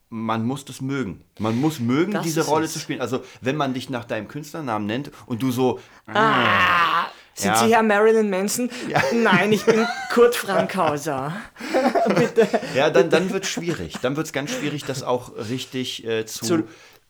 man 0.10 0.46
muss 0.46 0.64
das 0.64 0.80
mögen. 0.80 1.24
Man 1.40 1.60
muss 1.60 1.80
mögen, 1.80 2.12
Das 2.12 2.22
diese 2.24 2.46
Rolle 2.46 2.66
es. 2.66 2.74
zu 2.74 2.80
spielen. 2.80 3.02
Also 3.02 3.24
wenn 3.42 3.56
man 3.56 3.74
dich 3.74 3.90
nach 3.90 4.06
deinem 4.06 4.28
Künstlernamen 4.28 4.86
nennt 4.86 5.10
und 5.26 5.42
du 5.42 5.52
so, 5.52 5.80
Ah, 6.06 7.06
sind 7.34 7.50
Ja. 7.52 7.58
Sie 7.66 7.74
Herr 7.74 7.82
Marilyn 7.82 8.30
Manson? 8.30 8.70
Nein, 9.12 9.52
ich 9.54 9.66
bin 9.66 9.88
Kurt 10.14 10.36
Frankhauser. 10.36 11.34
Bitte. 12.16 12.48
ja, 12.76 12.92
dann, 12.92 13.10
dann 13.10 13.32
wird 13.32 13.44
es 13.46 13.50
schwierig. 13.50 13.96
Dann 14.04 14.16
wird 14.16 14.28
es 14.28 14.34
ganz 14.34 14.52
schwierig, 14.52 14.86
das 14.86 15.02
auch 15.02 15.32
richtig 15.50 16.06
äh, 16.06 16.26
zu, 16.28 16.46
Zu- 16.46 16.64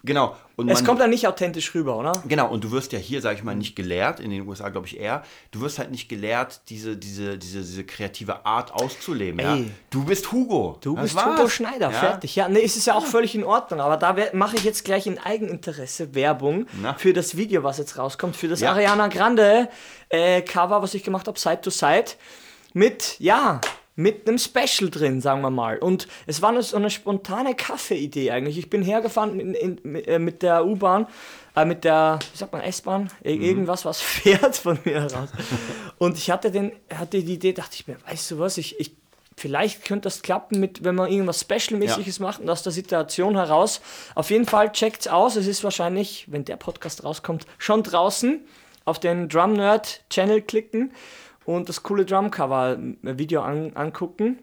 Genau. 0.05 0.35
Und 0.57 0.67
Es 0.69 0.79
man- 0.79 0.85
kommt 0.85 0.99
dann 1.01 1.09
nicht 1.11 1.27
authentisch 1.27 1.73
rüber, 1.73 1.95
oder? 1.97 2.11
Genau, 2.27 2.49
und 2.49 2.63
du 2.63 2.71
wirst 2.71 2.91
ja 2.91 2.99
hier, 2.99 3.21
sag 3.21 3.37
ich 3.37 3.43
mal, 3.43 3.55
nicht 3.55 3.73
gelehrt, 3.75 4.19
in 4.19 4.31
den 4.31 4.45
USA 4.47 4.67
glaube 4.69 4.85
ich 4.85 4.99
eher, 4.99 5.23
du 5.51 5.61
wirst 5.61 5.79
halt 5.79 5.91
nicht 5.91 6.09
gelehrt, 6.09 6.61
diese, 6.69 6.97
diese, 6.97 7.37
diese, 7.37 7.59
diese 7.61 7.83
kreative 7.85 8.45
Art 8.45 8.73
auszuleben. 8.73 9.39
Ja? 9.39 9.55
Ey. 9.55 9.71
Du 9.89 10.03
bist 10.03 10.31
Hugo. 10.31 10.77
Du 10.81 10.95
Das 10.95 11.03
bist 11.05 11.15
war's. 11.15 11.39
Hugo 11.39 11.47
Schneider, 11.47 11.89
ja? 11.89 11.97
fertig. 11.97 12.35
Ja, 12.35 12.49
nee, 12.49 12.61
es 12.61 12.75
ist 12.75 12.85
ja 12.85 12.95
auch 12.95 13.05
völlig 13.05 13.33
in 13.33 13.45
Ordnung, 13.45 13.79
aber 13.79 13.95
da 13.97 14.13
mache 14.33 14.57
ich 14.57 14.65
jetzt 14.65 14.83
gleich 14.83 15.07
in 15.07 15.17
Eigeninteresse 15.19 16.13
Werbung 16.13 16.67
Na. 16.81 16.95
für 16.95 17.13
das 17.13 17.37
Video, 17.37 17.63
was 17.63 17.77
jetzt 17.77 17.97
rauskommt, 17.97 18.35
für 18.35 18.49
das 18.49 18.59
Ja. 18.59 18.71
Ariana 18.73 19.07
Grande 19.07 19.69
äh, 20.09 20.41
Cover, 20.41 20.81
was 20.81 20.93
ich 20.93 21.03
gemacht 21.03 21.27
habe, 21.27 21.39
Side 21.39 21.61
to 21.61 21.69
Side, 21.69 22.11
mit, 22.73 23.15
ja, 23.19 23.61
mit 23.95 24.27
einem 24.27 24.37
Special 24.39 24.89
drin, 24.89 25.21
sagen 25.21 25.41
wir 25.41 25.49
mal. 25.51 25.77
Und 25.77 26.07
es 26.25 26.41
war 26.41 26.59
so 26.63 26.75
eine 26.77 26.89
spontane 26.89 27.55
Kaffeeidee 27.55 28.31
eigentlich. 28.31 28.57
Ich 28.57 28.69
bin 28.69 28.81
hergefahren 28.83 29.39
in, 29.39 29.53
in, 29.53 29.79
mit, 29.83 30.07
äh, 30.07 30.17
mit 30.19 30.41
der 30.41 30.65
U-Bahn, 30.65 31.07
äh, 31.55 31.63
mit 31.65 31.83
der, 31.83 32.19
wie 32.31 32.37
sagt 32.37 32.53
man, 32.53 32.61
S-Bahn, 32.61 33.11
Ir- 33.23 33.39
irgendwas, 33.39 33.85
was 33.85 34.01
fährt 34.01 34.57
von 34.57 34.79
mir 34.83 35.01
heraus. 35.01 35.29
Und 35.99 36.17
ich 36.17 36.31
hatte, 36.31 36.49
den, 36.51 36.71
hatte 36.93 37.21
die 37.23 37.33
Idee, 37.33 37.53
dachte 37.53 37.75
ich 37.75 37.87
mir, 37.87 37.97
weißt 38.07 38.31
du 38.31 38.39
was, 38.39 38.57
ich, 38.57 38.79
ich 38.79 38.95
Vielleicht 39.35 39.83
könnte 39.85 40.03
das 40.03 40.21
klappen, 40.21 40.59
mit, 40.59 40.83
wenn 40.83 40.93
man 40.93 41.11
irgendwas 41.11 41.41
Special-mäßiges 41.41 42.19
macht 42.19 42.41
und 42.41 42.49
aus 42.51 42.61
der 42.61 42.71
Situation 42.71 43.35
heraus. 43.35 43.81
Auf 44.13 44.29
jeden 44.29 44.45
Fall 44.45 44.71
checkt's 44.71 45.07
aus. 45.07 45.35
Es 45.37 45.47
ist 45.47 45.63
wahrscheinlich, 45.63 46.27
wenn 46.29 46.45
der 46.45 46.55
Podcast 46.55 47.03
rauskommt, 47.03 47.47
schon 47.57 47.81
draußen. 47.81 48.41
Auf 48.85 48.99
den 48.99 49.29
Drum 49.29 49.53
Nerd 49.53 50.01
Channel 50.11 50.39
klicken 50.43 50.91
und 51.45 51.69
das 51.69 51.83
coole 51.83 52.05
Drumcover-Video 52.05 53.41
an, 53.41 53.71
angucken 53.75 54.39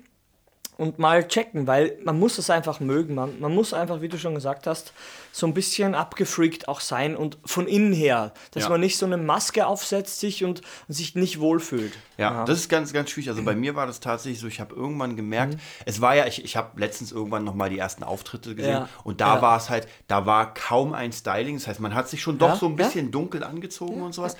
und 0.76 0.98
mal 0.98 1.28
checken, 1.28 1.66
weil 1.66 1.98
man 2.04 2.18
muss 2.18 2.38
es 2.38 2.48
einfach 2.48 2.80
mögen. 2.80 3.14
Man, 3.14 3.38
man 3.38 3.54
muss 3.54 3.74
einfach, 3.74 4.00
wie 4.00 4.08
du 4.08 4.18
schon 4.18 4.34
gesagt 4.34 4.66
hast, 4.66 4.94
so 5.30 5.46
ein 5.46 5.52
bisschen 5.52 5.94
abgefreakt 5.94 6.68
auch 6.68 6.80
sein 6.80 7.16
und 7.16 7.36
von 7.44 7.66
innen 7.68 7.92
her, 7.92 8.32
dass 8.52 8.62
Ja. 8.62 8.68
man 8.70 8.80
nicht 8.80 8.96
so 8.96 9.04
eine 9.04 9.18
Maske 9.18 9.66
aufsetzt 9.66 10.20
sich 10.20 10.42
und, 10.42 10.62
und 10.88 10.94
sich 10.94 11.14
nicht 11.16 11.38
wohlfühlt. 11.38 11.92
Ja, 12.16 12.46
das 12.46 12.60
ist 12.60 12.70
ganz, 12.70 12.94
ganz 12.94 13.10
schwierig. 13.10 13.28
Also 13.28 13.42
bei 13.42 13.54
mir 13.54 13.74
war 13.76 13.86
das 13.86 14.00
tatsächlich 14.00 14.40
so, 14.40 14.46
ich 14.46 14.58
habe 14.58 14.74
irgendwann 14.74 15.16
gemerkt, 15.16 15.58
es 15.84 16.00
war 16.00 16.14
ja, 16.16 16.26
ich, 16.26 16.42
ich 16.46 16.56
habe 16.56 16.80
letztens 16.80 17.12
irgendwann 17.12 17.44
nochmal 17.44 17.68
die 17.68 17.78
ersten 17.78 18.02
Auftritte 18.02 18.54
gesehen 18.54 18.72
Ja. 18.72 18.88
und 19.04 19.20
da 19.20 19.36
Ja. 19.36 19.42
war 19.42 19.58
es 19.58 19.68
halt, 19.68 19.86
da 20.08 20.24
war 20.24 20.54
kaum 20.54 20.94
ein 20.94 21.12
Styling. 21.12 21.56
Das 21.58 21.66
heißt, 21.66 21.80
man 21.80 21.94
hat 21.94 22.08
sich 22.08 22.22
schon 22.22 22.38
doch 22.38 22.48
Ja, 22.48 22.56
so 22.56 22.66
ein 22.66 22.78
ja. 22.78 22.86
bisschen 22.86 23.10
dunkel 23.10 23.44
angezogen 23.44 24.00
und 24.00 24.14
sowas. 24.14 24.34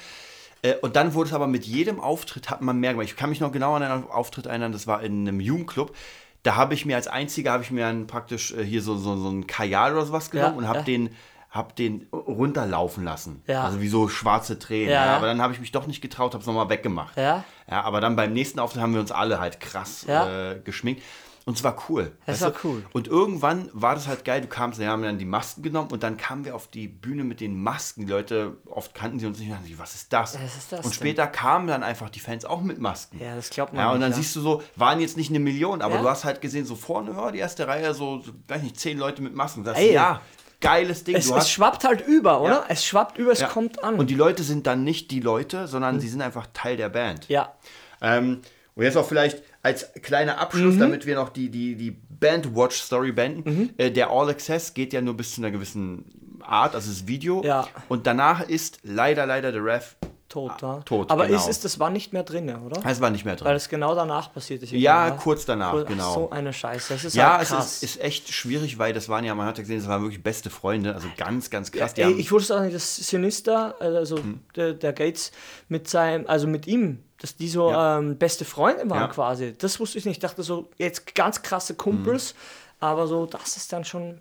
Äh, 0.63 0.75
Und 0.83 0.97
dann 0.97 1.15
wurde 1.15 1.29
es 1.29 1.35
aber 1.35 1.47
mit 1.47 1.65
jedem 1.65 2.01
Auftritt, 2.01 2.51
hat 2.51 2.61
man 2.61 2.79
mehr 2.79 2.93
gemacht. 2.93 3.07
Ich 3.07 3.17
kann 3.17 3.31
mich 3.31 3.41
noch 3.41 3.53
genau 3.53 3.75
an 3.75 3.83
einen 3.83 4.09
Auftritt 4.09 4.47
erinnern, 4.47 4.73
das 4.73 4.87
war 4.87 5.03
in 5.03 5.27
einem 5.27 5.41
Jugendclub. 5.41 5.95
Da 6.43 6.57
habe 6.57 6.75
ich 6.75 6.87
mir 6.87 6.97
als 6.97 7.07
einziger, 7.07 7.53
habe 7.53 7.63
ich 7.63 7.71
mir 7.71 7.85
dann 7.85 8.07
praktisch 8.07 8.53
äh, 8.53 8.65
hier 8.65 8.83
so, 8.83 8.97
so, 8.97 9.17
so 9.17 9.29
ein 9.29 9.47
Kajal 9.47 9.93
oder 9.93 10.07
sowas 10.07 10.31
genommen 10.31 10.55
Ja, 10.55 10.59
und 10.59 10.69
habe 10.69 10.79
ja. 10.79 10.85
den, 10.85 11.11
hab 11.51 11.77
den 11.77 12.07
runterlaufen 12.13 13.05
lassen. 13.05 13.43
Ja. 13.47 13.65
Also 13.65 13.81
wie 13.81 13.89
so 13.89 14.09
schwarze 14.09 14.59
Tränen. 14.59 14.91
Ja, 14.91 15.07
Ja, 15.07 15.17
aber 15.17 15.27
dann 15.27 15.43
habe 15.43 15.53
ich 15.53 15.61
mich 15.61 15.73
doch 15.73 15.87
nicht 15.87 16.01
getraut, 16.01 16.33
habe 16.33 16.41
es 16.41 16.47
nochmal 16.47 16.69
weggemacht. 16.71 17.17
Ja. 17.17 17.45
Ja, 17.71 17.83
aber 17.83 18.01
dann 18.01 18.17
beim 18.17 18.33
nächsten 18.33 18.59
Auftritt 18.59 18.81
haben 18.83 18.95
wir 18.95 19.01
uns 19.01 19.13
alle 19.13 19.39
halt 19.41 19.61
krass 19.61 20.07
äh, 20.09 20.61
geschminkt. 20.65 21.03
Und 21.47 21.57
es 21.57 21.65
war 21.65 21.77
cool. 21.89 22.13
Es 22.27 22.43
war 22.43 22.51
du? 22.51 22.59
cool. 22.65 22.83
Und 22.93 23.09
irgendwann 23.09 23.71
war 23.73 23.95
das 23.95 24.07
halt 24.07 24.25
geil. 24.25 24.41
Du 24.43 24.47
kamst, 24.47 24.79
wir 24.79 24.89
haben 24.89 25.03
dann 25.03 25.19
die 25.19 25.25
Masken 25.25 25.63
genommen 25.63 25.91
und 25.91 26.03
dann 26.03 26.17
kamen 26.17 26.45
wir 26.45 26.55
auf 26.55 26.69
die 26.69 26.87
Bühne 26.87 27.25
mit 27.25 27.41
den 27.41 27.61
Masken. 27.63 28.07
Die 28.07 28.13
Leute, 28.13 28.59
oft 28.67 28.95
kannten 28.95 29.19
sie 29.19 29.27
uns 29.27 29.39
nicht. 29.39 29.49
Und 29.49 29.55
dachten 29.55 29.67
sich, 29.67 29.79
was 29.79 29.95
ist 29.95 30.13
das? 30.13 30.35
Was 30.35 30.57
ist 30.57 30.73
das 30.73 30.81
und 30.81 30.87
denn? 30.87 30.93
später 30.93 31.27
kamen 31.27 31.67
dann 31.67 31.83
einfach 31.83 32.11
die 32.11 32.21
Fans 32.21 32.45
auch 32.45 32.61
mit 32.61 32.79
Masken. 32.79 33.19
Ja, 33.21 33.35
das 33.35 33.51
glaubt 33.51 33.73
man 33.73 33.83
Ja, 33.83 33.89
und 33.91 33.99
nicht, 33.99 34.05
dann 34.05 34.11
ja. 34.13 34.17
siehst 34.19 34.37
du 34.37 34.41
so, 34.41 34.63
waren 34.77 35.01
jetzt 35.01 35.17
nicht 35.17 35.31
eine 35.31 35.41
Million, 35.41 35.81
aber 35.83 35.97
Ja. 35.97 36.03
du 36.03 36.09
hast 36.09 36.25
halt 36.25 36.41
gesehen, 36.41 36.67
so 36.67 36.77
vorne, 36.77 37.13
ja, 37.13 37.31
die 37.33 37.39
erste 37.39 37.67
Reihe, 37.67 37.95
so, 37.95 38.23
weiß 38.49 38.63
nicht, 38.63 38.79
zehn 38.79 38.99
Leute 38.99 39.23
mit 39.23 39.35
Masken. 39.35 39.65
Das 39.65 39.79
Ey. 39.79 39.95
ja, 39.95 40.21
geiles 40.61 41.05
Ding. 41.05 41.17
Es, 41.17 41.31
es 41.31 41.51
schwappt 41.51 41.85
halt 41.85 42.07
über, 42.07 42.43
oder? 42.43 42.51
Ja. 42.51 42.65
Es 42.69 42.85
schwappt 42.85 43.17
über, 43.17 43.33
es 43.33 43.41
ja. 43.41 43.49
kommt 43.49 43.83
an. 43.83 43.95
Und 43.97 44.11
die 44.11 44.15
Leute 44.15 44.43
sind 44.43 44.67
dann 44.67 44.85
nicht 44.85 45.11
die 45.11 45.21
Leute, 45.21 45.67
sondern 45.67 46.01
sie 46.01 46.09
sind 46.09 46.21
einfach 46.21 46.47
Teil 46.53 46.77
der 46.77 46.91
Band. 46.91 47.29
ja. 47.29 47.55
Ähm, 48.03 48.41
und 48.77 48.85
jetzt 48.85 48.97
auch 48.97 49.07
vielleicht 49.07 49.43
als 49.63 49.93
kleiner 50.03 50.35
Mhm. 50.35 50.39
Abschluss, 50.39 50.79
damit 50.79 51.07
wir 51.07 51.15
noch 51.17 51.29
die, 51.29 51.51
die, 51.51 51.75
die 51.77 51.91
Band-Watch-Story 51.91 53.13
beenden. 53.13 53.51
Mhm. 53.51 53.71
Äh, 53.77 53.91
der 53.91 54.11
All 54.11 54.29
Access 54.31 54.75
geht 54.75 54.93
ja 54.93 55.01
nur 55.01 55.15
bis 55.17 55.35
zu 55.35 55.41
einer 55.41 55.51
gewissen 55.51 56.05
Art, 56.41 56.75
also 56.75 56.91
das 56.91 57.07
Video. 57.07 57.43
Ja. 57.45 57.69
Und 57.89 58.07
danach 58.07 58.49
ist 58.49 58.79
leider, 58.83 59.27
leider 59.27 59.53
der 59.53 59.65
Ref, 59.65 59.97
tot, 60.31 60.63
ja. 60.63 60.81
tot, 60.87 61.11
Aber 61.11 61.27
genau. 61.27 61.39
ist 61.39 61.49
es, 61.49 61.61
das 61.61 61.79
war 61.79 61.91
nicht 61.91 62.15
mehr 62.15 62.23
drin, 62.23 62.49
oder? 62.65 62.81
es 62.89 63.01
war 63.03 63.11
nicht 63.11 63.27
mehr 63.27 63.37
drin. 63.37 63.47
Weil 63.47 63.57
es 63.57 63.69
genau 63.69 63.95
danach 63.95 64.33
passiert 64.33 64.63
ist. 64.63 64.73
ja, 64.73 65.05
irgendwann, 65.05 65.19
kurz 65.23 65.45
danach, 65.45 65.75
Ach, 65.75 65.85
genau. 65.85 66.15
So 66.15 66.31
eine 66.31 66.53
Scheiße. 66.55 66.95
Das 66.95 67.05
ist 67.05 67.15
ja, 67.15 67.37
halt 67.37 67.43
es 67.43 67.53
ist, 67.53 67.83
ist 67.83 68.01
echt 68.01 68.33
schwierig, 68.33 68.79
weil 68.79 68.95
das 68.95 69.09
waren 69.11 69.25
ja, 69.25 69.35
man 69.35 69.47
hat 69.47 69.59
ja 69.59 69.63
gesehen, 69.63 69.81
das 69.81 69.89
waren 69.89 70.01
wirklich 70.03 70.23
beste 70.23 70.49
Freunde, 70.49 70.95
also 70.95 71.09
ganz, 71.19 71.51
ganz 71.51 71.71
krass. 71.71 71.93
Die 71.93 72.01
Ey, 72.01 72.13
Hm. 72.13 72.19
ich 72.19 72.33
wusste 72.33 72.57
auch 72.57 72.63
nicht, 72.63 72.75
dass 72.75 72.97
Sinister, 72.97 73.75
also 73.81 74.19
der, 74.57 74.73
der 74.73 74.93
Gates 74.95 75.33
mit 75.69 75.89
seinem, 75.89 76.27
also 76.27 76.47
mit 76.47 76.67
ihm, 76.67 77.03
dass 77.21 77.37
die 77.37 77.49
so 77.49 77.71
Ja. 77.71 77.99
ähm, 77.99 78.17
beste 78.17 78.45
Freunde 78.47 78.89
waren 78.89 79.01
Ja. 79.01 79.09
quasi. 79.09 79.55
Das 79.59 79.79
wusste 79.81 79.99
ich 79.99 80.07
nicht. 80.07 80.17
Ich 80.17 80.21
dachte 80.21 80.43
so, 80.43 80.71
jetzt 80.79 81.15
ganz 81.15 81.43
krasse 81.43 81.75
Kumpels, 81.75 82.31
Hm. 82.31 82.37
aber 82.81 83.07
so, 83.07 83.27
das 83.27 83.57
ist 83.57 83.73
dann 83.73 83.85
schon. 83.85 84.19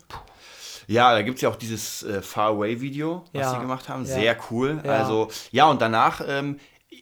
Ja, 0.89 1.13
da 1.13 1.21
gibt 1.21 1.35
es 1.35 1.41
ja 1.43 1.49
auch 1.49 1.55
dieses 1.55 2.01
äh, 2.03 2.21
Far 2.23 2.49
Away-Video, 2.49 3.23
was 3.31 3.41
Ja. 3.41 3.51
sie 3.53 3.59
gemacht 3.59 3.87
haben. 3.89 4.05
Ja. 4.05 4.15
Sehr 4.15 4.37
cool. 4.49 4.81
Ja. 4.83 4.91
Also, 4.91 5.29
ja, 5.51 5.65
und 5.67 5.81
danach, 5.81 6.21
ähm, 6.27 6.59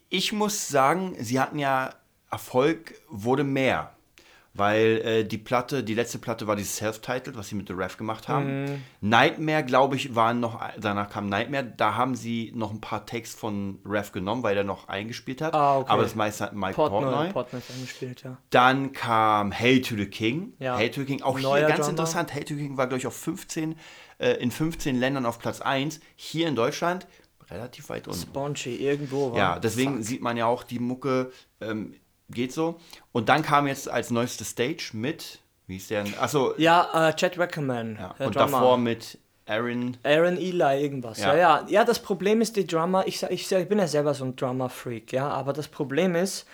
ich 0.09 0.33
muss 0.33 0.67
sagen, 0.67 1.15
sie 1.19 1.39
hatten 1.39 1.57
ja 1.57 1.91
Erfolg, 2.29 2.95
wurde 3.09 3.45
mehr. 3.45 3.91
Weil 4.57 5.01
äh, 5.05 5.23
die 5.23 5.37
Platte, 5.37 5.83
die 5.83 5.93
letzte 5.93 6.17
Platte 6.19 6.47
war 6.47 6.55
dieses 6.55 6.75
Self-Titled, 6.77 7.37
was 7.37 7.49
sie 7.49 7.55
mit 7.55 7.67
The 7.67 7.73
Ref 7.73 7.97
gemacht 7.97 8.27
haben. 8.27 8.63
Mhm. 8.63 8.81
Nightmare, 9.01 9.63
glaube 9.63 9.95
ich, 9.95 10.15
waren 10.15 10.39
noch, 10.39 10.59
danach 10.79 11.09
kam 11.09 11.29
Nightmare, 11.29 11.63
da 11.77 11.95
haben 11.95 12.15
sie 12.15 12.51
noch 12.55 12.71
ein 12.71 12.81
paar 12.81 13.05
Takes 13.05 13.33
von 13.35 13.79
Ref 13.85 14.11
genommen, 14.11 14.43
weil 14.43 14.57
er 14.57 14.63
noch 14.63 14.87
eingespielt 14.87 15.41
hat. 15.41 15.53
Ah, 15.53 15.77
okay. 15.79 15.89
Aber 15.91 16.03
das 16.03 16.15
meiste 16.15 16.45
hat 16.45 16.53
Mike 16.53 16.73
Portnoy, 16.75 17.01
Portnoy. 17.03 17.29
Portnoy 17.31 17.61
hat 17.61 17.81
gespielt, 17.81 18.23
ja. 18.23 18.37
Dann 18.49 18.91
kam 18.93 19.51
Hail 19.57 19.81
to 19.81 19.95
the 19.95 20.07
King. 20.07 20.53
Ja. 20.59 20.75
Hail 20.77 20.89
to 20.91 21.01
the 21.01 21.05
King, 21.05 21.21
auch 21.21 21.39
Neuer 21.39 21.57
hier 21.59 21.67
ganz 21.67 21.79
Drummer. 21.79 21.89
interessant. 21.91 22.33
Hail 22.33 22.43
to 22.43 22.55
the 22.55 22.61
King 22.61 22.77
war, 22.77 22.87
glaube 22.87 22.99
ich, 22.99 23.07
auf 23.07 23.15
15, 23.15 23.75
äh, 24.19 24.31
in 24.41 24.51
15 24.51 24.99
Ländern 24.99 25.25
auf 25.25 25.39
Platz 25.39 25.61
1. 25.61 25.99
Hier 26.15 26.47
in 26.47 26.55
Deutschland 26.55 27.07
relativ 27.49 27.87
weit 27.89 28.07
unten. 28.07 28.19
Spongy, 28.19 28.75
irgendwo. 28.75 29.31
war- 29.31 29.37
Ja, 29.37 29.59
deswegen 29.59 29.95
Fuck. 29.97 30.03
sieht 30.05 30.21
man 30.21 30.35
ja 30.35 30.47
auch, 30.47 30.63
die 30.63 30.79
Mucke 30.79 31.31
ähm, 31.61 31.93
geht 32.29 32.51
so. 32.53 32.79
Und 33.11 33.29
dann 33.29 33.41
kam 33.41 33.67
jetzt 33.67 33.89
als 33.89 34.11
neueste 34.11 34.43
Stage 34.45 34.89
mit, 34.93 35.39
wie 35.67 35.73
hieß 35.75 35.87
der? 35.89 36.05
Achso, 36.19 36.53
Ja, 36.57 37.09
äh, 37.09 37.13
Chad 37.15 37.37
Wackerman. 37.37 37.97
ja. 37.99 38.15
und 38.25 38.35
Drummer. 38.35 38.51
davor 38.51 38.77
mit 38.77 39.17
Aaron. 39.45 39.95
Aaron 40.03 40.37
Eli, 40.37 40.81
irgendwas. 40.83 41.19
Ja. 41.19 41.33
Ja. 41.33 41.37
ja, 41.61 41.65
ja. 41.69 41.83
das 41.85 41.99
Problem 41.99 42.41
ist, 42.41 42.55
die 42.57 42.67
Drummer, 42.67 43.07
ich, 43.07 43.23
ich, 43.23 43.49
ich 43.51 43.69
bin 43.69 43.79
ja 43.79 43.87
selber 43.87 44.13
so 44.13 44.25
ein 44.25 44.35
Drummer-Freak, 44.35 45.13
ja, 45.13 45.29
aber 45.29 45.53
das 45.53 45.67
Problem 45.69 46.15
ist, 46.15 46.45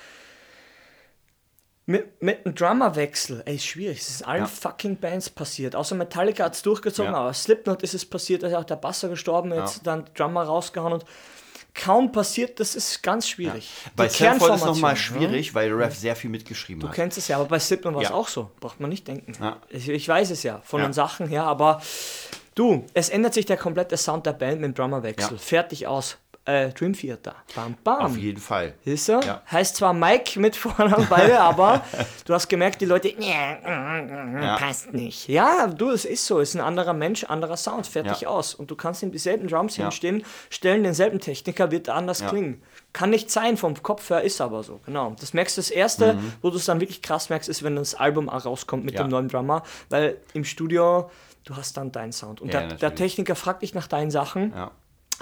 mit, 1.86 2.22
mit 2.22 2.46
einem 2.46 2.56
Drummerwechsel, 2.56 3.44
ey, 3.46 3.56
ist 3.56 3.66
schwierig. 3.66 4.00
Es 4.00 4.10
ist 4.10 4.22
in 4.22 4.28
allen 4.28 4.44
Ja. 4.44 4.48
fucking 4.48 4.96
Bands 4.98 5.30
passiert. 5.30 5.76
Außer 5.76 5.96
Metallica 5.96 6.46
hat 6.46 6.54
es 6.54 6.62
durchgezogen, 6.62 7.12
Ja. 7.12 7.18
aber 7.20 7.34
Slipknot 7.34 7.84
ist 7.84 7.94
es 7.94 8.06
passiert, 8.06 8.44
da 8.44 8.48
ist 8.48 8.54
auch 8.54 8.64
der 8.64 8.78
Basser 8.78 9.10
gestorben, 9.10 9.54
jetzt 9.54 9.86
dann 9.86 10.06
Drummer 10.16 10.44
rausgehauen 10.44 10.94
und 10.94 11.06
kaum 11.74 12.12
passiert, 12.12 12.60
das 12.60 12.76
ist 12.76 13.02
ganz 13.02 13.28
schwierig. 13.28 13.70
Ja. 13.86 13.92
Bei 13.96 14.08
Sanford 14.08 14.56
ist 14.56 14.66
nochmal 14.66 14.94
ne? 14.94 14.98
schwierig, 15.00 15.56
weil 15.56 15.72
Rev 15.74 15.96
sehr 15.96 16.16
viel 16.16 16.30
mitgeschrieben 16.30 16.80
Du 16.82 16.88
hat. 16.88 16.96
kennst 16.96 17.18
es 17.18 17.28
ja, 17.28 17.38
aber 17.38 17.46
bei 17.46 17.60
Slipknot 17.60 17.96
war 17.96 18.02
es 18.04 18.10
Ja. 18.10 18.16
auch 18.16 18.28
so. 18.28 18.52
Braucht 18.60 18.80
man 18.80 18.90
nicht 18.90 19.08
denken. 19.08 19.34
Ja. 19.42 19.58
Ich, 19.70 19.90
ich 19.90 20.08
weiß 20.08 20.30
es 20.32 20.44
ja, 20.44 20.62
von 20.64 20.80
Ja. 20.82 20.88
den 20.88 20.94
Sachen 20.94 21.28
her, 21.28 21.44
aber 21.44 21.82
du, 22.56 22.86
es 22.94 23.10
ändert 23.10 23.34
sich 23.34 23.46
der 23.46 23.58
komplette 23.58 23.98
Sound 23.98 24.26
der 24.26 24.34
Band 24.34 24.62
mit 24.62 24.70
dem 24.70 24.74
Drummerwechsel. 24.76 25.34
Ja. 25.34 25.38
Fertig 25.38 25.88
aus. 25.88 26.18
Äh, 26.46 26.70
Dream 26.74 26.92
Theater. 26.92 27.36
Bam, 27.56 27.76
bam. 27.86 28.02
Auf 28.02 28.18
jeden 28.18 28.40
Fall. 28.42 28.74
Siehst 28.84 29.08
du? 29.08 29.14
Ja. 29.22 29.42
Heißt 29.50 29.78
zwar 29.78 29.94
Mike 29.94 30.38
mit 30.42 30.58
Vornamen 30.58 31.08
beide, 31.10 31.40
aber 31.40 31.84
du 32.26 32.34
hast 32.34 32.50
gemerkt, 32.50 32.82
die 32.82 32.86
Leute, 32.86 33.14
Ja. 33.18 34.58
passt 34.58 34.94
nicht. 34.94 35.28
Ja, 35.30 35.68
du, 35.68 35.92
es 35.92 36.04
ist 36.06 36.26
so, 36.26 36.40
es 36.42 36.50
ist 36.50 36.56
ein 36.56 36.62
anderer 36.62 36.94
Mensch, 36.94 37.24
anderer 37.24 37.56
Sound, 37.58 37.88
fertig 37.88 38.22
Ja. 38.22 38.28
aus. 38.28 38.54
Und 38.56 38.70
du 38.72 38.76
kannst 38.76 39.02
ihm 39.04 39.12
dieselben 39.12 39.48
Drums 39.48 39.76
hinstellen, 39.76 40.26
stellen 40.50 40.84
denselben 40.84 41.20
Techniker, 41.20 41.72
wird 41.72 41.88
anders 41.90 42.26
klingen. 42.26 42.62
Kann 42.92 43.10
nicht 43.10 43.32
sein, 43.32 43.56
vom 43.58 43.82
Kopf 43.82 44.10
her 44.10 44.22
ist 44.22 44.42
aber 44.42 44.64
so, 44.64 44.80
genau. 44.86 45.16
Das 45.20 45.34
merkst 45.34 45.58
du, 45.58 45.62
das 45.62 45.72
Erste, 45.72 46.14
Mhm. 46.16 46.34
wo 46.42 46.50
du 46.50 46.58
es 46.58 46.66
dann 46.66 46.80
wirklich 46.82 47.02
krass 47.02 47.30
merkst, 47.30 47.48
ist, 47.50 47.64
wenn 47.64 47.76
das 47.76 47.96
Album 47.96 48.30
rauskommt 48.30 48.84
mit 48.86 49.00
dem 49.00 49.08
neuen 49.08 49.30
Drummer, 49.30 49.64
weil 49.90 50.18
im 50.34 50.44
Studio, 50.44 51.10
du 51.46 51.56
hast 51.56 51.78
dann 51.78 51.92
deinen 51.92 52.12
Sound. 52.12 52.42
Und 52.42 52.54
der, 52.54 52.68
der. 52.68 52.96
Techniker 52.96 53.36
fragt 53.36 53.62
dich 53.64 53.74
nach 53.74 53.88
deinen 53.88 54.12
Sachen. 54.12 54.52
Ja. 54.56 54.72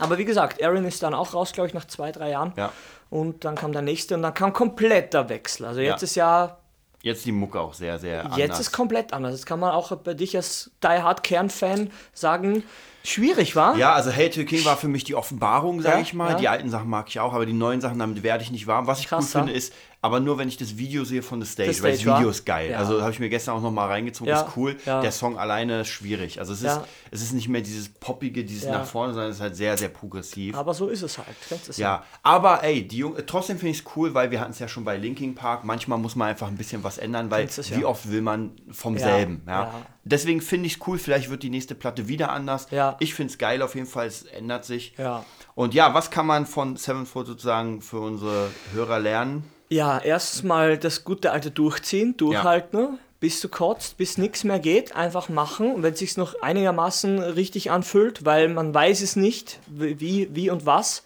Aber 0.01 0.17
wie 0.17 0.25
gesagt, 0.25 0.61
Aaron 0.63 0.85
ist 0.85 1.01
dann 1.03 1.13
auch 1.13 1.33
raus, 1.33 1.53
glaube 1.53 1.67
ich, 1.67 1.73
nach 1.73 1.85
zwei, 1.85 2.11
drei 2.11 2.31
Jahren. 2.31 2.53
Ja. 2.57 2.71
Und 3.09 3.45
dann 3.45 3.55
kam 3.55 3.71
der 3.71 3.81
nächste 3.81 4.15
und 4.15 4.21
dann 4.23 4.33
kam 4.33 4.51
komplett 4.53 5.13
der 5.13 5.29
Wechsel. 5.29 5.65
Also 5.65 5.79
jetzt 5.81 6.01
Ja. 6.01 6.05
ist 6.05 6.15
ja, 6.15 6.57
Jetzt 7.03 7.25
die 7.25 7.31
Mucke 7.31 7.59
auch 7.59 7.73
sehr, 7.73 7.97
sehr 7.97 8.23
jetzt 8.23 8.33
anders. 8.43 8.59
ist 8.59 8.71
komplett 8.71 9.11
anders. 9.11 9.31
Das 9.31 9.45
kann 9.47 9.59
man 9.59 9.71
auch 9.71 9.91
bei 9.97 10.13
dich 10.13 10.35
als 10.37 10.69
Die 10.83 10.87
Hard 10.87 11.23
Kern-Fan 11.23 11.89
sagen, 12.13 12.63
schwierig 13.03 13.55
war. 13.55 13.75
Ja, 13.75 13.93
also 13.93 14.11
Hate 14.11 14.29
to 14.29 14.43
King 14.45 14.63
war 14.65 14.77
für 14.77 14.87
mich 14.87 15.03
die 15.03 15.15
Offenbarung, 15.15 15.81
sage 15.81 15.95
Ja, 15.95 16.01
ich 16.03 16.13
mal. 16.13 16.31
ja. 16.33 16.37
Die 16.37 16.47
alten 16.47 16.69
Sachen 16.69 16.89
mag 16.89 17.07
ich 17.09 17.19
auch, 17.19 17.33
aber 17.33 17.47
die 17.47 17.53
neuen 17.53 17.81
Sachen, 17.81 17.97
damit 17.97 18.21
werde 18.21 18.43
ich 18.43 18.51
nicht 18.51 18.67
warm. 18.67 18.85
Was 18.85 18.99
ich 18.99 19.07
Krass, 19.07 19.25
cool 19.33 19.41
finde, 19.41 19.53
ist, 19.53 19.73
aber 20.03 20.19
nur 20.19 20.37
wenn 20.39 20.47
ich 20.47 20.57
das 20.57 20.77
Video 20.77 21.03
sehe 21.03 21.21
von 21.21 21.41
The 21.41 21.47
Stage, 21.47 21.73
The 21.73 21.83
weil 21.83 21.91
das 21.91 22.01
Stage, 22.01 22.15
Video 22.17 22.27
wa? 22.27 22.31
ist 22.31 22.45
geil. 22.45 22.71
Ja. 22.71 22.77
Also 22.79 23.01
habe 23.01 23.11
ich 23.11 23.19
mir 23.19 23.29
gestern 23.29 23.55
auch 23.55 23.61
nochmal 23.61 23.87
reingezogen, 23.87 24.33
Ja, 24.33 24.41
ist 24.41 24.57
cool. 24.57 24.75
ja. 24.85 24.99
Der 25.01 25.11
Song 25.11 25.37
alleine 25.37 25.81
ist 25.81 25.89
schwierig. 25.89 26.39
Also 26.39 26.53
es 26.53 26.63
ist, 26.63 26.79
es 27.11 27.21
ist 27.21 27.33
nicht 27.33 27.47
mehr 27.49 27.61
dieses 27.61 27.89
poppige, 27.89 28.43
dieses 28.43 28.67
nach 28.67 28.85
vorne, 28.85 29.13
sondern 29.13 29.29
es 29.29 29.37
ist 29.37 29.41
halt 29.41 29.55
sehr, 29.55 29.77
sehr 29.77 29.89
progressiv. 29.89 30.55
Aber 30.55 30.73
so 30.73 30.87
ist 30.87 31.03
es 31.03 31.17
halt. 31.19 31.27
Es 31.69 31.77
Ja, 31.77 32.03
aber 32.23 32.63
ey, 32.63 32.87
die 32.87 32.97
Jung 32.97 33.15
trotzdem 33.27 33.57
finde 33.59 33.71
ich 33.71 33.79
es 33.79 33.85
cool, 33.95 34.13
weil 34.15 34.31
wir 34.31 34.39
hatten 34.41 34.51
es 34.51 34.59
ja 34.59 34.67
schon 34.67 34.83
bei 34.83 34.97
Linkin 34.97 35.35
Park. 35.35 35.63
Manchmal 35.65 35.99
muss 35.99 36.15
man 36.15 36.29
einfach 36.29 36.47
ein 36.47 36.57
bisschen 36.57 36.83
was 36.83 36.97
ändern, 36.97 37.29
weil 37.29 37.47
wie 37.47 37.85
oft 37.85 38.09
will 38.09 38.21
man 38.21 38.51
vom 38.71 38.95
Ja, 38.95 39.01
selben. 39.01 39.43
Ja. 39.47 39.71
Deswegen 40.03 40.41
finde 40.41 40.65
ich 40.65 40.73
es 40.79 40.87
cool, 40.87 40.97
vielleicht 40.97 41.29
wird 41.29 41.43
die 41.43 41.51
nächste 41.51 41.75
Platte 41.75 42.07
wieder 42.07 42.31
anders. 42.31 42.67
Ja. 42.71 42.95
Ich 42.99 43.13
finde 43.13 43.31
es 43.33 43.37
geil 43.37 43.61
auf 43.61 43.75
jeden 43.75 43.85
Fall, 43.85 44.07
es 44.07 44.23
ändert 44.23 44.65
sich. 44.65 44.95
Ja. 44.97 45.23
Und 45.53 45.75
ja, 45.75 45.93
was 45.93 46.09
kann 46.09 46.25
man 46.25 46.47
von 46.47 46.75
Sevenfold 46.75 47.27
sozusagen 47.27 47.81
für 47.81 47.99
unsere 47.99 48.49
Hörer 48.73 48.97
lernen? 48.99 49.43
Ja, 49.71 49.99
erstens 49.99 50.43
mal 50.43 50.77
das 50.77 51.05
gute 51.05 51.31
alte 51.31 51.49
Durchziehen, 51.49 52.17
durchhalten, 52.17 52.99
bis 53.21 53.39
du 53.39 53.47
kotzt, 53.47 53.95
bis 53.95 54.17
nichts 54.17 54.43
mehr 54.43 54.59
geht, 54.59 54.95
einfach 54.97 55.29
machen. 55.29 55.73
Und 55.73 55.81
wenn 55.83 55.93
es 55.93 55.99
sich 55.99 56.17
noch 56.17 56.41
einigermaßen 56.41 57.19
richtig 57.19 57.71
anfühlt, 57.71 58.25
weil 58.25 58.49
man 58.49 58.73
weiß 58.73 59.01
es 59.01 59.15
nicht, 59.15 59.59
wie, 59.67 60.27
wie 60.35 60.49
und 60.49 60.65
was 60.65 61.03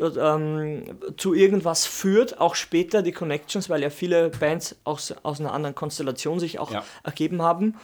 ähm, 0.00 0.84
zu 1.16 1.34
irgendwas 1.34 1.86
führt, 1.86 2.40
auch 2.40 2.54
später 2.54 3.02
die 3.02 3.10
Connections, 3.10 3.68
weil 3.68 3.82
ja 3.82 3.90
viele 3.90 4.30
Bands 4.30 4.76
aus, 4.84 5.12
aus 5.24 5.40
einer 5.40 5.52
anderen 5.52 5.74
Konstellation 5.74 6.38
sich 6.38 6.60
auch 6.60 6.70
Ja. 6.70 6.84
ergeben 7.02 7.42
haben. 7.42 7.74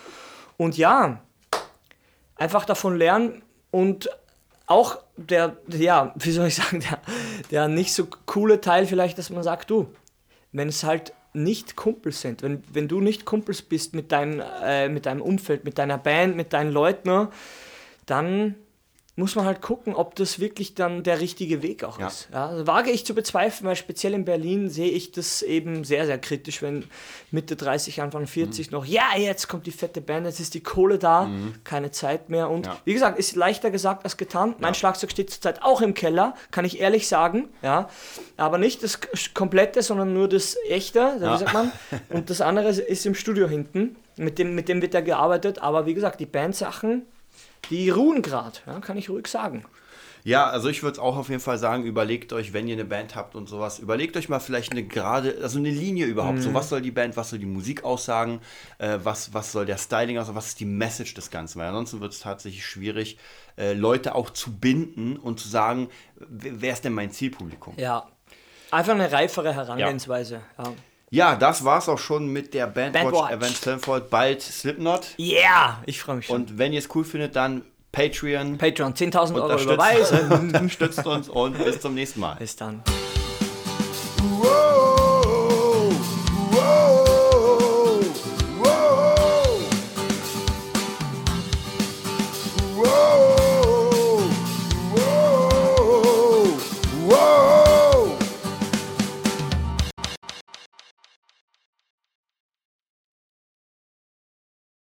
Und 0.56 0.76
ja, 0.76 1.20
einfach 2.36 2.66
davon 2.66 2.96
lernen 2.96 3.42
und 3.72 4.08
auch 4.66 4.98
der, 5.16 5.56
ja, 5.66 6.12
wie 6.14 6.30
soll 6.30 6.46
ich 6.46 6.54
sagen, 6.54 6.78
der, 6.80 6.98
der 7.50 7.66
nicht 7.68 7.92
so 7.92 8.06
coole 8.26 8.60
Teil 8.60 8.86
vielleicht, 8.86 9.18
dass 9.18 9.28
man 9.30 9.42
sagt, 9.42 9.68
du, 9.70 9.88
wenn 10.52 10.68
es 10.68 10.84
halt 10.84 11.12
nicht 11.32 11.76
Kumpels 11.76 12.20
sind, 12.20 12.42
wenn, 12.42 12.62
wenn 12.72 12.88
du 12.88 13.00
nicht 13.00 13.24
Kumpels 13.24 13.62
bist 13.62 13.94
mit, 13.94 14.10
dein, 14.10 14.40
äh, 14.40 14.88
mit 14.88 15.06
deinem 15.06 15.22
Umfeld, 15.22 15.64
mit 15.64 15.78
deiner 15.78 15.98
Band, 15.98 16.36
mit 16.36 16.52
deinen 16.52 16.72
Leuten, 16.72 17.28
dann 18.06 18.56
muss 19.20 19.36
man 19.36 19.44
halt 19.44 19.60
gucken, 19.62 19.94
ob 19.94 20.16
das 20.16 20.40
wirklich 20.40 20.74
dann 20.74 21.04
der 21.04 21.20
richtige 21.20 21.62
Weg 21.62 21.84
auch 21.84 22.00
Ja. 22.00 22.08
ist. 22.08 22.28
Ja, 22.32 22.46
also 22.48 22.66
wage 22.66 22.90
ich 22.90 23.06
zu 23.06 23.14
bezweifeln, 23.14 23.68
weil 23.68 23.76
speziell 23.76 24.14
in 24.14 24.24
Berlin 24.24 24.68
sehe 24.68 24.90
ich 24.90 25.12
das 25.12 25.42
eben 25.42 25.84
sehr, 25.84 26.06
sehr 26.06 26.18
kritisch, 26.18 26.62
wenn 26.62 26.84
Mitte 27.30 27.54
30, 27.54 28.02
Anfang 28.02 28.26
40 28.26 28.70
Mhm. 28.70 28.76
noch, 28.76 28.84
ja, 28.84 29.04
jetzt 29.16 29.46
kommt 29.46 29.66
die 29.66 29.70
fette 29.70 30.00
Band, 30.00 30.26
jetzt 30.26 30.40
ist 30.40 30.54
die 30.54 30.62
Kohle 30.62 30.98
da, 30.98 31.30
keine 31.62 31.92
Zeit 31.92 32.28
mehr. 32.30 32.50
Und 32.50 32.66
Ja. 32.66 32.76
wie 32.84 32.94
gesagt, 32.94 33.18
ist 33.18 33.36
leichter 33.36 33.70
gesagt 33.70 34.04
als 34.04 34.16
getan. 34.16 34.54
Mein 34.58 34.74
Schlagzeug 34.74 35.10
steht 35.12 35.30
zurzeit 35.30 35.62
auch 35.62 35.80
im 35.82 35.94
Keller, 35.94 36.34
kann 36.50 36.64
ich 36.64 36.80
ehrlich 36.80 37.06
sagen. 37.06 37.48
Ja, 37.62 37.88
aber 38.36 38.58
nicht 38.58 38.82
das 38.82 38.98
komplette, 39.34 39.82
sondern 39.82 40.12
nur 40.14 40.28
das 40.28 40.56
echte, 40.68 41.00
wie 41.18 41.38
sagt 41.38 41.52
man. 41.52 41.70
Und 42.08 42.30
das 42.30 42.40
andere 42.40 42.70
ist 42.70 43.06
im 43.06 43.14
Studio 43.14 43.46
hinten. 43.48 43.96
Mit 44.16 44.38
dem, 44.38 44.54
mit 44.54 44.68
dem 44.68 44.82
wird 44.82 44.94
da 44.94 45.00
gearbeitet. 45.02 45.60
Aber 45.62 45.86
wie 45.86 45.94
gesagt, 45.94 46.20
die 46.20 46.26
Bandsachen, 46.26 47.06
die 47.68 47.90
ruhen 47.90 48.22
gerade, 48.22 48.58
ja, 48.66 48.80
kann 48.80 48.96
ich 48.96 49.10
ruhig 49.10 49.26
sagen. 49.26 49.64
Ja, 50.22 50.48
also 50.48 50.68
ich 50.68 50.82
würde 50.82 50.94
es 50.94 50.98
auch 50.98 51.16
auf 51.16 51.28
jeden 51.28 51.40
Fall 51.40 51.58
sagen, 51.58 51.84
überlegt 51.84 52.32
euch, 52.32 52.52
wenn 52.52 52.68
ihr 52.68 52.74
eine 52.74 52.84
Band 52.84 53.16
habt 53.16 53.34
und 53.34 53.48
sowas, 53.48 53.78
überlegt 53.78 54.16
euch 54.16 54.28
mal 54.28 54.38
vielleicht 54.38 54.72
eine 54.72 54.82
gerade, 54.82 55.38
also 55.42 55.58
eine 55.58 55.70
Linie 55.70 56.06
überhaupt. 56.06 56.38
Mhm. 56.38 56.42
So, 56.42 56.54
was 56.54 56.68
soll 56.68 56.82
die 56.82 56.90
Band, 56.90 57.16
was 57.16 57.30
soll 57.30 57.38
die 57.38 57.46
Musik 57.46 57.84
aussagen, 57.84 58.40
äh, 58.78 58.98
was, 59.02 59.32
was 59.32 59.52
soll 59.52 59.66
der 59.66 59.78
Styling 59.78 60.18
aussagen, 60.18 60.36
was 60.36 60.48
ist 60.48 60.60
die 60.60 60.66
Message 60.66 61.14
des 61.14 61.30
Ganzen? 61.30 61.58
Weil 61.58 61.68
ansonsten 61.68 62.00
wird 62.00 62.12
es 62.12 62.20
tatsächlich 62.20 62.66
schwierig, 62.66 63.18
äh, 63.56 63.72
Leute 63.72 64.14
auch 64.14 64.30
zu 64.30 64.52
binden 64.58 65.16
und 65.16 65.40
zu 65.40 65.48
sagen, 65.48 65.88
wer 66.16 66.72
ist 66.72 66.84
denn 66.84 66.92
mein 66.92 67.10
Zielpublikum? 67.10 67.74
Ja. 67.78 68.08
Einfach 68.70 68.94
eine 68.94 69.10
reifere 69.10 69.52
Herangehensweise. 69.52 70.42
Ja. 70.56 70.64
Ja, 70.64 70.72
das 71.34 71.64
war's 71.64 71.88
auch 71.88 71.98
schon 71.98 72.28
mit 72.28 72.54
der 72.54 72.68
Bandwatch 72.68 73.04
Bandwatch. 73.04 73.32
Event 73.32 73.56
Stanford. 73.56 74.10
Bald 74.10 74.42
Slipknot. 74.42 75.08
Yeah, 75.18 75.82
ich 75.86 76.00
freue 76.00 76.16
mich 76.16 76.26
schon. 76.26 76.36
Und 76.36 76.58
wenn 76.58 76.72
ihr 76.72 76.78
es 76.78 76.88
cool 76.94 77.04
findet, 77.04 77.34
dann 77.34 77.62
Patreon. 77.90 78.58
Patreon, 78.58 78.94
10.000 78.94 79.34
Euro 79.34 79.60
überweisen. 79.60 80.30
unterstützt 80.54 81.04
uns 81.04 81.28
und 81.28 81.58
bis 81.58 81.80
zum 81.80 81.94
nächsten 81.94 82.20
Mal. 82.20 82.36
Bis 82.36 82.54
dann. 82.54 82.82